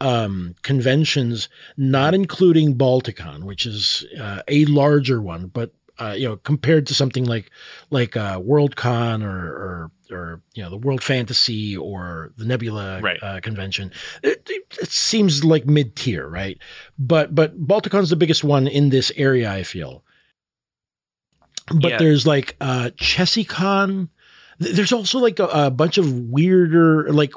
um, 0.01 0.55
conventions, 0.62 1.49
not 1.76 2.14
including 2.14 2.76
Balticon, 2.76 3.42
which 3.44 3.66
is 3.66 4.07
uh, 4.18 4.42
a 4.46 4.64
larger 4.66 5.20
one, 5.20 5.49
but 5.49 5.72
uh, 5.99 6.14
you 6.16 6.28
know, 6.28 6.36
compared 6.36 6.86
to 6.86 6.94
something 6.94 7.24
like 7.24 7.51
like 7.90 8.16
uh, 8.16 8.40
WorldCon 8.40 9.24
or, 9.24 9.28
or 9.28 9.90
or 10.11 10.42
you 10.55 10.62
know 10.62 10.70
the 10.70 10.76
World 10.76 11.03
Fantasy 11.03 11.76
or 11.76 12.32
the 12.36 12.44
Nebula 12.44 13.01
right. 13.01 13.22
uh, 13.22 13.40
convention. 13.40 13.92
It, 14.22 14.49
it, 14.49 14.90
seems 14.90 15.44
like 15.44 15.66
mid 15.66 15.96
tier, 15.96 16.28
right? 16.28 16.59
But 16.99 17.34
but 17.34 17.66
Balticon's 17.66 18.11
the 18.11 18.16
biggest 18.16 18.44
one 18.44 18.66
in 18.66 18.90
this 18.90 19.12
area. 19.16 19.51
I 19.51 19.62
feel. 19.62 20.05
But 21.72 21.92
yeah. 21.92 21.99
there's 21.99 22.26
like 22.26 22.57
uh, 22.61 22.90
ChessieCon. 22.96 24.09
There's 24.59 24.92
also 24.92 25.18
like 25.18 25.38
a, 25.38 25.46
a, 25.46 25.70
bunch 25.70 25.99
of 25.99 26.12
weirder, 26.12 27.12
like 27.12 27.32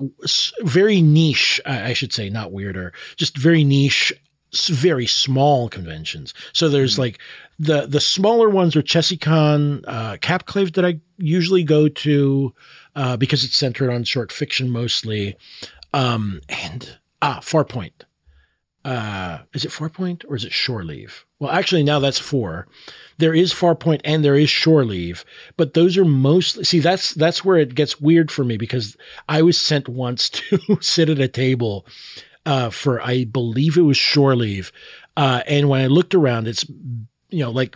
very 0.62 1.01
niche, 1.01 1.62
I 1.66 1.93
should 1.93 2.14
say, 2.14 2.32
not 2.32 2.51
weirder, 2.51 2.93
just 3.16 3.38
very 3.38 3.64
niche, 3.64 4.12
very 4.68 5.05
small 5.05 5.70
conventions. 5.70 6.34
So 6.51 6.68
there's 6.68 6.93
mm-hmm. 6.93 7.01
like 7.01 7.20
the 7.62 7.86
the 7.86 8.01
smaller 8.01 8.49
ones 8.49 8.76
are 8.76 8.82
ChessieCon, 8.82 9.84
uh, 9.88 10.18
Capclave 10.18 10.74
that 10.74 10.84
I 10.84 10.99
usually 11.18 11.64
go 11.64 11.88
to 11.88 12.55
uh, 12.95 13.18
because 13.18 13.43
it's 13.43 13.55
centered 13.55 13.91
on 13.91 14.03
short 14.03 14.32
fiction 14.32 14.72
mostly, 14.72 15.36
um, 15.93 16.41
and 16.49 16.97
ah, 17.22 17.39
Farpoint. 17.43 17.91
uh, 18.84 19.39
is 19.53 19.64
it 19.64 19.72
Far 19.72 19.89
Point 19.89 20.26
or 20.28 20.36
is 20.36 20.43
it 20.43 20.51
Shore 20.51 20.84
Leave? 20.84 21.24
Well, 21.38 21.51
actually, 21.51 21.84
now 21.84 21.99
that's 21.99 22.18
four. 22.18 22.68
There 23.20 23.34
is 23.34 23.53
Far 23.53 23.76
Point 23.76 24.01
and 24.03 24.26
there 24.26 24.36
is 24.36 24.49
Shore 24.49 24.84
Leave, 24.84 25.24
but 25.55 25.76
those 25.76 25.97
are 25.99 26.05
mostly 26.05 26.64
see 26.64 26.80
that's 26.80 27.14
that's 27.14 27.45
where 27.45 27.57
it 27.57 27.76
gets 27.76 28.01
weird 28.01 28.32
for 28.32 28.43
me 28.43 28.57
because 28.57 28.97
I 29.30 29.43
was 29.43 29.59
sent 29.59 29.88
once 29.88 30.30
to 30.32 30.80
sit 30.82 31.09
at 31.09 31.20
a 31.20 31.28
table 31.28 31.86
uh, 32.43 32.72
for 32.72 32.99
I 33.01 33.26
believe 33.26 33.78
it 33.78 33.82
was 33.82 33.97
Shore 33.97 34.36
Leave, 34.36 34.72
uh, 35.16 35.43
and 35.45 35.70
when 35.70 35.80
I 35.82 35.86
looked 35.86 36.16
around, 36.16 36.47
it's 36.47 36.66
you 37.32 37.44
know 37.44 37.52
like 37.52 37.76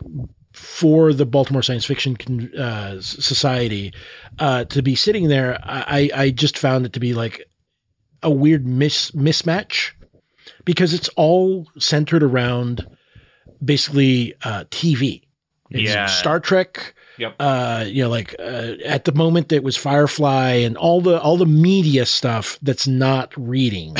for 0.53 1.11
the 1.11 1.25
Baltimore 1.25 1.61
Science 1.61 1.85
Fiction 1.85 2.15
uh, 2.57 3.01
Society 3.01 3.93
uh, 4.39 4.63
to 4.65 4.81
be 4.81 4.95
sitting 4.95 5.27
there, 5.27 5.59
I, 5.63 6.09
I 6.15 6.29
just 6.29 6.57
found 6.57 6.85
it 6.85 6.93
to 6.93 6.99
be 6.99 7.13
like 7.13 7.45
a 8.23 8.31
weird 8.31 8.65
mis- 8.65 9.11
mismatch 9.11 9.91
because 10.63 10.93
it's 10.93 11.09
all 11.17 11.67
centered 11.77 12.23
around 12.23 12.87
basically 13.63 14.33
uh, 14.43 14.63
TV. 14.71 15.23
It's 15.69 15.93
Yeah. 15.93 16.05
Star 16.07 16.39
Trek. 16.39 16.93
Yep. 17.17 17.35
Uh, 17.39 17.85
you 17.87 18.03
know, 18.03 18.09
like 18.09 18.35
uh, 18.39 18.73
at 18.85 19.05
the 19.05 19.13
moment 19.13 19.51
it 19.51 19.63
was 19.63 19.77
Firefly 19.77 20.51
and 20.51 20.75
all 20.77 21.01
the 21.01 21.19
all 21.21 21.37
the 21.37 21.45
media 21.45 22.05
stuff 22.05 22.59
that's 22.61 22.87
not 22.87 23.33
reading. 23.37 23.95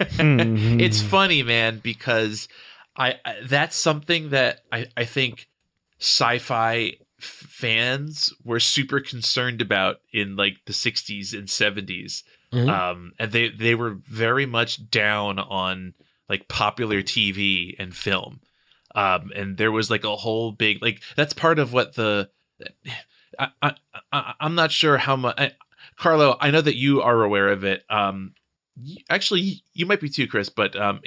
it's 0.00 1.02
funny, 1.02 1.42
man, 1.42 1.80
because 1.82 2.48
I, 2.96 3.14
I 3.24 3.36
that's 3.46 3.76
something 3.76 4.30
that 4.30 4.60
I 4.70 4.86
I 4.96 5.04
think 5.04 5.48
sci-fi 5.98 6.94
f- 7.18 7.24
fans 7.24 8.32
were 8.44 8.60
super 8.60 9.00
concerned 9.00 9.60
about 9.60 9.96
in 10.12 10.36
like 10.36 10.56
the 10.66 10.72
60s 10.72 11.32
and 11.32 11.48
70s. 11.48 12.22
Mhm. 12.52 12.68
Um 12.68 13.12
and 13.18 13.32
they 13.32 13.48
they 13.48 13.74
were 13.74 13.98
very 14.06 14.46
much 14.46 14.90
down 14.90 15.38
on 15.38 15.94
like 16.28 16.48
popular 16.48 17.02
TV 17.02 17.74
and 17.78 17.94
film. 17.96 18.40
Um 18.94 19.30
and 19.34 19.56
there 19.56 19.72
was 19.72 19.90
like 19.90 20.04
a 20.04 20.16
whole 20.16 20.52
big 20.52 20.82
like 20.82 21.00
that's 21.16 21.32
part 21.32 21.58
of 21.58 21.72
what 21.72 21.94
the 21.94 22.30
I, 23.38 23.48
I, 23.62 23.74
I 24.12 24.34
I'm 24.40 24.54
not 24.54 24.70
sure 24.70 24.98
how 24.98 25.16
much 25.16 25.34
I, 25.38 25.52
Carlo, 25.96 26.36
I 26.40 26.50
know 26.50 26.60
that 26.60 26.76
you 26.76 27.00
are 27.00 27.22
aware 27.22 27.48
of 27.48 27.64
it. 27.64 27.84
Um 27.88 28.34
actually 29.08 29.62
you 29.74 29.84
might 29.84 30.00
be 30.00 30.08
too 30.08 30.26
chris 30.26 30.48
but 30.48 30.74
um 30.74 30.98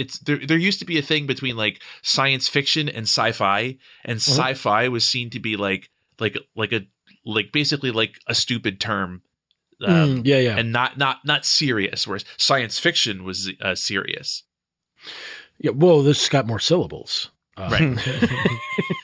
it's 0.00 0.18
there 0.20 0.40
there 0.48 0.58
used 0.68 0.78
to 0.80 0.84
be 0.84 0.98
a 0.98 1.02
thing 1.10 1.26
between 1.26 1.56
like 1.56 1.80
science 2.02 2.48
fiction 2.48 2.88
and 2.88 3.04
sci-fi 3.04 3.76
and 4.04 4.16
sci-fi 4.18 4.88
was 4.88 5.04
seen 5.08 5.28
to 5.30 5.40
be 5.40 5.56
like 5.56 5.90
like 6.18 6.36
like 6.56 6.72
a 6.72 6.80
like 7.24 7.52
basically 7.52 7.90
like 7.90 8.14
a 8.26 8.34
stupid 8.34 8.80
term 8.80 9.22
um, 9.86 9.92
Mm, 10.22 10.26
yeah, 10.26 10.38
yeah. 10.38 10.56
and 10.58 10.72
not 10.72 10.96
not 10.98 11.16
not 11.24 11.44
serious 11.44 12.06
whereas 12.06 12.24
science 12.36 12.78
fiction 12.78 13.24
was 13.24 13.50
uh, 13.62 13.74
serious 13.74 14.44
Yeah, 15.58 15.72
well, 15.74 16.02
this 16.02 16.28
got 16.28 16.46
more 16.46 16.60
syllables. 16.60 17.30
Uh, 17.56 17.68
right 17.70 17.98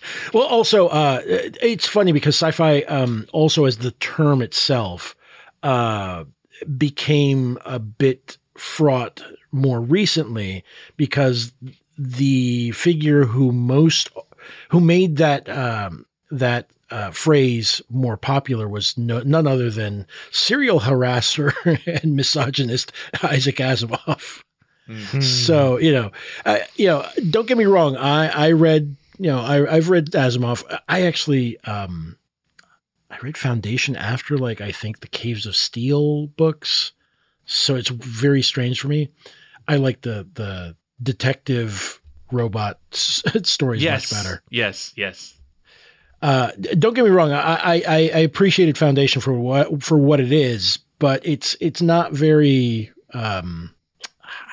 well, 0.34 0.46
also, 0.46 0.88
uh, 0.88 1.20
it- 1.26 1.56
it's 1.62 1.86
funny 1.86 2.12
because 2.12 2.34
sci-fi, 2.36 2.80
um, 2.88 3.26
also 3.32 3.64
as 3.66 3.78
the 3.78 3.90
term 3.92 4.40
itself, 4.42 5.14
uh, 5.62 6.24
became 6.76 7.58
a 7.64 7.78
bit 7.78 8.38
fraught 8.56 9.22
more 9.56 9.80
recently 9.80 10.64
because 10.96 11.52
the 11.98 12.70
figure 12.72 13.24
who 13.24 13.52
most, 13.52 14.10
who 14.70 14.80
made 14.80 15.16
that, 15.16 15.48
um, 15.48 16.06
that, 16.30 16.70
uh, 16.88 17.10
phrase 17.10 17.82
more 17.90 18.16
popular 18.16 18.68
was 18.68 18.96
no, 18.96 19.18
none 19.20 19.46
other 19.46 19.70
than 19.70 20.06
serial 20.30 20.80
harasser 20.80 21.52
and 22.02 22.14
misogynist 22.14 22.92
Isaac 23.24 23.56
Asimov. 23.56 24.44
So 25.20 25.78
you 25.78 25.92
know, 25.92 26.12
uh, 26.44 26.58
you 26.76 26.86
know, 26.86 27.04
don't 27.28 27.48
get 27.48 27.58
me 27.58 27.64
wrong. 27.64 27.96
I 27.96 28.28
I 28.28 28.52
read 28.52 28.94
you 29.18 29.26
know 29.26 29.40
I 29.40 29.74
I've 29.76 29.88
read 29.88 30.12
Asimov. 30.12 30.62
I 30.88 31.02
actually 31.02 31.58
um 31.64 32.18
I 33.10 33.18
read 33.18 33.36
Foundation 33.36 33.96
after 33.96 34.38
like 34.38 34.60
I 34.60 34.70
think 34.70 35.00
the 35.00 35.08
Caves 35.08 35.44
of 35.44 35.56
Steel 35.56 36.28
books. 36.28 36.92
So 37.44 37.74
it's 37.74 37.88
very 37.90 38.42
strange 38.42 38.80
for 38.80 38.88
me. 38.88 39.10
I 39.68 39.76
like 39.76 40.02
the 40.02 40.26
the 40.34 40.76
detective 41.02 42.00
robot 42.32 42.78
s- 42.92 43.22
stories 43.44 43.82
yes 43.82 44.12
much 44.12 44.22
better. 44.22 44.42
yes 44.50 44.92
yes 44.96 45.34
Uh, 46.22 46.50
don't 46.78 46.94
get 46.94 47.04
me 47.04 47.10
wrong. 47.10 47.30
I, 47.32 47.82
I 47.86 48.10
I 48.14 48.20
appreciated 48.20 48.78
Foundation 48.78 49.20
for 49.20 49.32
what 49.34 49.82
for 49.82 49.98
what 49.98 50.18
it 50.18 50.32
is, 50.32 50.78
but 50.98 51.24
it's 51.26 51.56
it's 51.60 51.82
not 51.82 52.12
very. 52.12 52.90
Um, 53.12 53.74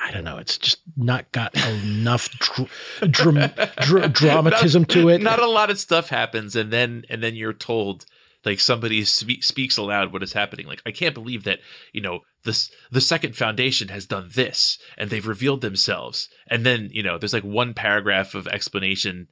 I 0.04 0.10
don't 0.12 0.24
know. 0.24 0.36
It's 0.36 0.58
just 0.58 0.80
not 0.96 1.32
got 1.32 1.54
enough 1.56 2.28
dr- 2.38 2.68
dram- 3.10 3.50
dr- 3.80 4.12
dramatism 4.20 4.82
Not- 4.82 4.88
to 4.90 5.08
it. 5.08 5.22
not 5.22 5.40
a 5.40 5.46
lot 5.48 5.70
of 5.70 5.80
stuff 5.80 6.10
happens 6.10 6.54
and 6.54 6.70
then 6.70 7.04
and 7.08 7.22
then 7.22 7.34
you're 7.34 7.54
told 7.54 8.04
like 8.44 8.60
somebody 8.60 9.04
spe- 9.04 9.42
speaks 9.42 9.76
aloud 9.76 10.12
what 10.12 10.22
is 10.22 10.32
happening 10.32 10.66
like 10.66 10.82
i 10.86 10.90
can't 10.90 11.14
believe 11.14 11.44
that 11.44 11.60
you 11.92 12.00
know 12.00 12.20
this 12.44 12.70
the 12.90 13.00
second 13.00 13.36
foundation 13.36 13.88
has 13.88 14.06
done 14.06 14.28
this 14.34 14.78
and 14.96 15.10
they've 15.10 15.26
revealed 15.26 15.60
themselves 15.60 16.28
and 16.48 16.64
then 16.64 16.88
you 16.92 17.02
know 17.02 17.18
there's 17.18 17.32
like 17.32 17.44
one 17.44 17.74
paragraph 17.74 18.34
of 18.34 18.46
explanation 18.48 19.28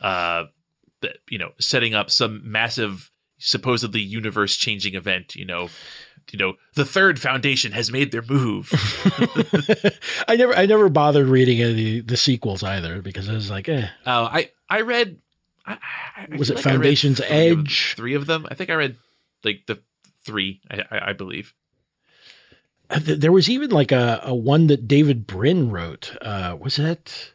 uh 0.00 0.44
that 1.00 1.18
you 1.28 1.38
know 1.38 1.50
setting 1.58 1.94
up 1.94 2.10
some 2.10 2.40
massive 2.44 3.10
supposedly 3.38 4.00
universe 4.00 4.56
changing 4.56 4.94
event 4.94 5.34
you 5.34 5.44
know 5.44 5.68
you 6.30 6.38
know 6.38 6.54
the 6.74 6.84
third 6.84 7.18
foundation 7.18 7.72
has 7.72 7.90
made 7.90 8.12
their 8.12 8.22
move 8.28 8.70
I 10.28 10.36
never 10.36 10.54
I 10.54 10.66
never 10.66 10.88
bothered 10.88 11.26
reading 11.26 11.60
any 11.60 11.70
of 11.70 11.76
the, 11.76 12.00
the 12.00 12.16
sequels 12.16 12.62
either 12.62 13.02
because 13.02 13.28
I 13.28 13.34
was 13.34 13.50
like, 13.50 13.68
eh. 13.68 13.88
Uh, 14.06 14.28
I 14.30 14.50
I 14.68 14.82
read. 14.82 15.18
I, 15.66 15.78
I- 16.16 16.36
Was 16.36 16.50
it 16.50 16.54
like 16.56 16.64
Foundation's 16.64 17.18
three 17.18 17.48
of- 17.48 17.58
Edge? 17.60 17.94
three 17.96 18.14
of 18.14 18.26
them. 18.26 18.46
I 18.50 18.54
think 18.54 18.70
I 18.70 18.74
read 18.74 18.96
like 19.44 19.62
the 19.66 19.80
three. 20.24 20.60
I, 20.70 20.84
I, 20.90 21.10
I 21.10 21.12
believe. 21.12 21.54
Uh, 22.88 22.98
There 23.02 23.32
was 23.32 23.48
even 23.48 23.70
like 23.70 23.92
a, 23.92 24.20
a 24.24 24.34
one 24.34 24.66
that 24.68 24.88
David 24.88 25.26
Brin 25.26 25.70
wrote. 25.70 26.16
Uh, 26.20 26.56
was 26.60 26.76
that 26.76 27.32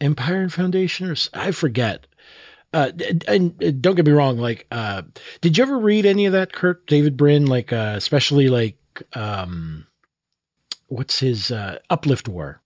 Empire 0.00 0.42
and 0.42 0.52
Foundation 0.52 1.08
or 1.10 1.16
I 1.32 1.52
forget. 1.52 2.06
Uh, 2.72 2.90
and, 3.26 3.54
and 3.62 3.80
don't 3.80 3.94
get 3.94 4.04
me 4.04 4.12
wrong. 4.12 4.36
Like, 4.38 4.66
uh, 4.70 5.02
did 5.40 5.56
you 5.56 5.62
ever 5.64 5.78
read 5.78 6.04
any 6.04 6.26
of 6.26 6.32
that, 6.32 6.52
Kurt 6.52 6.86
David 6.86 7.16
Brin? 7.16 7.46
Like, 7.46 7.72
uh, 7.72 7.94
especially 7.96 8.48
like, 8.48 8.76
um, 9.14 9.86
what's 10.88 11.20
his 11.20 11.50
uh, 11.50 11.78
Uplift 11.88 12.28
War? 12.28 12.60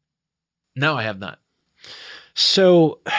No, 0.74 0.96
I 0.96 1.02
have 1.04 1.20
not. 1.20 1.38
So 2.34 3.00
uh, 3.06 3.10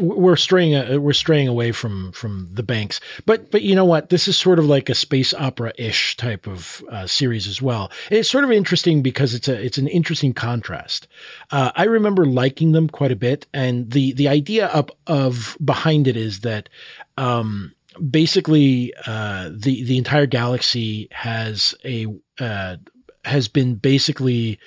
we're 0.00 0.36
straying 0.36 0.74
uh, 0.74 0.98
we're 0.98 1.12
straying 1.12 1.46
away 1.46 1.72
from 1.72 2.12
from 2.12 2.48
the 2.52 2.62
banks, 2.62 3.00
but 3.26 3.50
but 3.50 3.62
you 3.62 3.74
know 3.74 3.84
what? 3.84 4.08
This 4.08 4.26
is 4.26 4.36
sort 4.36 4.58
of 4.58 4.66
like 4.66 4.88
a 4.88 4.94
space 4.94 5.32
opera 5.34 5.72
ish 5.78 6.16
type 6.16 6.46
of 6.46 6.82
uh, 6.90 7.06
series 7.06 7.46
as 7.46 7.62
well. 7.62 7.90
And 8.10 8.18
it's 8.18 8.30
sort 8.30 8.44
of 8.44 8.50
interesting 8.50 9.02
because 9.02 9.34
it's 9.34 9.48
a 9.48 9.64
it's 9.64 9.78
an 9.78 9.88
interesting 9.88 10.32
contrast. 10.32 11.06
Uh, 11.50 11.70
I 11.76 11.84
remember 11.84 12.26
liking 12.26 12.72
them 12.72 12.88
quite 12.88 13.12
a 13.12 13.16
bit, 13.16 13.46
and 13.54 13.90
the 13.92 14.12
the 14.12 14.28
idea 14.28 14.66
up 14.66 14.90
of 15.06 15.56
behind 15.64 16.06
it 16.06 16.16
is 16.16 16.40
that. 16.40 16.68
Um, 17.16 17.74
basically 18.10 18.94
uh, 19.06 19.50
the 19.52 19.82
the 19.82 19.98
entire 19.98 20.26
galaxy 20.26 21.08
has 21.10 21.74
a 21.84 22.06
uh, 22.38 22.76
has 23.24 23.48
been 23.48 23.74
basically 23.74 24.60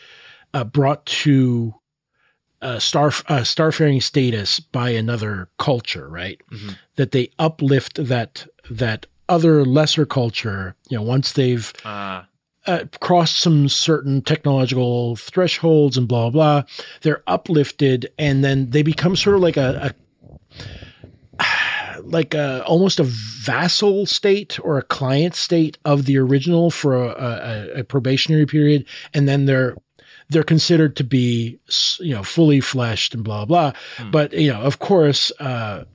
uh, 0.53 0.65
brought 0.65 1.05
to 1.05 1.73
uh, 2.61 2.79
star 2.79 3.07
uh, 3.27 3.41
starfaring 3.43 4.01
status 4.01 4.59
by 4.59 4.91
another 4.91 5.49
culture, 5.57 6.07
right? 6.07 6.39
Mhm. 6.51 6.77
That 6.95 7.11
they 7.11 7.31
uplift 7.39 8.05
that 8.07 8.47
that 8.69 9.05
other 9.27 9.65
lesser 9.65 10.05
culture. 10.05 10.75
You 10.89 10.97
know, 10.97 11.03
once 11.03 11.31
they've 11.31 11.71
Uh, 11.85 12.23
uh, 12.67 12.85
crossed 12.99 13.37
some 13.37 13.67
certain 13.67 14.21
technological 14.21 15.15
thresholds 15.15 15.97
and 15.97 16.07
blah 16.07 16.29
blah, 16.29 16.63
they're 17.01 17.23
uplifted, 17.25 18.11
and 18.19 18.43
then 18.43 18.69
they 18.69 18.83
become 18.83 19.15
sort 19.15 19.35
of 19.35 19.41
like 19.41 19.57
a, 19.57 19.93
a 21.39 21.41
like 22.03 22.33
a 22.33 22.63
almost 22.65 22.99
a 22.99 23.03
vassal 23.03 24.05
state 24.05 24.59
or 24.63 24.77
a 24.77 24.83
client 24.83 25.35
state 25.35 25.77
of 25.85 26.05
the 26.05 26.17
original 26.17 26.69
for 26.71 26.95
a, 26.95 27.09
a, 27.09 27.79
a 27.79 27.83
probationary 27.83 28.45
period, 28.45 28.85
and 29.13 29.27
then 29.27 29.45
they're 29.45 29.75
they're 30.31 30.43
considered 30.43 30.95
to 30.95 31.03
be 31.03 31.59
you 31.99 32.15
know 32.15 32.23
fully 32.23 32.61
fleshed 32.61 33.13
and 33.13 33.23
blah 33.23 33.45
blah. 33.45 33.73
But 34.11 34.33
you 34.33 34.51
know, 34.51 34.61
of 34.61 34.79
course, 34.79 35.31
uh, 35.39 35.85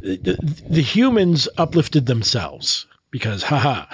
the, 0.00 0.38
the 0.68 0.82
humans 0.82 1.48
uplifted 1.56 2.06
themselves 2.06 2.86
because 3.10 3.44
haha 3.44 3.86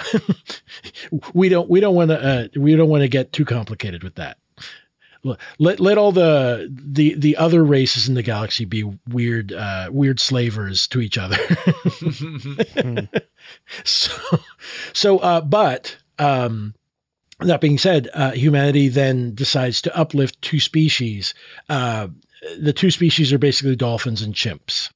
we 1.33 1.49
don't 1.49 1.69
we 1.69 1.79
don't 1.79 1.95
want 1.95 2.11
to 2.11 2.21
uh, 2.21 2.47
we 2.55 2.75
don't 2.75 2.89
want 2.89 3.01
to 3.01 3.07
get 3.07 3.31
too 3.31 3.45
complicated 3.45 4.03
with 4.03 4.15
that. 4.15 4.37
Let 5.57 5.79
let 5.79 5.97
all 5.97 6.11
the 6.11 6.69
the 6.71 7.15
the 7.15 7.35
other 7.37 7.63
races 7.63 8.07
in 8.07 8.13
the 8.13 8.21
galaxy 8.21 8.65
be 8.65 8.83
weird 9.07 9.51
uh 9.51 9.89
weird 9.91 10.19
slavers 10.19 10.87
to 10.87 11.01
each 11.01 11.17
other. 11.17 11.37
So 13.83 14.39
so 14.93 15.19
uh 15.19 15.41
but 15.41 15.97
um 16.17 16.73
that 17.39 17.61
being 17.61 17.77
said, 17.77 18.09
uh, 18.13 18.31
humanity 18.31 18.87
then 18.87 19.33
decides 19.33 19.81
to 19.81 19.97
uplift 19.97 20.41
two 20.41 20.59
species. 20.59 21.33
Uh, 21.69 22.07
the 22.57 22.73
two 22.73 22.91
species 22.91 23.33
are 23.33 23.37
basically 23.37 23.75
dolphins 23.75 24.21
and 24.21 24.33
chimps. 24.33 24.91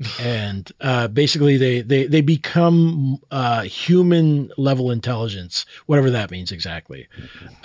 and 0.20 0.70
uh, 0.80 1.08
basically, 1.08 1.56
they 1.56 1.80
they 1.80 2.06
they 2.06 2.20
become 2.20 3.18
uh, 3.30 3.62
human 3.62 4.50
level 4.56 4.90
intelligence, 4.90 5.66
whatever 5.86 6.10
that 6.10 6.30
means 6.30 6.52
exactly. 6.52 7.08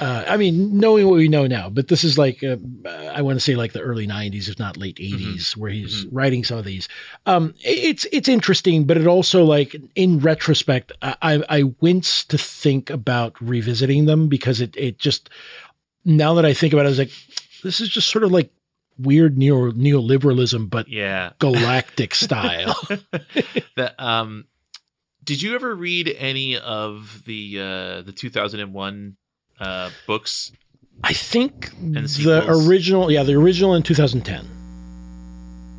Uh, 0.00 0.24
I 0.26 0.38
mean, 0.38 0.78
knowing 0.78 1.06
what 1.06 1.16
we 1.16 1.28
know 1.28 1.46
now, 1.46 1.68
but 1.68 1.88
this 1.88 2.04
is 2.04 2.16
like 2.16 2.42
uh, 2.42 2.56
I 2.88 3.20
want 3.20 3.36
to 3.36 3.40
say 3.40 3.54
like 3.54 3.72
the 3.72 3.80
early 3.82 4.06
'90s, 4.06 4.48
if 4.48 4.58
not 4.58 4.78
late 4.78 4.96
'80s, 4.96 5.56
where 5.56 5.70
he's 5.70 6.06
writing 6.06 6.42
some 6.42 6.56
of 6.56 6.64
these. 6.64 6.88
Um, 7.26 7.54
it's 7.60 8.06
it's 8.10 8.28
interesting, 8.28 8.84
but 8.84 8.96
it 8.96 9.06
also 9.06 9.44
like 9.44 9.76
in 9.94 10.18
retrospect, 10.18 10.92
I 11.02 11.44
I 11.48 11.62
wince 11.80 12.24
to 12.24 12.38
think 12.38 12.88
about 12.88 13.40
revisiting 13.40 14.06
them 14.06 14.28
because 14.28 14.60
it 14.60 14.74
it 14.76 14.98
just 14.98 15.28
now 16.04 16.32
that 16.34 16.46
I 16.46 16.54
think 16.54 16.72
about 16.72 16.86
it, 16.86 16.88
I 16.88 16.90
was 16.90 16.98
like, 16.98 17.12
this 17.62 17.80
is 17.80 17.90
just 17.90 18.08
sort 18.08 18.24
of 18.24 18.32
like 18.32 18.50
weird 18.98 19.36
neo 19.36 19.70
neoliberalism, 19.72 20.70
but 20.70 20.88
Yeah. 20.88 21.32
galactic 21.38 22.14
style. 22.14 22.80
That 23.76 23.94
um 23.98 24.46
did 25.22 25.42
you 25.42 25.54
ever 25.54 25.74
read 25.74 26.14
any 26.18 26.56
of 26.56 27.22
the 27.24 27.60
uh 27.60 28.02
the 28.02 28.12
2001 28.12 29.16
uh 29.60 29.90
books? 30.06 30.52
I 31.04 31.12
think 31.12 31.70
the 31.80 32.06
sequels. 32.08 32.66
original, 32.68 33.10
yeah, 33.10 33.22
the 33.22 33.34
original 33.34 33.74
in 33.74 33.82
2010. 33.82 34.46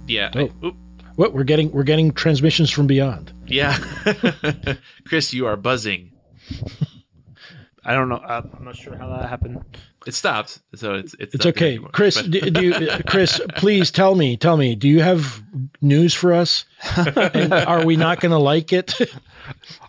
Yeah. 0.07 0.31
Oh. 0.35 0.39
I- 0.39 0.65
oop. 0.65 0.75
What 1.17 1.33
we're 1.33 1.43
getting, 1.43 1.71
we're 1.71 1.83
getting 1.83 2.13
transmissions 2.13 2.71
from 2.71 2.87
beyond. 2.87 3.33
yeah. 3.45 3.77
Chris, 5.05 5.33
you 5.33 5.45
are 5.45 5.57
buzzing. 5.57 6.13
I 7.83 7.93
don't 7.93 8.09
know. 8.09 8.15
Uh, 8.15 8.43
I'm 8.57 8.63
not 8.63 8.75
sure 8.75 8.95
how 8.95 9.09
that 9.09 9.27
happened. 9.27 9.63
It 10.07 10.13
stopped. 10.13 10.59
So 10.75 10.93
it's 10.95 11.13
it's, 11.19 11.35
It's 11.35 11.45
okay, 11.47 11.71
anymore. 11.73 11.89
Chris. 11.91 12.21
Do, 12.21 12.39
do 12.39 12.63
you, 12.63 12.73
uh, 12.73 12.99
Chris, 13.07 13.41
please 13.57 13.91
tell 13.91 14.15
me, 14.15 14.37
tell 14.37 14.55
me, 14.55 14.73
do 14.75 14.87
you 14.87 15.01
have 15.01 15.43
news 15.81 16.13
for 16.13 16.31
us? 16.33 16.65
And 16.95 17.51
are 17.53 17.85
we 17.85 17.97
not 17.97 18.19
going 18.19 18.31
to 18.31 18.37
like 18.39 18.71
it? 18.71 18.93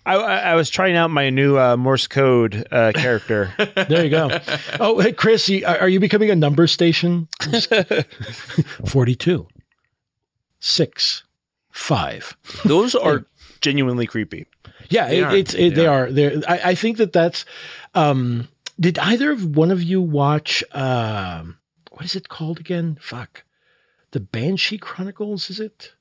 I, 0.06 0.14
I, 0.16 0.36
I 0.38 0.54
was 0.54 0.70
trying 0.70 0.96
out 0.96 1.10
my 1.10 1.30
new 1.30 1.58
uh, 1.58 1.76
Morse 1.76 2.06
code 2.06 2.66
uh, 2.70 2.92
character. 2.94 3.52
There 3.88 4.04
you 4.04 4.10
go. 4.10 4.38
Oh, 4.80 5.00
hey, 5.00 5.12
Chris, 5.12 5.50
are 5.66 5.88
you 5.88 6.00
becoming 6.00 6.30
a 6.30 6.36
number 6.36 6.66
station? 6.66 7.28
42, 8.86 9.46
6, 10.60 11.22
5. 11.70 12.36
Those 12.64 12.94
are 12.94 13.26
genuinely 13.60 14.06
creepy. 14.06 14.46
Yeah, 14.88 15.08
They 15.08 15.18
it, 15.18 15.24
are. 15.24 15.36
it's 15.36 15.54
it, 15.54 15.58
They 15.58 15.68
they 15.70 15.86
are. 15.86 16.10
They're, 16.10 16.40
I, 16.48 16.60
I 16.70 16.74
think 16.74 16.96
that 16.98 17.12
that's. 17.12 17.44
Um, 17.94 18.48
did 18.78 18.98
either 18.98 19.30
of 19.30 19.56
one 19.56 19.70
of 19.70 19.82
you 19.82 20.00
watch? 20.00 20.62
Um, 20.72 21.58
what 21.90 22.04
is 22.04 22.14
it 22.16 22.28
called 22.28 22.58
again? 22.60 22.98
Fuck, 23.00 23.44
the 24.10 24.20
Banshee 24.20 24.78
Chronicles. 24.78 25.50
Is 25.50 25.60
it? 25.60 25.92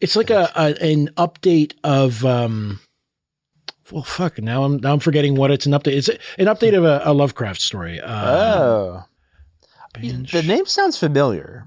It's 0.00 0.16
like 0.16 0.30
a, 0.30 0.50
a 0.54 0.74
an 0.84 1.08
update 1.16 1.74
of. 1.82 2.24
Um, 2.24 2.80
well, 3.90 4.02
fuck. 4.02 4.38
Now 4.38 4.64
I'm 4.64 4.76
now 4.78 4.92
I'm 4.92 5.00
forgetting 5.00 5.34
what 5.34 5.50
it's 5.50 5.66
an 5.66 5.72
update. 5.72 5.96
It's 5.96 6.08
an 6.08 6.46
update 6.46 6.76
of 6.76 6.84
a, 6.84 7.00
a 7.04 7.12
Lovecraft 7.12 7.60
story. 7.60 8.00
Uh, 8.00 8.36
Oh. 8.36 9.04
The 10.30 10.42
name 10.42 10.66
sounds 10.66 10.98
familiar. 10.98 11.66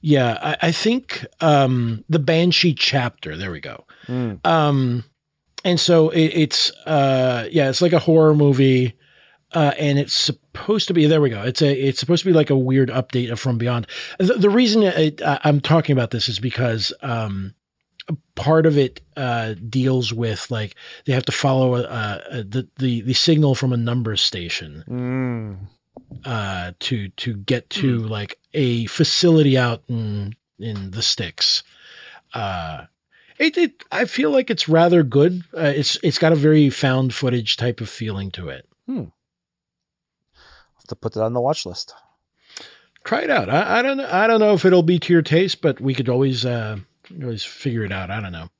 Yeah, 0.00 0.38
I, 0.40 0.68
I 0.68 0.72
think 0.72 1.26
um, 1.40 2.04
the 2.08 2.18
Banshee 2.20 2.74
chapter. 2.74 3.36
There 3.36 3.50
we 3.50 3.60
go. 3.60 3.84
Mm. 4.06 4.46
Um, 4.46 5.04
and 5.64 5.80
so 5.80 6.10
it, 6.10 6.26
it's 6.26 6.70
uh, 6.86 7.48
yeah, 7.50 7.68
it's 7.68 7.82
like 7.82 7.92
a 7.92 7.98
horror 7.98 8.34
movie, 8.34 8.94
uh, 9.52 9.72
and 9.78 9.98
it's 9.98 10.30
supposed 10.58 10.88
to 10.88 10.94
be. 10.94 11.06
There 11.06 11.20
we 11.20 11.30
go. 11.30 11.42
It's 11.42 11.62
a 11.62 11.72
it's 11.72 12.00
supposed 12.00 12.22
to 12.24 12.28
be 12.28 12.34
like 12.34 12.50
a 12.50 12.56
weird 12.58 12.88
update 12.90 13.30
of 13.30 13.40
From 13.40 13.58
Beyond. 13.58 13.86
The, 14.18 14.34
the 14.34 14.50
reason 14.50 14.82
it, 14.82 15.22
I- 15.22 15.40
I'm 15.44 15.60
talking 15.60 15.92
about 15.92 16.10
this 16.10 16.28
is 16.28 16.38
because 16.38 16.92
um, 17.02 17.54
part 18.34 18.66
of 18.66 18.76
it 18.78 19.00
uh, 19.16 19.54
deals 19.68 20.12
with 20.12 20.50
like 20.50 20.74
they 21.06 21.12
have 21.12 21.24
to 21.26 21.32
follow 21.32 21.74
uh, 21.74 22.20
uh, 22.30 22.36
the 22.46 22.68
the 22.78 23.00
the 23.02 23.14
signal 23.14 23.54
from 23.54 23.72
a 23.72 23.76
number 23.76 24.16
station 24.16 24.84
Mm. 24.88 25.56
uh, 26.24 26.72
to 26.80 27.08
to 27.08 27.34
get 27.36 27.68
to 27.70 27.98
like 27.98 28.38
a 28.54 28.86
facility 28.86 29.56
out 29.58 29.82
in 29.88 30.34
in 30.58 30.90
the 30.90 31.02
sticks. 31.02 31.62
Uh, 32.34 32.86
it, 33.38 33.56
it 33.56 33.84
I 33.92 34.04
feel 34.06 34.30
like 34.30 34.50
it's 34.50 34.68
rather 34.68 35.02
good. 35.02 35.44
Uh, 35.56 35.72
it's 35.76 35.96
it's 36.02 36.18
got 36.18 36.32
a 36.32 36.36
very 36.36 36.70
found 36.70 37.14
footage 37.14 37.56
type 37.56 37.80
of 37.80 37.88
feeling 37.88 38.30
to 38.32 38.48
it. 38.48 38.66
Have 38.88 39.08
to 40.88 40.96
put 40.96 41.14
that 41.14 41.22
on 41.22 41.32
the 41.32 41.40
watch 41.40 41.64
list. 41.64 41.94
Try 43.04 43.22
it 43.22 43.30
out. 43.30 43.48
I, 43.48 43.78
I 43.78 43.82
don't 43.82 43.96
know. 43.96 44.08
I 44.10 44.26
don't 44.26 44.40
know 44.40 44.52
if 44.52 44.64
it'll 44.64 44.82
be 44.82 44.98
to 44.98 45.12
your 45.12 45.22
taste, 45.22 45.62
but 45.62 45.80
we 45.80 45.94
could 45.94 46.08
always 46.08 46.44
uh, 46.44 46.78
always 47.22 47.44
figure 47.44 47.84
it 47.84 47.92
out. 47.92 48.10
I 48.10 48.20
don't 48.20 48.32
know. 48.32 48.50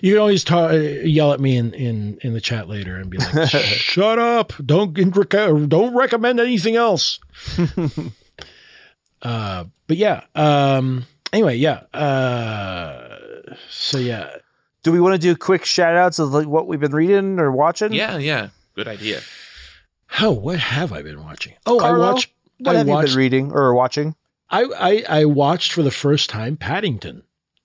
You 0.00 0.14
can 0.14 0.20
always 0.20 0.42
ta- 0.42 0.70
uh, 0.70 0.72
yell 0.72 1.32
at 1.32 1.40
me 1.40 1.56
in, 1.56 1.72
in, 1.74 2.18
in 2.22 2.32
the 2.32 2.40
chat 2.40 2.68
later 2.68 2.96
and 2.96 3.08
be 3.08 3.18
like, 3.18 3.48
"Shut 3.48 4.18
up! 4.18 4.52
Don't 4.64 4.92
don't 4.92 5.94
recommend 5.94 6.40
anything 6.40 6.74
else." 6.74 7.20
uh, 9.22 9.64
but 9.86 9.96
yeah. 9.96 10.24
Um, 10.34 11.06
anyway, 11.32 11.56
yeah. 11.56 11.82
Uh, 11.94 13.54
so 13.68 13.98
yeah. 13.98 14.36
Do 14.82 14.90
we 14.90 15.00
want 15.00 15.14
to 15.14 15.18
do 15.18 15.36
quick 15.36 15.64
shout 15.64 15.94
outs 15.94 16.18
of 16.18 16.32
like 16.32 16.48
what 16.48 16.66
we've 16.66 16.80
been 16.80 16.94
reading 16.94 17.38
or 17.38 17.52
watching? 17.52 17.92
yeah, 17.92 18.16
yeah. 18.18 18.48
Good 18.74 18.88
idea. 18.88 19.20
Oh, 20.20 20.32
what 20.32 20.58
have 20.58 20.92
I 20.92 21.02
been 21.02 21.22
watching? 21.22 21.54
Oh, 21.66 21.78
Carlo, 21.78 22.04
I 22.04 22.12
watched. 22.12 22.30
What 22.58 22.74
I 22.74 22.78
have 22.78 22.86
you 22.86 22.92
watched. 22.92 23.08
been 23.08 23.18
reading 23.18 23.52
or 23.52 23.74
watching? 23.74 24.14
I, 24.50 24.64
I 25.08 25.20
I 25.20 25.24
watched 25.24 25.72
for 25.72 25.82
the 25.82 25.90
first 25.90 26.28
time 26.30 26.56
Paddington. 26.56 27.22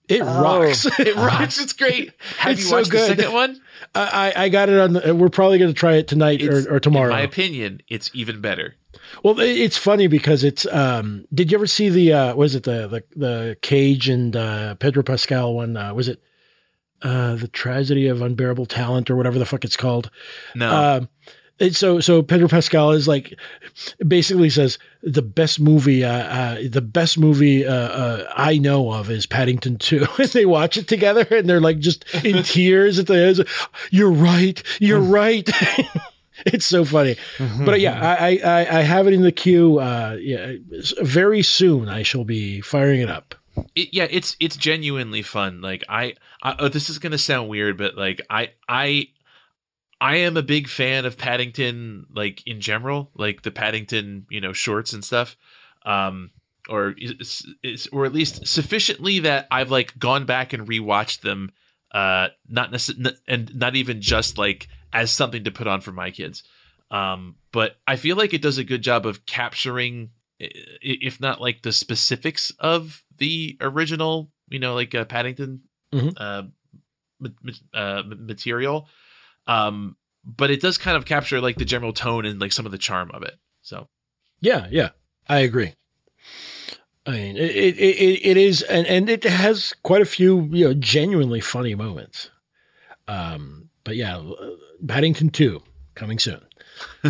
It 0.07 0.21
Oh. 0.21 0.41
rocks. 0.41 0.85
It 0.99 1.15
rocks. 1.15 1.59
It's 1.59 1.73
great. 1.73 2.13
Have 2.37 2.53
It's 2.53 2.61
you 2.61 2.67
so 2.67 2.77
watched 2.77 2.91
good. 2.91 3.17
the 3.17 3.23
second 3.23 3.33
one? 3.33 3.61
I, 3.93 4.33
I 4.35 4.49
got 4.49 4.69
it 4.69 4.79
on. 4.79 4.93
The, 4.93 5.13
we're 5.13 5.27
probably 5.29 5.57
going 5.59 5.69
to 5.73 5.77
try 5.77 5.95
it 5.95 6.07
tonight 6.07 6.41
or, 6.43 6.75
or 6.75 6.79
tomorrow. 6.79 7.07
In 7.07 7.11
my 7.11 7.21
opinion, 7.21 7.81
it's 7.89 8.09
even 8.13 8.39
better. 8.39 8.75
well, 9.23 9.37
it- 9.39 9.57
it's 9.59 9.75
funny 9.77 10.07
because 10.07 10.43
it's. 10.45 10.65
Um, 10.67 11.25
did 11.33 11.51
you 11.51 11.57
ever 11.57 11.67
see 11.67 11.89
the? 11.89 12.13
Uh, 12.13 12.35
was 12.35 12.55
it 12.55 12.63
the 12.63 12.87
the 12.87 13.03
the 13.17 13.57
Cage 13.61 14.07
and 14.07 14.33
uh, 14.35 14.75
Pedro 14.75 15.03
Pascal 15.03 15.53
one? 15.53 15.75
Uh, 15.75 15.93
was 15.93 16.07
it 16.07 16.21
uh, 17.01 17.35
the 17.35 17.49
tragedy 17.49 18.07
of 18.07 18.21
unbearable 18.21 18.65
talent 18.65 19.09
or 19.11 19.15
whatever 19.17 19.37
the 19.37 19.45
fuck 19.45 19.65
it's 19.65 19.75
called? 19.77 20.09
No. 20.55 20.69
Um, 20.73 21.09
and 21.09 21.09
so 21.71 21.99
so 21.99 22.21
Pedro 22.21 22.47
Pascal 22.47 22.91
is 22.91 23.07
like 23.07 23.33
basically 24.07 24.49
says 24.49 24.77
the 25.01 25.21
best 25.21 25.59
movie 25.59 26.03
uh, 26.03 26.11
uh, 26.11 26.57
the 26.69 26.81
best 26.81 27.17
movie 27.17 27.65
uh, 27.65 27.73
uh, 27.73 28.31
I 28.35 28.57
know 28.57 28.91
of 28.93 29.09
is 29.09 29.25
Paddington 29.25 29.77
2 29.77 30.05
and 30.19 30.29
they 30.29 30.45
watch 30.45 30.77
it 30.77 30.87
together 30.87 31.25
and 31.31 31.49
they're 31.49 31.61
like 31.61 31.79
just 31.79 32.05
in 32.23 32.43
tears 32.43 32.99
at 32.99 33.07
the 33.07 33.17
end. 33.17 33.47
You're 33.91 34.11
right 34.11 34.61
you're 34.79 34.99
right. 34.99 35.49
It's 36.45 36.67
so 36.67 36.85
funny. 36.85 37.15
But 37.39 37.69
uh, 37.73 37.77
yeah 37.77 37.99
I, 37.99 38.37
I 38.43 38.61
I- 38.61 38.77
I 38.79 38.81
have 38.83 39.07
it 39.07 39.13
in 39.13 39.23
the 39.23 39.31
queue 39.31 39.79
uh, 39.79 40.17
yeah 40.19 40.53
very 41.01 41.41
soon 41.41 41.89
I 41.89 42.03
shall 42.03 42.23
be 42.25 42.61
firing 42.61 43.01
it 43.01 43.09
up. 43.09 43.33
It, 43.73 43.89
yeah, 43.91 44.05
it's 44.11 44.35
it's 44.39 44.55
genuinely 44.55 45.23
fun. 45.23 45.61
Like 45.61 45.83
I, 45.89 46.13
I 46.43 46.55
oh, 46.59 46.67
this 46.67 46.91
is 46.91 46.99
gonna 46.99 47.17
sound 47.17 47.49
weird, 47.49 47.75
but 47.75 47.97
like 47.97 48.21
I 48.29 48.51
I 48.69 49.07
I 49.99 50.17
am 50.17 50.37
a 50.37 50.43
big 50.43 50.67
fan 50.67 51.05
of 51.05 51.17
Paddington, 51.17 52.05
like 52.13 52.45
in 52.45 52.61
general, 52.61 53.11
like 53.15 53.41
the 53.41 53.51
Paddington, 53.51 54.25
you 54.29 54.39
know, 54.41 54.53
shorts 54.53 54.93
and 54.93 55.03
stuff. 55.03 55.35
Um, 55.85 56.31
or 56.69 56.93
is, 56.97 57.45
is 57.63 57.87
or 57.93 58.05
at 58.05 58.13
least 58.13 58.45
sufficiently 58.45 59.19
that 59.19 59.47
I've 59.49 59.71
like 59.71 59.97
gone 59.97 60.25
back 60.25 60.53
and 60.53 60.67
rewatched 60.67 61.21
them. 61.21 61.51
Uh, 61.91 62.27
not 62.49 62.71
necess- 62.71 63.15
and 63.27 63.55
not 63.55 63.75
even 63.75 64.01
just 64.01 64.37
like 64.37 64.67
as 64.91 65.11
something 65.11 65.43
to 65.45 65.51
put 65.51 65.67
on 65.67 65.79
for 65.81 65.91
my 65.93 66.11
kids. 66.11 66.43
Um, 66.91 67.35
but 67.51 67.77
I 67.87 67.95
feel 67.95 68.17
like 68.17 68.33
it 68.33 68.41
does 68.41 68.57
a 68.57 68.63
good 68.63 68.81
job 68.81 69.05
of 69.05 69.25
capturing, 69.25 70.09
if 70.39 71.19
not 71.21 71.39
like 71.41 71.61
the 71.63 71.71
specifics 71.71 72.51
of 72.59 73.03
the 73.17 73.57
original, 73.61 74.31
you 74.49 74.59
know, 74.59 74.73
like 74.75 74.93
uh, 74.93 75.05
Paddington 75.05 75.61
Mhm. 75.93 76.13
uh, 76.17 76.43
ma- 77.19 77.29
ma- 77.41 77.79
uh, 77.79 78.03
material. 78.05 78.87
Um, 79.47 79.95
but 80.25 80.51
it 80.51 80.61
does 80.61 80.77
kind 80.77 80.97
of 80.97 81.05
capture 81.05 81.39
like 81.39 81.55
the 81.57 81.65
general 81.65 81.93
tone 81.93 82.25
and 82.25 82.39
like 82.39 82.51
some 82.51 82.65
of 82.65 82.71
the 82.71 82.77
charm 82.77 83.09
of 83.13 83.23
it. 83.23 83.35
So 83.61 83.87
Yeah, 84.41 84.67
yeah, 84.69 84.89
I 85.27 85.39
agree. 85.39 85.73
I 87.05 87.11
mean, 87.11 87.37
it 87.37 87.51
it, 87.55 87.77
it, 87.77 88.25
it 88.25 88.37
is, 88.37 88.61
and, 88.63 88.85
and 88.87 89.09
it 89.09 89.23
has 89.23 89.73
quite 89.83 90.01
a 90.01 90.05
few 90.05 90.49
you 90.51 90.65
know 90.65 90.73
genuinely 90.73 91.39
funny 91.39 91.73
moments. 91.73 92.29
Um, 93.07 93.69
but 93.85 93.95
yeah, 93.95 94.17
uh, 94.17 94.55
Paddington 94.85 95.29
Two 95.29 95.63
coming 95.95 96.19
soon. 96.19 96.41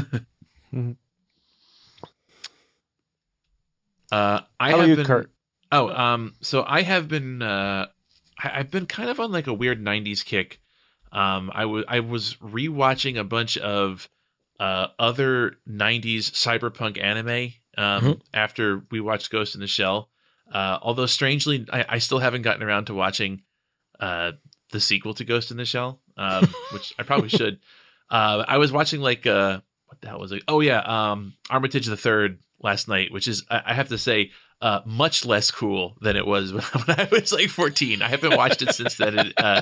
uh, 4.11 4.41
I 4.59 4.71
How 4.71 4.79
have 4.79 4.89
you, 4.89 4.95
been, 4.97 5.05
Kurt? 5.05 5.31
Oh, 5.71 5.89
um, 5.89 6.35
so 6.41 6.63
I 6.67 6.83
have 6.83 7.07
been 7.07 7.41
uh 7.41 7.87
I- 8.39 8.59
I've 8.59 8.69
been 8.69 8.85
kind 8.85 9.09
of 9.09 9.19
on 9.19 9.31
like 9.31 9.47
a 9.47 9.53
weird 9.53 9.83
'90s 9.83 10.23
kick. 10.23 10.61
Um, 11.11 11.51
I 11.53 11.65
was 11.65 11.85
I 11.87 11.99
was 11.99 12.35
rewatching 12.35 13.17
a 13.17 13.23
bunch 13.23 13.57
of 13.57 14.09
uh, 14.59 14.87
other 14.99 15.57
'90s 15.69 16.31
cyberpunk 16.31 17.01
anime 17.01 17.53
um, 17.77 18.03
Mhm. 18.03 18.21
after 18.33 18.83
we 18.91 18.99
watched 18.99 19.29
Ghost 19.29 19.55
in 19.55 19.61
the 19.61 19.67
Shell. 19.67 20.09
Uh, 20.51 20.79
although 20.81 21.05
strangely, 21.05 21.65
I, 21.71 21.85
I 21.89 21.97
still 21.99 22.19
haven't 22.19 22.41
gotten 22.43 22.63
around 22.63 22.85
to 22.85 22.93
watching 22.93 23.41
uh, 23.99 24.33
the 24.71 24.79
sequel 24.79 25.13
to 25.15 25.23
Ghost 25.25 25.51
in 25.51 25.57
the 25.57 25.65
Shell, 25.65 26.01
um, 26.17 26.47
which 26.73 26.93
I 26.97 27.03
probably 27.03 27.29
should. 27.29 27.59
Uh, 28.09 28.45
I 28.47 28.57
was 28.57 28.71
watching 28.71 29.01
like 29.01 29.25
uh, 29.27 29.59
what 29.87 30.01
the 30.01 30.07
hell 30.07 30.19
was 30.19 30.31
it? 30.31 30.43
Oh 30.47 30.61
yeah, 30.61 30.79
um, 30.79 31.33
Armitage 31.49 31.85
the 31.87 31.97
Third 31.97 32.39
last 32.61 32.87
night, 32.87 33.11
which 33.11 33.27
is 33.27 33.43
I, 33.49 33.61
I 33.67 33.73
have 33.73 33.89
to 33.89 33.97
say 33.97 34.31
uh, 34.61 34.81
much 34.85 35.25
less 35.25 35.51
cool 35.51 35.97
than 36.01 36.15
it 36.15 36.25
was 36.25 36.51
when, 36.53 36.63
I 36.87 37.07
was 37.11 37.31
like 37.31 37.49
14. 37.49 38.01
I 38.01 38.09
haven't 38.09 38.35
watched 38.35 38.61
it 38.61 38.73
since 38.73 38.95
then. 38.95 39.19
It, 39.19 39.33
uh, 39.37 39.61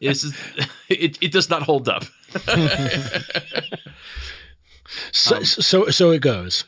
just- 0.00 0.34
it, 0.88 1.18
it 1.20 1.32
does 1.32 1.50
not 1.50 1.62
hold 1.62 1.88
up. 1.88 2.04
So, 5.10 5.36
Um, 5.36 5.44
so, 5.44 5.86
so 5.90 6.10
it 6.10 6.20
goes. 6.20 6.64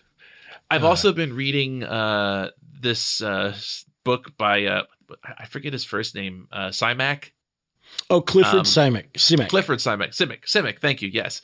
I've 0.70 0.84
also 0.84 1.12
been 1.12 1.34
reading 1.34 1.84
uh, 1.84 2.50
this 2.80 3.20
uh, 3.20 3.54
book 4.02 4.36
by 4.38 4.64
uh, 4.64 4.82
I 5.38 5.44
forget 5.46 5.72
his 5.72 5.84
first 5.84 6.14
name, 6.14 6.48
uh, 6.50 6.68
Simak. 6.68 7.30
Oh, 8.08 8.20
Clifford 8.20 8.60
um, 8.60 8.64
Simek. 8.64 9.12
Simek. 9.12 9.48
Clifford 9.48 9.78
Simek, 9.78 10.10
Simic, 10.10 10.44
Simic. 10.46 10.80
Thank 10.80 11.02
you. 11.02 11.10
Yes, 11.12 11.42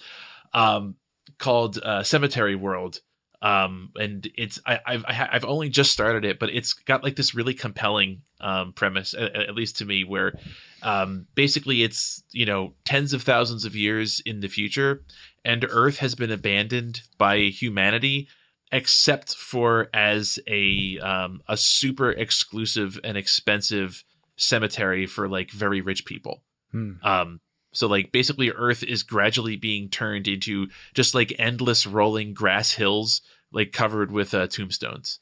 um, 0.54 0.96
called 1.38 1.78
uh, 1.82 2.02
Cemetery 2.02 2.56
World. 2.56 3.00
Um, 3.42 3.90
and 3.98 4.28
it's 4.36 4.60
I, 4.66 4.80
I've 4.86 5.04
I've 5.08 5.44
only 5.44 5.70
just 5.70 5.92
started 5.92 6.24
it, 6.24 6.38
but 6.38 6.50
it's 6.50 6.74
got 6.74 7.02
like 7.02 7.16
this 7.16 7.34
really 7.34 7.54
compelling 7.54 8.22
um, 8.40 8.72
premise, 8.74 9.14
at, 9.14 9.34
at 9.34 9.54
least 9.54 9.78
to 9.78 9.86
me, 9.86 10.04
where 10.04 10.34
um, 10.82 11.26
basically 11.34 11.82
it's 11.82 12.22
you 12.32 12.44
know 12.44 12.74
tens 12.84 13.14
of 13.14 13.22
thousands 13.22 13.64
of 13.64 13.74
years 13.74 14.20
in 14.26 14.40
the 14.40 14.48
future, 14.48 15.04
and 15.44 15.64
Earth 15.70 15.98
has 15.98 16.14
been 16.14 16.30
abandoned 16.30 17.02
by 17.16 17.38
humanity, 17.38 18.28
except 18.70 19.34
for 19.34 19.88
as 19.94 20.38
a 20.46 20.98
um, 20.98 21.40
a 21.48 21.56
super 21.56 22.10
exclusive 22.10 23.00
and 23.02 23.16
expensive 23.16 24.04
cemetery 24.36 25.06
for 25.06 25.28
like 25.28 25.50
very 25.50 25.80
rich 25.80 26.04
people. 26.04 26.42
Hmm. 26.72 26.92
Um, 27.02 27.40
so 27.72 27.86
like 27.86 28.12
basically 28.12 28.50
Earth 28.50 28.82
is 28.82 29.02
gradually 29.02 29.56
being 29.56 29.88
turned 29.88 30.26
into 30.28 30.68
just 30.94 31.14
like 31.14 31.32
endless 31.38 31.86
rolling 31.86 32.34
grass 32.34 32.72
hills, 32.72 33.22
like 33.52 33.72
covered 33.72 34.10
with 34.10 34.34
uh, 34.34 34.46
tombstones. 34.46 35.20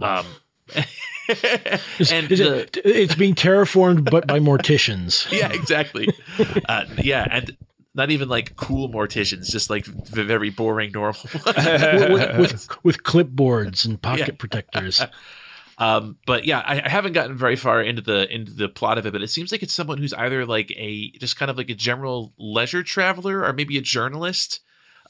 Um, 0.00 0.24
and 0.74 0.84
the- 2.28 2.68
it, 2.68 2.76
it's 2.84 3.14
being 3.14 3.34
terraformed, 3.34 4.10
but 4.10 4.26
by 4.26 4.38
morticians. 4.38 5.30
yeah, 5.38 5.52
exactly. 5.52 6.08
uh, 6.68 6.84
yeah, 7.02 7.26
and 7.30 7.56
not 7.94 8.10
even 8.10 8.28
like 8.28 8.56
cool 8.56 8.88
morticians, 8.88 9.50
just 9.50 9.68
like 9.68 9.84
v- 9.84 10.22
very 10.22 10.50
boring 10.50 10.92
normal. 10.92 11.20
with, 11.44 12.10
with, 12.12 12.38
with, 12.38 12.84
with 12.84 13.02
clipboards 13.02 13.84
and 13.84 14.00
pocket 14.00 14.28
Yeah. 14.28 14.34
protectors. 14.38 15.02
Um, 15.80 16.18
but 16.26 16.44
yeah, 16.44 16.60
I, 16.60 16.82
I 16.84 16.88
haven't 16.90 17.14
gotten 17.14 17.36
very 17.38 17.56
far 17.56 17.80
into 17.80 18.02
the 18.02 18.32
into 18.32 18.52
the 18.52 18.68
plot 18.68 18.98
of 18.98 19.06
it, 19.06 19.12
but 19.12 19.22
it 19.22 19.30
seems 19.30 19.50
like 19.50 19.62
it's 19.62 19.72
someone 19.72 19.96
who's 19.96 20.12
either 20.12 20.44
like 20.44 20.70
a 20.76 21.10
just 21.12 21.36
kind 21.36 21.50
of 21.50 21.56
like 21.56 21.70
a 21.70 21.74
general 21.74 22.34
leisure 22.38 22.82
traveler 22.82 23.42
or 23.44 23.52
maybe 23.54 23.78
a 23.78 23.82
journalist. 23.82 24.60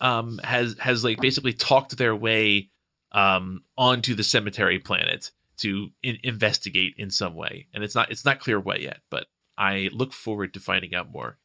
Um, 0.01 0.39
has 0.45 0.79
has 0.79 1.05
like 1.05 1.21
basically 1.21 1.53
talked 1.53 1.99
their 1.99 2.17
way 2.17 2.71
um 3.13 3.65
onto 3.77 4.15
the 4.15 4.23
cemetery 4.23 4.79
planet 4.79 5.33
to 5.59 5.91
in- 6.03 6.19
investigate 6.23 6.95
in 6.97 7.11
some 7.11 7.35
way, 7.35 7.67
and 7.75 7.83
it's 7.83 7.97
not 7.97 8.11
it's 8.11 8.25
not 8.25 8.39
clear 8.39 8.61
what 8.61 8.81
yet, 8.81 9.01
but 9.11 9.27
I 9.59 9.91
look 9.93 10.13
forward 10.13 10.55
to 10.55 10.61
finding 10.61 10.95
out 10.95 11.11
more. 11.11 11.39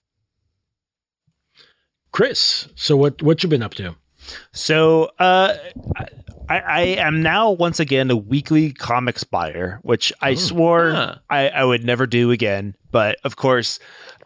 Chris, 2.11 2.69
so 2.75 2.95
what 2.95 3.23
what 3.23 3.41
you 3.41 3.49
been 3.49 3.63
up 3.63 3.73
to? 3.73 3.95
So 4.51 5.11
uh, 5.19 5.55
I, 6.49 6.59
I 6.59 6.81
am 6.81 7.21
now 7.21 7.51
once 7.51 7.79
again 7.79 8.09
a 8.11 8.15
weekly 8.15 8.71
comics 8.71 9.23
buyer, 9.23 9.79
which 9.83 10.13
I 10.21 10.35
swore 10.35 10.91
Huh. 10.91 11.15
I, 11.29 11.49
I 11.49 11.63
would 11.63 11.83
never 11.83 12.05
do 12.07 12.31
again. 12.31 12.75
But 12.91 13.17
of 13.23 13.35
course, 13.35 13.79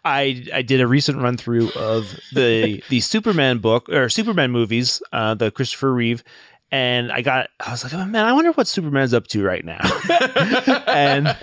I 0.05 0.45
I 0.53 0.61
did 0.61 0.81
a 0.81 0.87
recent 0.87 1.19
run 1.19 1.37
through 1.37 1.71
of 1.71 2.19
the 2.33 2.83
the 2.89 2.99
Superman 2.99 3.59
book 3.59 3.89
or 3.89 4.09
Superman 4.09 4.51
movies, 4.51 5.01
uh, 5.11 5.33
the 5.35 5.51
Christopher 5.51 5.93
Reeve. 5.93 6.23
And 6.71 7.11
I 7.11 7.21
got, 7.21 7.49
I 7.59 7.71
was 7.71 7.83
like, 7.83 7.93
oh, 7.95 8.05
man, 8.05 8.25
I 8.25 8.33
wonder 8.33 8.51
what 8.51 8.67
Superman's 8.67 9.13
up 9.13 9.25
to 9.27 9.43
right 9.43 9.65
now. 9.65 9.79
and 10.87 11.35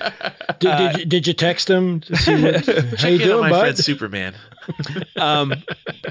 Did, 0.61 0.77
did, 0.79 0.99
you, 0.99 1.05
did 1.05 1.27
you 1.27 1.33
text 1.33 1.69
him 1.69 2.01
to 2.03 2.17
see 2.17 2.43
what, 2.43 2.65
how 2.67 2.73
you 2.73 2.97
Check 2.97 3.11
in 3.11 3.19
doing, 3.19 3.41
my 3.41 3.51
bud? 3.51 3.61
friend 3.61 3.79
Superman. 3.79 4.35
um, 5.17 5.53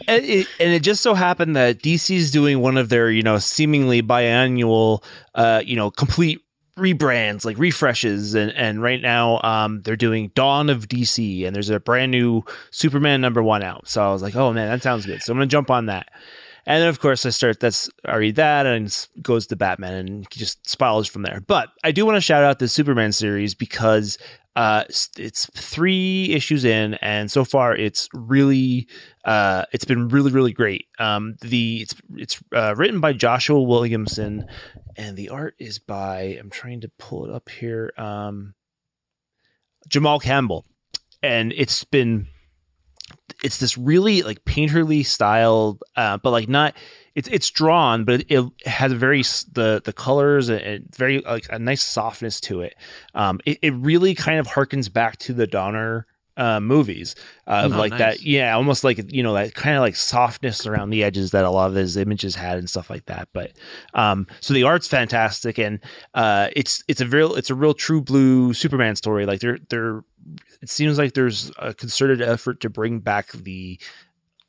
and, 0.07 0.25
it, 0.25 0.47
and 0.59 0.73
it 0.73 0.81
just 0.83 1.01
so 1.01 1.13
happened 1.13 1.55
that 1.55 1.79
DC's 1.79 2.29
doing 2.31 2.59
one 2.59 2.77
of 2.77 2.89
their, 2.89 3.09
you 3.09 3.23
know, 3.23 3.37
seemingly 3.37 4.01
biannual, 4.03 5.01
uh, 5.33 5.61
you 5.65 5.75
know, 5.77 5.89
complete 5.91 6.41
rebrands, 6.77 7.45
like 7.45 7.57
refreshes, 7.57 8.33
and 8.35 8.51
and 8.51 8.81
right 8.81 9.01
now, 9.01 9.39
um, 9.43 9.81
they're 9.83 9.95
doing 9.95 10.29
Dawn 10.35 10.69
of 10.69 10.89
DC, 10.89 11.47
and 11.47 11.55
there's 11.55 11.69
a 11.69 11.79
brand 11.79 12.11
new 12.11 12.43
Superman 12.69 13.21
number 13.21 13.41
one 13.41 13.63
out. 13.63 13.87
So 13.87 14.05
I 14.05 14.11
was 14.11 14.21
like, 14.21 14.35
oh 14.35 14.51
man, 14.51 14.69
that 14.69 14.83
sounds 14.83 15.05
good. 15.05 15.21
So 15.23 15.31
I'm 15.31 15.37
gonna 15.37 15.47
jump 15.47 15.71
on 15.71 15.85
that. 15.85 16.09
And 16.65 16.81
then, 16.81 16.89
of 16.89 16.99
course, 16.99 17.25
I 17.25 17.29
start. 17.29 17.59
That's 17.59 17.89
I 18.05 18.15
read 18.15 18.35
that, 18.35 18.65
and 18.65 19.07
goes 19.21 19.45
to 19.47 19.55
Batman, 19.55 19.93
and 19.93 20.31
just 20.31 20.67
spirals 20.67 21.07
from 21.07 21.21
there. 21.21 21.41
But 21.45 21.69
I 21.83 21.91
do 21.91 22.05
want 22.05 22.15
to 22.15 22.21
shout 22.21 22.43
out 22.43 22.59
the 22.59 22.67
Superman 22.67 23.11
series 23.11 23.53
because 23.53 24.17
uh, 24.55 24.85
it's 25.17 25.45
three 25.55 26.31
issues 26.33 26.65
in, 26.65 26.95
and 26.95 27.29
so 27.29 27.43
far 27.45 27.75
it's 27.75 28.09
really, 28.13 28.87
uh, 29.25 29.65
it's 29.73 29.85
been 29.85 30.07
really, 30.07 30.31
really 30.31 30.53
great. 30.53 30.87
Um, 30.97 31.35
the 31.41 31.81
it's 31.83 31.95
it's 32.15 32.41
uh, 32.51 32.73
written 32.75 32.99
by 32.99 33.13
Joshua 33.13 33.61
Williamson, 33.61 34.47
and 34.95 35.15
the 35.17 35.29
art 35.29 35.55
is 35.59 35.77
by 35.77 36.37
I'm 36.39 36.49
trying 36.49 36.81
to 36.81 36.91
pull 36.97 37.25
it 37.25 37.31
up 37.31 37.49
here. 37.49 37.93
Um, 37.97 38.55
Jamal 39.87 40.19
Campbell, 40.19 40.65
and 41.21 41.53
it's 41.55 41.83
been 41.83 42.27
it's 43.43 43.57
this 43.59 43.77
really 43.77 44.21
like 44.23 44.43
painterly 44.45 45.05
style, 45.05 45.79
uh, 45.95 46.17
but 46.17 46.31
like 46.31 46.49
not. 46.49 46.75
It's 47.15 47.29
it's 47.29 47.49
drawn, 47.49 48.03
but 48.03 48.21
it, 48.27 48.27
it 48.59 48.67
has 48.67 48.91
a 48.91 48.95
very 48.95 49.21
the 49.53 49.81
the 49.85 49.93
colors 49.93 50.49
and- 50.49 50.59
and 50.61 50.95
very 50.95 51.21
like 51.21 51.45
a 51.49 51.57
nice 51.57 51.81
softness 51.81 52.41
to 52.41 52.59
it. 52.59 52.75
Um, 53.13 53.39
it, 53.45 53.57
it 53.61 53.73
really 53.73 54.15
kind 54.15 54.37
of 54.37 54.47
harkens 54.47 54.91
back 54.91 55.15
to 55.19 55.33
the 55.33 55.47
Donner 55.47 56.07
uh, 56.35 56.59
movies 56.59 57.15
uh, 57.47 57.61
of 57.63 57.73
Oh, 57.73 57.77
like 57.77 57.91
nice. 57.91 57.99
that. 57.99 58.21
Yeah, 58.21 58.53
almost 58.53 58.83
like 58.83 59.13
you 59.13 59.23
know 59.23 59.33
that 59.35 59.53
kind 59.53 59.77
of 59.77 59.81
like 59.81 59.95
softness 59.95 60.65
around 60.67 60.89
the 60.89 61.05
edges 61.05 61.31
that 61.31 61.45
a 61.45 61.49
lot 61.49 61.69
of 61.69 61.75
his 61.75 61.95
images 61.95 62.35
had 62.35 62.57
and 62.57 62.69
stuff 62.69 62.89
like 62.89 63.05
that. 63.05 63.29
But 63.31 63.53
um, 63.93 64.27
so 64.41 64.53
the 64.53 64.63
art's 64.63 64.89
fantastic, 64.89 65.57
and 65.57 65.79
uh, 66.15 66.49
it's 66.53 66.83
it's 66.89 66.99
a 66.99 67.07
real 67.07 67.33
it's 67.35 67.49
a 67.49 67.55
real 67.55 67.73
true 67.73 68.01
blue 68.01 68.53
Superman 68.53 68.97
story. 68.97 69.25
Like 69.25 69.39
they're 69.39 69.59
they're 69.69 70.03
it 70.61 70.69
seems 70.69 70.97
like 70.97 71.13
there's 71.13 71.51
a 71.57 71.73
concerted 71.73 72.21
effort 72.21 72.59
to 72.61 72.69
bring 72.69 72.99
back 72.99 73.31
the 73.31 73.79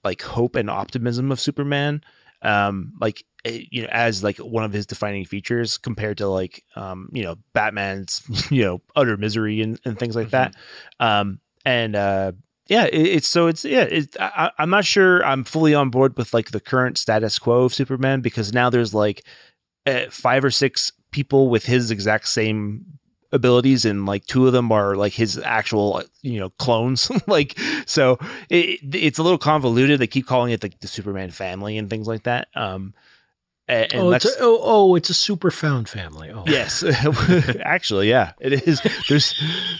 like 0.05 0.23
hope 0.23 0.57
and 0.57 0.71
optimism 0.71 1.33
of 1.33 1.41
Superman 1.41 2.03
um 2.43 2.93
like 3.01 3.25
eh, 3.45 3.63
you 3.71 3.83
know 3.83 3.89
as 3.91 4.23
like 4.23 4.37
one 4.39 4.65
of 4.65 4.73
his 4.73 4.87
defining 4.87 5.25
features 5.25 5.79
compared 5.79 6.19
to 6.19 6.29
like 6.29 6.65
um 6.77 7.09
you 7.13 7.23
know 7.23 7.37
Batman's 7.53 8.23
you 8.51 8.63
know 8.63 8.83
utter 8.95 9.17
misery 9.17 9.61
and, 9.61 9.81
and 9.85 9.99
things 9.99 10.17
like 10.17 10.31
that. 10.31 10.55
Um 11.01 11.41
and 11.65 11.97
uh 11.97 12.33
yeah 12.69 12.85
it, 12.85 12.95
it's 12.95 13.29
so 13.29 13.47
it's 13.47 13.65
yeah 13.65 13.83
it, 13.83 14.17
I, 14.21 14.51
I'm 14.59 14.71
not 14.71 14.85
sure 14.85 15.25
I'm 15.25 15.45
fully 15.45 15.75
on 15.75 15.91
board 15.91 16.17
with 16.17 16.35
like 16.35 16.51
the 16.51 16.61
current 16.61 16.99
status 16.99 17.39
quo 17.39 17.65
of 17.65 17.75
Superman 17.75 18.21
because 18.21 18.53
now 18.53 18.71
there's 18.71 18.95
like 18.95 19.25
uh, 19.87 20.07
five 20.11 20.45
or 20.45 20.51
six 20.51 20.93
people 21.13 21.49
with 21.49 21.67
his 21.67 21.91
exact 21.91 22.29
same 22.29 22.99
abilities 23.37 23.85
and 23.85 24.05
like 24.05 24.27
two 24.27 24.49
of 24.49 24.53
them 24.53 24.73
are 24.73 24.97
like 24.97 25.13
his 25.13 25.39
actual 25.39 26.03
you 26.23 26.41
know 26.41 26.51
clones. 26.51 27.11
Like 27.29 27.59
so 27.87 28.19
it, 28.51 28.81
it's 28.95 29.19
a 29.19 29.23
little 29.23 29.39
convoluted. 29.39 30.01
They 30.01 30.07
keep 30.07 30.27
calling 30.27 30.53
it 30.53 30.63
like 30.63 30.81
the 30.81 30.89
superman 30.89 31.31
family 31.31 31.79
and 31.79 31.89
things 31.89 32.09
like 32.09 32.25
that. 32.25 32.49
Um 32.55 32.95
and, 33.69 33.93
and 33.93 34.03
oh, 34.03 34.13
it's 34.13 34.25
a, 34.25 34.31
oh, 34.41 34.59
oh, 34.63 34.95
it's 34.95 35.11
a 35.11 35.15
super 35.15 35.51
found 35.51 35.89
family. 35.89 36.31
Oh, 36.31 36.45
Yes, 36.47 36.85
actually, 37.63 38.09
yeah, 38.09 38.33
it 38.41 38.53
is. 38.69 38.81
There's 39.09 39.35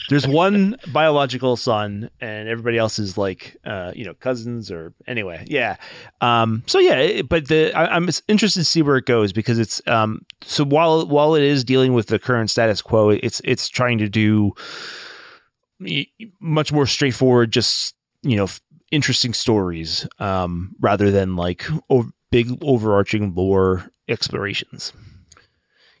there's 0.09 0.27
one 0.27 0.75
biological 0.91 1.55
son, 1.55 2.09
and 2.19 2.49
everybody 2.49 2.77
else 2.77 2.99
is 2.99 3.17
like, 3.17 3.55
uh, 3.65 3.93
you 3.95 4.03
know, 4.03 4.13
cousins 4.15 4.69
or 4.71 4.93
anyway, 5.07 5.45
yeah. 5.47 5.77
Um, 6.19 6.63
so 6.67 6.79
yeah, 6.79 6.95
it- 6.95 7.29
but 7.29 7.47
the 7.47 7.71
I, 7.73 7.95
I'm 7.95 8.09
interested 8.27 8.59
to 8.59 8.65
see 8.65 8.81
where 8.81 8.97
it 8.97 9.05
goes 9.05 9.31
because 9.31 9.57
it's 9.59 9.81
um. 9.87 10.25
So 10.41 10.65
while 10.65 11.07
while 11.07 11.35
it 11.35 11.43
is 11.43 11.63
dealing 11.63 11.93
with 11.93 12.07
the 12.07 12.19
current 12.19 12.49
status 12.49 12.81
quo, 12.81 13.09
it's 13.09 13.41
it's 13.45 13.69
trying 13.69 13.99
to 13.99 14.09
do 14.09 14.53
much 16.39 16.71
more 16.71 16.85
straightforward, 16.87 17.51
just 17.51 17.95
you 18.23 18.35
know, 18.35 18.47
interesting 18.91 19.33
stories, 19.33 20.07
um, 20.19 20.75
rather 20.79 21.11
than 21.11 21.35
like 21.35 21.65
o- 21.89 22.09
big 22.31 22.57
overarching 22.61 23.33
lore 23.33 23.91
explorations. 24.07 24.93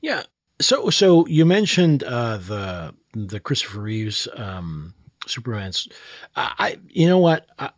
Yeah. 0.01 0.23
So 0.59 0.89
so 0.89 1.25
you 1.27 1.45
mentioned 1.45 2.03
uh, 2.03 2.37
the 2.37 2.93
the 3.13 3.39
Christopher 3.39 3.81
Reeves 3.81 4.27
um, 4.35 4.93
Superman's. 5.27 5.87
I, 6.35 6.53
I 6.57 6.77
you 6.87 7.07
know 7.07 7.19
what 7.19 7.47
I, 7.59 7.69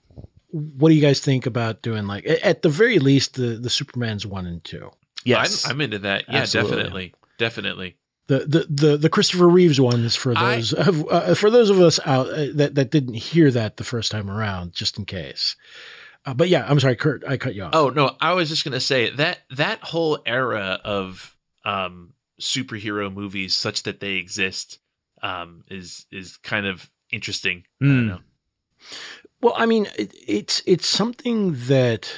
what 0.51 0.89
do 0.89 0.95
you 0.95 1.01
guys 1.01 1.19
think 1.19 1.45
about 1.45 1.81
doing 1.81 2.07
like 2.07 2.25
at 2.43 2.61
the 2.61 2.69
very 2.69 2.99
least 2.99 3.35
the 3.35 3.57
the 3.57 3.69
Superman's 3.69 4.25
one 4.25 4.45
and 4.45 4.63
two, 4.63 4.91
Yes. 5.25 5.65
I'm, 5.65 5.71
I'm 5.71 5.81
into 5.81 5.99
that. 5.99 6.23
Yeah, 6.29 6.37
Absolutely. 6.37 6.75
definitely, 6.77 7.13
definitely. 7.37 7.97
the 8.27 8.39
the 8.39 8.67
the, 8.69 8.97
the 8.97 9.09
Christopher 9.09 9.49
Reeves 9.49 9.79
ones 9.81 10.15
for 10.15 10.33
I- 10.37 10.55
those 10.55 10.73
of, 10.73 11.07
uh, 11.11 11.35
for 11.35 11.49
those 11.49 11.69
of 11.69 11.79
us 11.81 11.99
out 12.05 12.29
uh, 12.29 12.47
that 12.55 12.75
that 12.75 12.91
didn't 12.91 13.15
hear 13.15 13.51
that 13.51 13.77
the 13.77 13.83
first 13.83 14.09
time 14.11 14.29
around, 14.29 14.73
just 14.73 14.97
in 14.97 15.05
case. 15.05 15.55
Uh, 16.25 16.33
but 16.33 16.49
yeah, 16.49 16.65
I'm 16.69 16.79
sorry, 16.79 16.95
Kurt, 16.95 17.23
I 17.27 17.37
cut 17.37 17.55
you 17.55 17.63
off. 17.63 17.71
Oh 17.73 17.89
no, 17.89 18.15
I 18.19 18.33
was 18.33 18.49
just 18.49 18.63
gonna 18.63 18.79
say 18.79 19.09
that 19.11 19.39
that 19.49 19.79
whole 19.81 20.19
era 20.25 20.79
of 20.83 21.35
um, 21.65 22.13
superhero 22.41 23.11
movies, 23.13 23.55
such 23.55 23.83
that 23.83 23.99
they 23.99 24.13
exist, 24.13 24.79
um, 25.23 25.63
is 25.69 26.05
is 26.11 26.37
kind 26.37 26.65
of 26.65 26.89
interesting. 27.11 27.63
I 27.81 27.85
don't 27.85 27.95
Mm. 28.03 28.07
know. 28.07 28.19
Well, 29.41 29.53
I 29.57 29.65
mean, 29.65 29.87
it, 29.97 30.13
it's 30.27 30.61
it's 30.65 30.87
something 30.87 31.53
that 31.67 32.11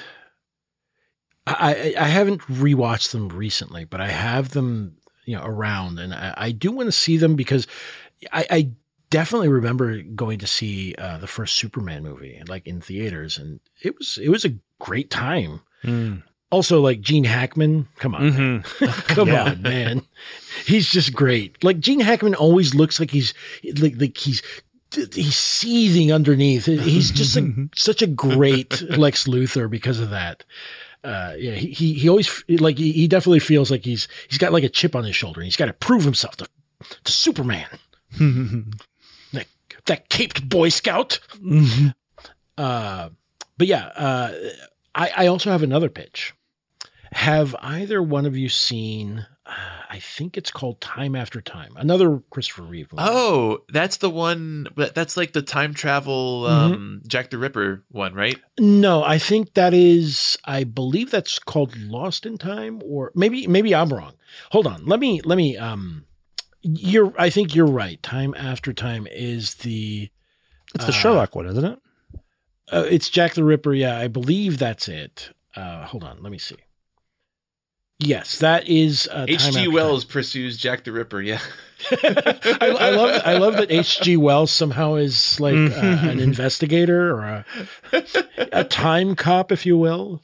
I 1.47 1.93
I 1.97 2.03
I 2.03 2.07
haven't 2.07 2.41
rewatched 2.43 3.11
them 3.11 3.29
recently, 3.29 3.85
but 3.85 4.01
I 4.01 4.09
have 4.09 4.49
them 4.49 4.97
you 5.25 5.35
know 5.35 5.43
around, 5.43 5.99
and 5.99 6.13
I, 6.13 6.33
I 6.37 6.51
do 6.51 6.71
want 6.71 6.87
to 6.87 6.91
see 6.91 7.17
them 7.17 7.35
because 7.35 7.67
I, 8.31 8.45
I 8.49 8.71
definitely 9.11 9.49
remember 9.49 10.01
going 10.01 10.39
to 10.39 10.47
see 10.47 10.95
uh, 10.97 11.19
the 11.19 11.27
first 11.27 11.55
Superman 11.55 12.01
movie 12.01 12.41
like 12.47 12.65
in 12.65 12.81
theaters, 12.81 13.37
and 13.37 13.59
it 13.83 13.95
was 13.99 14.17
it 14.19 14.29
was 14.29 14.43
a 14.43 14.55
great 14.79 15.11
time. 15.11 15.61
Mm. 15.83 16.23
Also, 16.49 16.81
like 16.81 16.99
Gene 16.99 17.23
Hackman, 17.25 17.87
come 17.97 18.15
on, 18.15 18.23
man. 18.33 18.63
Mhm. 18.63 19.07
come 19.15 19.27
Yeah. 19.29 19.43
on, 19.51 19.61
man, 19.61 20.01
he's 20.65 20.89
just 20.89 21.13
great. 21.13 21.63
Like 21.63 21.79
Gene 21.79 21.99
Hackman 22.01 22.33
always 22.35 22.73
looks 22.73 22.99
like 22.99 23.11
he's 23.11 23.33
like 23.79 23.93
like 24.01 24.17
he's 24.17 24.41
he's 25.13 25.37
seething 25.37 26.11
underneath. 26.11 26.65
He's 26.65 27.11
just 27.11 27.37
a, 27.37 27.69
such 27.77 28.01
a 28.01 28.07
great 28.07 28.81
Lex 28.81 29.25
Luthor 29.27 29.69
because 29.69 29.99
of 30.01 30.09
that. 30.09 30.43
Uh, 31.03 31.33
yeah, 31.37 31.53
he, 31.53 31.71
he 31.71 31.93
he 31.93 32.09
always 32.09 32.43
like 32.49 32.77
he, 32.77 32.91
he 32.91 33.07
definitely 33.07 33.39
feels 33.39 33.71
like 33.71 33.85
he's 33.85 34.07
he's 34.27 34.37
got 34.37 34.51
like 34.51 34.63
a 34.65 34.69
chip 34.69 34.95
on 34.95 35.03
his 35.05 35.15
shoulder. 35.15 35.39
and 35.39 35.45
He's 35.45 35.55
got 35.55 35.67
to 35.67 35.73
prove 35.73 36.03
himself 36.03 36.35
to 36.37 36.47
to 37.05 37.11
Superman. 37.11 37.67
That 39.91 40.01
that 40.01 40.09
caped 40.09 40.47
Boy 40.47 40.69
Scout. 40.69 41.19
Uh, 42.57 43.09
but 43.57 43.67
yeah, 43.67 43.85
uh, 43.87 44.33
I 44.95 45.11
I 45.17 45.27
also 45.27 45.51
have 45.51 45.63
another 45.63 45.89
pitch. 45.89 46.33
Have 47.13 47.55
either 47.61 48.01
one 48.01 48.25
of 48.25 48.37
you 48.37 48.47
seen? 48.47 49.25
Uh, 49.45 49.81
I 49.89 49.99
think 49.99 50.37
it's 50.37 50.51
called 50.51 50.79
Time 50.79 51.13
After 51.13 51.41
Time, 51.41 51.73
another 51.75 52.21
Christopher 52.29 52.61
Reeve 52.61 52.93
movie. 52.93 53.03
Oh, 53.05 53.59
that's 53.69 53.97
the 53.97 54.09
one. 54.09 54.67
That's 54.75 55.17
like 55.17 55.33
the 55.33 55.41
time 55.41 55.73
travel 55.73 56.45
um, 56.45 57.01
Jack 57.05 57.31
the 57.31 57.37
Ripper 57.37 57.83
one, 57.89 58.13
right? 58.13 58.39
No, 58.57 59.03
I 59.03 59.17
think 59.17 59.55
that 59.55 59.73
is. 59.73 60.37
I 60.45 60.63
believe 60.63 61.11
that's 61.11 61.37
called 61.37 61.75
Lost 61.75 62.25
in 62.25 62.37
Time, 62.37 62.81
or 62.85 63.11
maybe 63.13 63.45
maybe 63.47 63.75
I'm 63.75 63.89
wrong. 63.89 64.13
Hold 64.51 64.67
on. 64.67 64.85
Let 64.85 65.01
me 65.01 65.19
let 65.25 65.35
me. 65.35 65.57
Um, 65.57 66.05
you're. 66.61 67.13
I 67.17 67.29
think 67.29 67.53
you're 67.55 67.65
right. 67.65 68.01
Time 68.03 68.33
after 68.37 68.73
time 68.73 69.07
is 69.11 69.55
the. 69.55 70.09
It's 70.75 70.85
the 70.85 70.91
Uh, 70.91 70.95
Sherlock 70.95 71.35
one, 71.35 71.47
isn't 71.47 71.65
it? 71.65 71.79
Uh, 72.71 72.85
it's 72.89 73.09
Jack 73.09 73.33
the 73.33 73.43
Ripper. 73.43 73.73
Yeah, 73.73 73.97
I 73.99 74.07
believe 74.07 74.57
that's 74.57 74.87
it. 74.87 75.31
Uh, 75.55 75.85
hold 75.85 76.03
on. 76.03 76.21
Let 76.23 76.31
me 76.31 76.37
see. 76.37 76.55
Yes, 77.99 78.39
that 78.39 78.67
is 78.67 79.07
uh, 79.11 79.25
H.G. 79.27 79.59
After 79.59 79.71
Wells 79.71 80.05
pursues 80.05 80.57
Jack 80.57 80.85
the 80.85 80.91
Ripper. 80.91 81.21
Yeah. 81.21 81.39
I, 81.91 82.75
I 82.79 82.89
love. 82.89 83.21
I 83.25 83.37
love 83.37 83.53
that 83.57 83.69
H.G. 83.69 84.17
Wells 84.17 84.51
somehow 84.51 84.95
is 84.95 85.39
like 85.39 85.53
uh, 85.55 85.75
an 86.09 86.19
investigator 86.19 87.11
or 87.15 87.21
a, 87.21 87.45
a 88.51 88.63
time 88.63 89.15
cop, 89.15 89.51
if 89.51 89.65
you 89.67 89.77
will. 89.77 90.23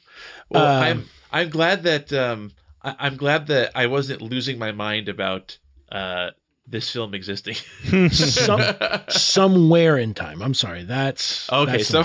Well, 0.50 0.64
Um, 0.66 0.82
I'm 0.82 1.04
I'm 1.30 1.50
glad 1.50 1.82
that 1.84 2.12
um 2.12 2.52
I, 2.82 2.96
I'm 2.98 3.16
glad 3.16 3.46
that 3.48 3.70
I 3.76 3.86
wasn't 3.86 4.22
losing 4.22 4.58
my 4.58 4.72
mind 4.72 5.08
about 5.08 5.58
uh 5.90 6.30
this 6.70 6.90
film 6.90 7.14
existing. 7.14 7.54
Some, 8.10 8.60
somewhere 9.08 9.96
in 9.96 10.12
time. 10.12 10.42
I'm 10.42 10.52
sorry. 10.52 10.84
That's 10.84 11.50
okay, 11.50 11.82
that's 11.82 11.88
so 11.88 12.04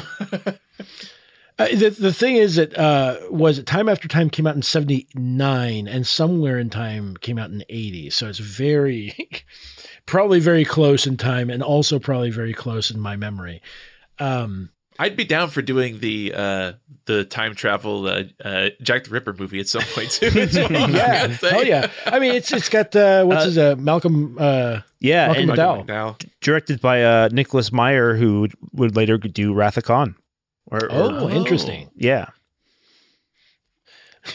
Uh, 1.59 1.67
the 1.67 1.89
the 1.91 2.13
thing 2.13 2.36
is 2.36 2.55
that 2.55 2.75
uh, 2.77 3.17
was 3.29 3.59
it 3.59 3.67
Time 3.67 3.88
After 3.88 4.07
Time 4.07 4.31
came 4.31 4.47
out 4.47 4.55
in 4.55 4.63
'79, 4.63 5.88
and 5.88 6.07
Somewhere 6.07 6.57
in 6.57 6.71
Time 6.71 7.15
came 7.17 7.38
out 7.38 7.51
in 7.51 7.63
'80. 7.69 8.09
So 8.09 8.27
it's 8.27 8.39
very, 8.39 9.29
probably 10.07 10.39
very 10.39 10.65
close 10.65 11.05
in 11.05 11.15
time, 11.15 11.51
and 11.51 11.61
also 11.61 11.99
probably 11.99 12.31
very 12.31 12.53
close 12.53 12.89
in 12.89 12.99
my 12.99 13.15
memory. 13.15 13.61
Um, 14.17 14.71
I'd 14.99 15.15
be 15.15 15.25
down 15.25 15.49
for 15.49 15.61
doing 15.61 15.99
the 15.99 16.33
uh 16.35 16.73
the 17.05 17.25
time 17.25 17.55
travel 17.55 18.05
uh, 18.07 18.23
uh 18.43 18.69
Jack 18.81 19.05
the 19.05 19.09
Ripper 19.11 19.33
movie 19.33 19.59
at 19.59 19.67
some 19.67 19.81
point 19.93 20.11
too. 20.11 20.27
as 20.27 20.55
well, 20.55 20.67
I 20.75 20.87
yeah, 20.89 21.27
gotta 21.27 21.35
say. 21.35 21.49
hell 21.49 21.65
yeah. 21.65 21.91
I 22.05 22.19
mean, 22.19 22.35
it's 22.35 22.51
it's 22.53 22.69
got 22.69 22.95
uh, 22.95 23.23
what's 23.25 23.45
his 23.45 23.57
uh, 23.57 23.75
Malcolm. 23.77 24.37
Uh, 24.39 24.81
Yeah, 24.99 25.27
Malcolm 25.27 25.49
and 25.49 25.59
McDowell. 25.59 25.85
McDowell. 25.87 26.29
directed 26.41 26.79
by 26.81 27.03
uh, 27.03 27.29
Nicholas 27.31 27.71
Meyer, 27.71 28.15
who 28.15 28.41
would, 28.41 28.53
would 28.71 28.95
later 28.95 29.17
do 29.17 29.53
Wrath 29.53 29.75
of 29.77 29.83
Khan. 29.83 30.15
Or, 30.71 30.79
or- 30.85 30.89
oh, 30.91 31.29
interesting. 31.29 31.89
yeah. 31.95 32.27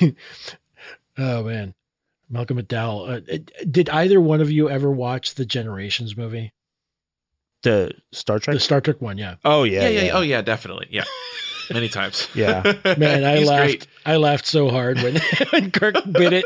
Oh 1.20 1.42
man, 1.42 1.74
Malcolm 2.30 2.59
McDowell. 2.62 3.09
Uh, 3.09 3.34
uh, 3.34 3.38
did 3.68 3.88
either 3.88 4.20
one 4.20 4.40
of 4.40 4.52
you 4.52 4.70
ever 4.70 4.88
watch 4.90 5.34
the 5.34 5.44
Generations 5.44 6.16
movie, 6.16 6.52
The 7.62 7.90
Star 8.12 8.38
Trek. 8.38 8.54
the 8.54 8.61
Star 8.61 8.80
Trek 8.80 9.00
one? 9.00 9.18
Yeah. 9.18 9.34
oh 9.44 9.64
yeah, 9.64 9.82
Yeah, 9.82 9.88
yeah, 9.88 10.02
yeah, 10.04 10.11
Oh 10.16 10.20
yeah, 10.20 10.42
definitely. 10.42 10.86
Yeah. 10.90 11.04
Many 11.70 11.88
times. 11.90 12.28
Yeah. 12.34 12.62
Man, 12.96 13.24
I 13.24 13.38
He's 13.38 13.48
laughed. 13.48 13.62
great. 13.66 13.86
I 14.06 14.16
laughed 14.16 14.46
so 14.46 14.70
hard 14.70 14.96
when, 15.02 15.20
when 15.50 15.70
Kirk 15.70 15.96
bit 16.11 16.32
it. 16.32 16.44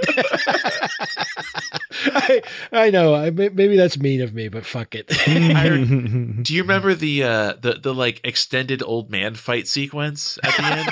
I, 2.06 2.42
I 2.72 2.90
know. 2.90 3.14
I, 3.14 3.30
maybe 3.30 3.76
that's 3.76 3.96
mean 3.98 4.20
of 4.22 4.34
me, 4.34 4.48
but 4.48 4.66
fuck 4.66 4.94
it. 4.96 5.12
Heard- 5.12 6.42
Do 6.42 6.52
you 6.54 6.62
remember 6.62 6.94
the 6.94 7.22
uh 7.22 7.52
the 7.60 7.74
the 7.74 7.94
like 7.94 8.20
extended 8.24 8.82
old 8.82 9.10
man 9.10 9.34
fight 9.36 9.68
sequence 9.68 10.38
at 10.42 10.56
the 10.56 10.64
end? 10.64 10.90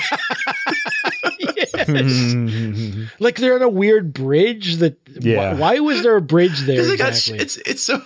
Yes. 1.75 3.09
like 3.19 3.35
they're 3.37 3.55
on 3.55 3.61
a 3.61 3.69
weird 3.69 4.13
bridge. 4.13 4.77
That 4.77 4.97
Yeah. 5.19 5.53
why, 5.53 5.59
why 5.59 5.79
was 5.79 6.03
there 6.03 6.15
a 6.15 6.21
bridge 6.21 6.61
there 6.61 6.79
it 6.81 6.97
got- 6.97 7.09
Exactly. 7.09 7.39
it's 7.39 7.57
it's 7.57 7.83
so 7.83 8.01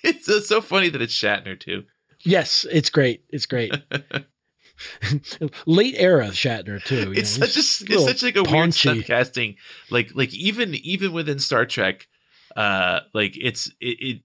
it's, 0.04 0.28
it's 0.28 0.48
so 0.48 0.60
funny 0.60 0.88
that 0.88 1.02
it's 1.02 1.14
Shatner 1.14 1.58
too. 1.58 1.84
yes, 2.20 2.66
it's 2.70 2.90
great. 2.90 3.24
It's 3.30 3.46
great. 3.46 3.72
Late 5.66 5.94
era 5.98 6.28
Shatner 6.28 6.82
too. 6.82 7.12
It's 7.14 7.38
know, 7.38 7.46
such 7.46 7.56
a 7.56 7.92
it's 7.94 8.04
such 8.04 8.22
like 8.22 8.36
a 8.36 8.42
weird 8.42 8.48
paunchy. 8.54 8.78
stunt 8.78 9.04
casting. 9.04 9.56
Like 9.90 10.10
like 10.14 10.32
even 10.34 10.74
even 10.74 11.12
within 11.12 11.38
Star 11.38 11.66
Trek, 11.66 12.08
uh, 12.56 13.00
like 13.12 13.36
it's 13.38 13.66
it, 13.80 13.96
it 14.00 14.22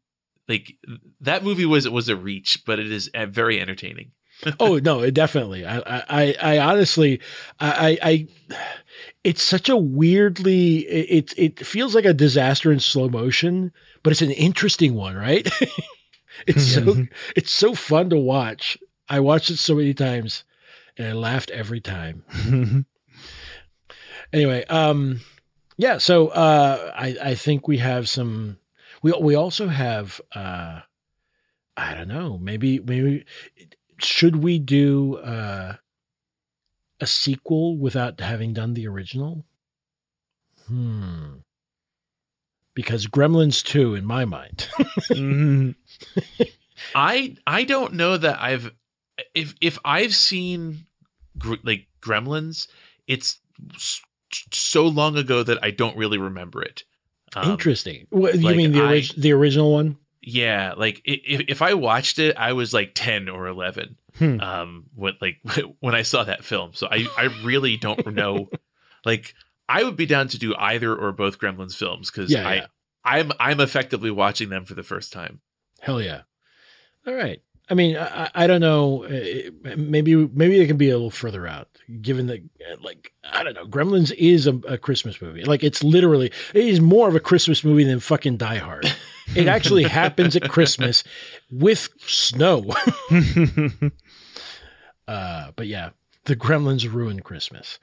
like 0.47 0.77
that 1.19 1.43
movie 1.43 1.65
was 1.65 1.89
was 1.89 2.07
a 2.07 2.15
reach, 2.15 2.63
but 2.65 2.79
it 2.79 2.91
is 2.91 3.09
uh, 3.13 3.25
very 3.25 3.59
entertaining. 3.59 4.11
oh 4.59 4.77
no, 4.79 5.09
definitely. 5.09 5.65
I, 5.65 5.77
I, 5.79 6.03
I- 6.09 6.35
I 6.41 6.59
honestly, 6.59 7.19
I, 7.59 7.97
I, 8.01 8.09
I, 8.09 8.27
it's 9.23 9.41
such 9.41 9.69
a 9.69 9.77
weirdly, 9.77 10.79
it, 10.79 11.33
it 11.37 11.65
feels 11.65 11.95
like 11.95 12.03
a 12.05 12.13
disaster 12.13 12.69
in 12.71 12.79
slow 12.81 13.07
motion, 13.07 13.71
but 14.05 14.11
it's 14.11 14.21
an 14.21 14.29
interesting 14.29 14.93
one, 14.93 15.15
right? 15.15 15.49
it's 16.47 16.63
so, 16.63 17.07
it's 17.35 17.51
so 17.51 17.73
fun 17.73 18.11
to 18.11 18.17
watch. 18.17 18.77
I 19.09 19.19
watched 19.19 19.49
it 19.49 19.57
so 19.57 19.73
many 19.73 19.95
times, 19.95 20.43
and 20.95 21.07
I 21.07 21.13
laughed 21.13 21.49
every 21.49 21.81
time. 21.81 22.85
Anyway, 24.33 24.65
um, 24.65 25.21
yeah. 25.77 25.97
So 25.97 26.27
uh, 26.29 26.91
I, 26.95 27.15
I 27.21 27.35
think 27.35 27.67
we 27.67 27.77
have 27.77 28.09
some. 28.09 28.57
We 29.01 29.11
we 29.13 29.35
also 29.35 29.67
have. 29.67 30.19
Uh, 30.33 30.81
I 31.77 31.93
don't 31.93 32.07
know. 32.07 32.37
Maybe 32.37 32.79
maybe 32.79 33.25
should 33.99 34.37
we 34.37 34.59
do 34.59 35.17
uh, 35.17 35.75
a 36.99 37.07
sequel 37.07 37.77
without 37.77 38.19
having 38.19 38.53
done 38.53 38.73
the 38.73 38.87
original? 38.87 39.45
Hmm. 40.67 41.35
Because 42.75 43.07
Gremlins 43.07 43.63
2, 43.63 43.95
in 43.95 44.05
my 44.05 44.25
mind. 44.25 44.67
Mhm. 45.09 45.75
I 46.93 47.35
I 47.47 47.63
don't 47.63 47.93
know 47.93 48.17
that 48.17 48.39
I've 48.41 48.71
if 49.33 49.55
if 49.61 49.79
I've 49.85 50.13
seen 50.13 50.85
gr- 51.37 51.55
like 51.63 51.87
Gremlins, 52.01 52.67
it's 53.07 53.39
so 54.51 54.85
long 54.85 55.17
ago 55.17 55.41
that 55.43 55.63
I 55.63 55.71
don't 55.71 55.95
really 55.97 56.17
remember 56.17 56.61
it. 56.61 56.83
Um, 57.35 57.51
Interesting. 57.51 58.07
What, 58.09 58.35
you 58.35 58.41
like 58.41 58.57
mean 58.57 58.71
the, 58.73 58.81
I- 58.81 58.87
orig- 58.87 59.15
the 59.15 59.31
original 59.33 59.71
one? 59.71 59.97
Yeah, 60.21 60.73
like 60.75 61.01
if 61.05 61.41
if 61.47 61.61
I 61.61 61.75
watched 61.75 62.19
it, 62.19 62.35
I 62.37 62.53
was 62.53 62.73
like 62.73 62.91
ten 62.95 63.29
or 63.29 63.47
eleven. 63.47 63.97
Hmm. 64.17 64.39
Um, 64.41 64.85
when 64.95 65.13
like 65.21 65.37
when 65.79 65.95
I 65.95 66.01
saw 66.01 66.23
that 66.23 66.43
film, 66.43 66.71
so 66.73 66.87
I 66.91 67.07
I 67.17 67.25
really 67.43 67.77
don't 67.77 68.13
know. 68.13 68.49
like 69.05 69.33
I 69.67 69.83
would 69.83 69.95
be 69.95 70.05
down 70.05 70.27
to 70.29 70.37
do 70.37 70.55
either 70.57 70.95
or 70.95 71.11
both 71.11 71.39
Gremlins 71.39 71.75
films 71.75 72.11
because 72.11 72.31
Yeah, 72.31 72.47
I 72.47 72.55
yeah. 72.55 72.65
I'm 73.03 73.31
I'm 73.39 73.59
effectively 73.59 74.11
watching 74.11 74.49
them 74.49 74.65
for 74.65 74.73
the 74.73 74.83
first 74.83 75.11
time. 75.13 75.41
Hell 75.81 76.01
yeah. 76.01 76.21
All 77.07 77.13
right. 77.13 77.41
I 77.67 77.73
mean, 77.73 77.97
I, 77.97 78.29
I 78.35 78.45
don't 78.47 78.61
know. 78.61 79.05
uh, 79.05 79.75
Maybe 79.75 80.15
maybe 80.15 80.59
it 80.59 80.67
can 80.67 80.77
be 80.77 80.89
a 80.91 80.93
little 80.93 81.09
further 81.09 81.47
out, 81.47 81.67
given 81.99 82.27
that, 82.27 82.41
uh, 82.41 82.75
like, 82.81 83.11
I 83.23 83.43
don't 83.43 83.55
know. 83.55 83.65
Gremlins 83.65 84.13
is 84.19 84.45
a, 84.45 84.53
a 84.67 84.77
Christmas 84.77 85.19
movie. 85.19 85.43
Like, 85.43 85.63
it's 85.63 85.83
literally 85.83 86.31
it 86.53 86.63
is 86.65 86.79
more 86.79 87.07
of 87.07 87.15
a 87.15 87.19
Christmas 87.19 87.63
movie 87.63 87.83
than 87.83 87.99
fucking 87.99 88.37
Die 88.37 88.57
Hard. 88.57 88.85
It 89.35 89.47
actually 89.47 89.85
happens 89.85 90.35
at 90.35 90.47
Christmas 90.49 91.03
with 91.49 91.89
snow. 91.97 92.75
uh, 95.07 95.51
but 95.55 95.67
yeah, 95.67 95.89
the 96.25 96.35
Gremlins 96.35 96.91
ruined 96.91 97.23
Christmas. 97.23 97.79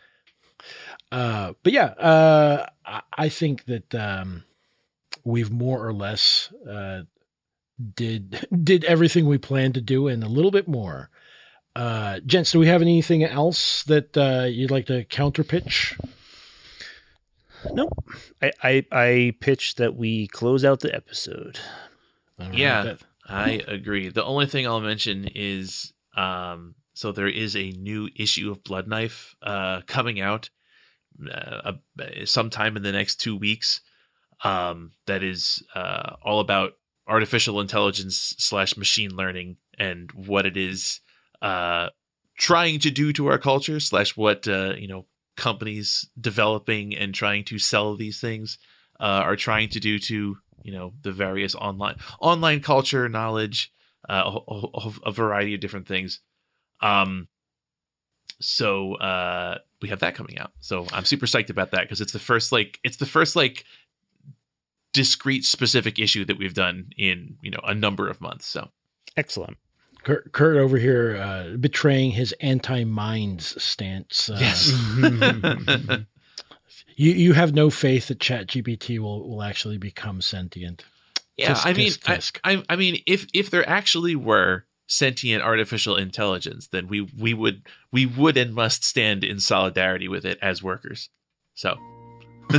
Uh, 1.13 1.53
but 1.63 1.73
yeah, 1.75 1.85
uh, 1.99 2.67
I, 2.87 3.03
I 3.13 3.29
think 3.29 3.67
that 3.67 3.95
um, 3.95 4.45
we've 5.25 5.51
more 5.51 5.87
or 5.87 5.93
less 5.93 6.51
uh, 6.69 7.03
did 7.95 8.47
did 8.65 8.83
everything 8.85 9.27
we 9.27 9.37
planned 9.39 9.75
to 9.75 9.81
do 9.83 10.09
and 10.09 10.25
a 10.25 10.29
little 10.29 10.51
bit 10.51 10.67
more. 10.67 11.11
Uh, 11.77 12.21
gents, 12.27 12.53
do 12.53 12.59
we 12.59 12.67
have 12.67 12.83
anything 12.83 13.23
else 13.23 13.83
that 13.85 14.17
uh, 14.17 14.45
you'd 14.47 14.71
like 14.71 14.87
to 14.87 15.05
counter 15.05 15.45
pitch? 15.45 15.97
Nope. 17.73 17.93
I, 18.43 18.51
I 18.63 18.87
I 18.91 19.35
pitched 19.41 19.77
that 19.77 19.95
we 19.95 20.27
close 20.27 20.65
out 20.65 20.81
the 20.81 20.95
episode. 20.95 21.61
All 22.41 22.47
right, 22.49 22.55
Yeah, 22.59 22.83
that- 22.83 23.03
I 23.29 23.63
agree. 23.69 24.09
The 24.09 24.25
only 24.25 24.47
thing 24.47 24.67
I'll 24.67 24.81
mention 24.81 25.29
is 25.35 25.93
um, 26.17 26.75
so 26.93 27.13
there 27.13 27.29
is 27.29 27.55
a 27.57 27.71
new 27.71 28.09
issue 28.17 28.51
of 28.51 28.65
Blood 28.65 28.89
Knife 28.89 29.35
uh, 29.43 29.83
coming 29.87 30.21
out 30.21 30.51
uh, 31.29 31.73
sometime 32.25 32.77
in 32.77 32.83
the 32.83 32.93
next 32.93 33.17
two 33.17 33.37
weeks. 33.37 33.81
Um, 34.45 34.93
that 35.07 35.23
is 35.23 35.63
uh, 35.73 36.17
all 36.25 36.41
about 36.41 36.73
artificial 37.07 37.61
intelligence 37.61 38.35
slash 38.39 38.77
machine 38.77 39.11
learning 39.15 39.57
and 39.79 40.11
what 40.13 40.47
it 40.47 40.57
is 40.57 41.01
uh, 41.41 41.91
trying 42.39 42.79
to 42.81 42.91
do 42.91 43.13
to 43.13 43.27
our 43.27 43.39
culture 43.39 43.81
slash 43.81 44.17
what 44.17 44.49
uh, 44.49 44.75
you 44.77 44.89
know 44.89 45.07
companies 45.37 46.09
developing 46.21 46.95
and 46.95 47.15
trying 47.15 47.45
to 47.45 47.59
sell 47.59 47.97
these 47.97 48.21
things 48.21 48.59
uh, 49.01 49.23
are 49.25 49.37
trying 49.37 49.69
to 49.69 49.81
do 49.81 49.99
to 49.99 50.37
you 50.63 50.73
know 50.73 50.93
the 51.03 51.13
various 51.13 51.55
online 51.55 51.97
online 52.21 52.61
culture 52.61 53.09
knowledge 53.09 53.73
uh, 54.09 54.39
a, 54.49 54.67
a, 54.75 54.93
a 55.07 55.13
variety 55.13 55.55
of 55.55 55.61
different 55.61 55.89
things 55.89 56.21
um 56.81 57.29
so 58.43 58.95
uh 58.97 59.59
we 59.81 59.89
have 59.89 60.01
that 60.01 60.15
coming 60.15 60.39
out 60.39 60.53
so 60.61 60.87
i'm 60.93 61.05
super 61.05 61.27
psyched 61.27 61.51
about 61.51 61.71
that 61.71 61.83
because 61.83 62.01
it's 62.01 62.13
the 62.13 62.19
first 62.19 62.53
like 62.53 62.79
it's 62.85 62.97
the 62.97 63.07
first 63.07 63.37
like 63.37 63.65
discrete 64.93 65.45
specific 65.45 65.99
issue 65.99 66.25
that 66.25 66.39
we've 66.39 66.55
done 66.55 66.91
in 66.99 67.37
you 67.41 67.51
know 67.51 67.61
a 67.65 67.75
number 67.75 68.09
of 68.09 68.21
months 68.21 68.47
so 68.47 68.69
Excellent. 69.17 69.59
Kurt, 70.05 70.33
Kurt 70.33 70.57
over 70.57 70.79
here 70.79 71.17
uh, 71.17 71.57
betraying 71.57 72.13
his 72.13 72.33
anti-minds 72.41 73.63
stance. 73.63 74.29
Uh, 74.29 74.39
yes 74.41 74.73
you 76.97 77.13
you 77.13 77.33
have 77.35 77.55
no 77.55 77.71
faith 77.71 78.09
that 78.09 78.19
ChatGPT 78.19 78.99
will 78.99 79.29
will 79.29 79.43
actually 79.43 79.79
become 79.79 80.21
sentient. 80.21 80.85
Yeah, 81.37 81.53
Tisk, 81.53 81.67
I 81.67 81.73
mean, 81.73 81.91
tisk, 81.91 82.01
tisk. 82.01 82.39
I, 82.43 82.55
I, 82.55 82.65
I 82.71 82.77
mean, 82.77 83.01
if 83.07 83.27
if 83.33 83.51
there 83.51 83.69
actually 83.69 84.17
were 84.17 84.65
sentient 84.93 85.43
artificial 85.43 85.97
intelligence, 85.97 86.69
then 86.69 86.87
we 86.87 87.01
we 87.01 87.33
would 87.33 87.63
we 87.91 88.05
would 88.05 88.37
and 88.37 88.55
must 88.55 88.85
stand 88.85 89.25
in 89.25 89.41
solidarity 89.41 90.07
with 90.07 90.25
it 90.25 90.39
as 90.43 90.63
workers. 90.63 91.09
So 91.55 91.79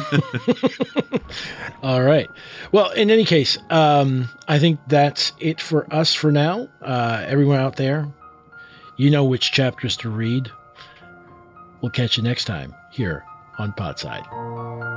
All 1.84 2.02
right. 2.02 2.28
Well, 2.72 2.92
in 2.92 3.12
any 3.12 3.26
case, 3.26 3.58
um, 3.70 4.30
I 4.48 4.58
think 4.58 4.80
that's 4.88 5.34
it 5.40 5.62
for 5.62 5.92
us 5.94 6.16
for 6.16 6.32
now. 6.32 6.68
Uh, 6.82 7.24
everyone 7.28 7.60
out 7.60 7.76
there, 7.76 8.12
you 8.98 9.12
know 9.12 9.24
which 9.24 9.52
chapters 9.52 9.96
to 9.98 10.10
read. 10.10 10.50
We'll 11.82 11.92
catch 11.92 12.18
you 12.18 12.24
next 12.24 12.46
time 12.46 12.74
here 12.92 13.24
on 13.60 13.74
Podside. 13.74 14.93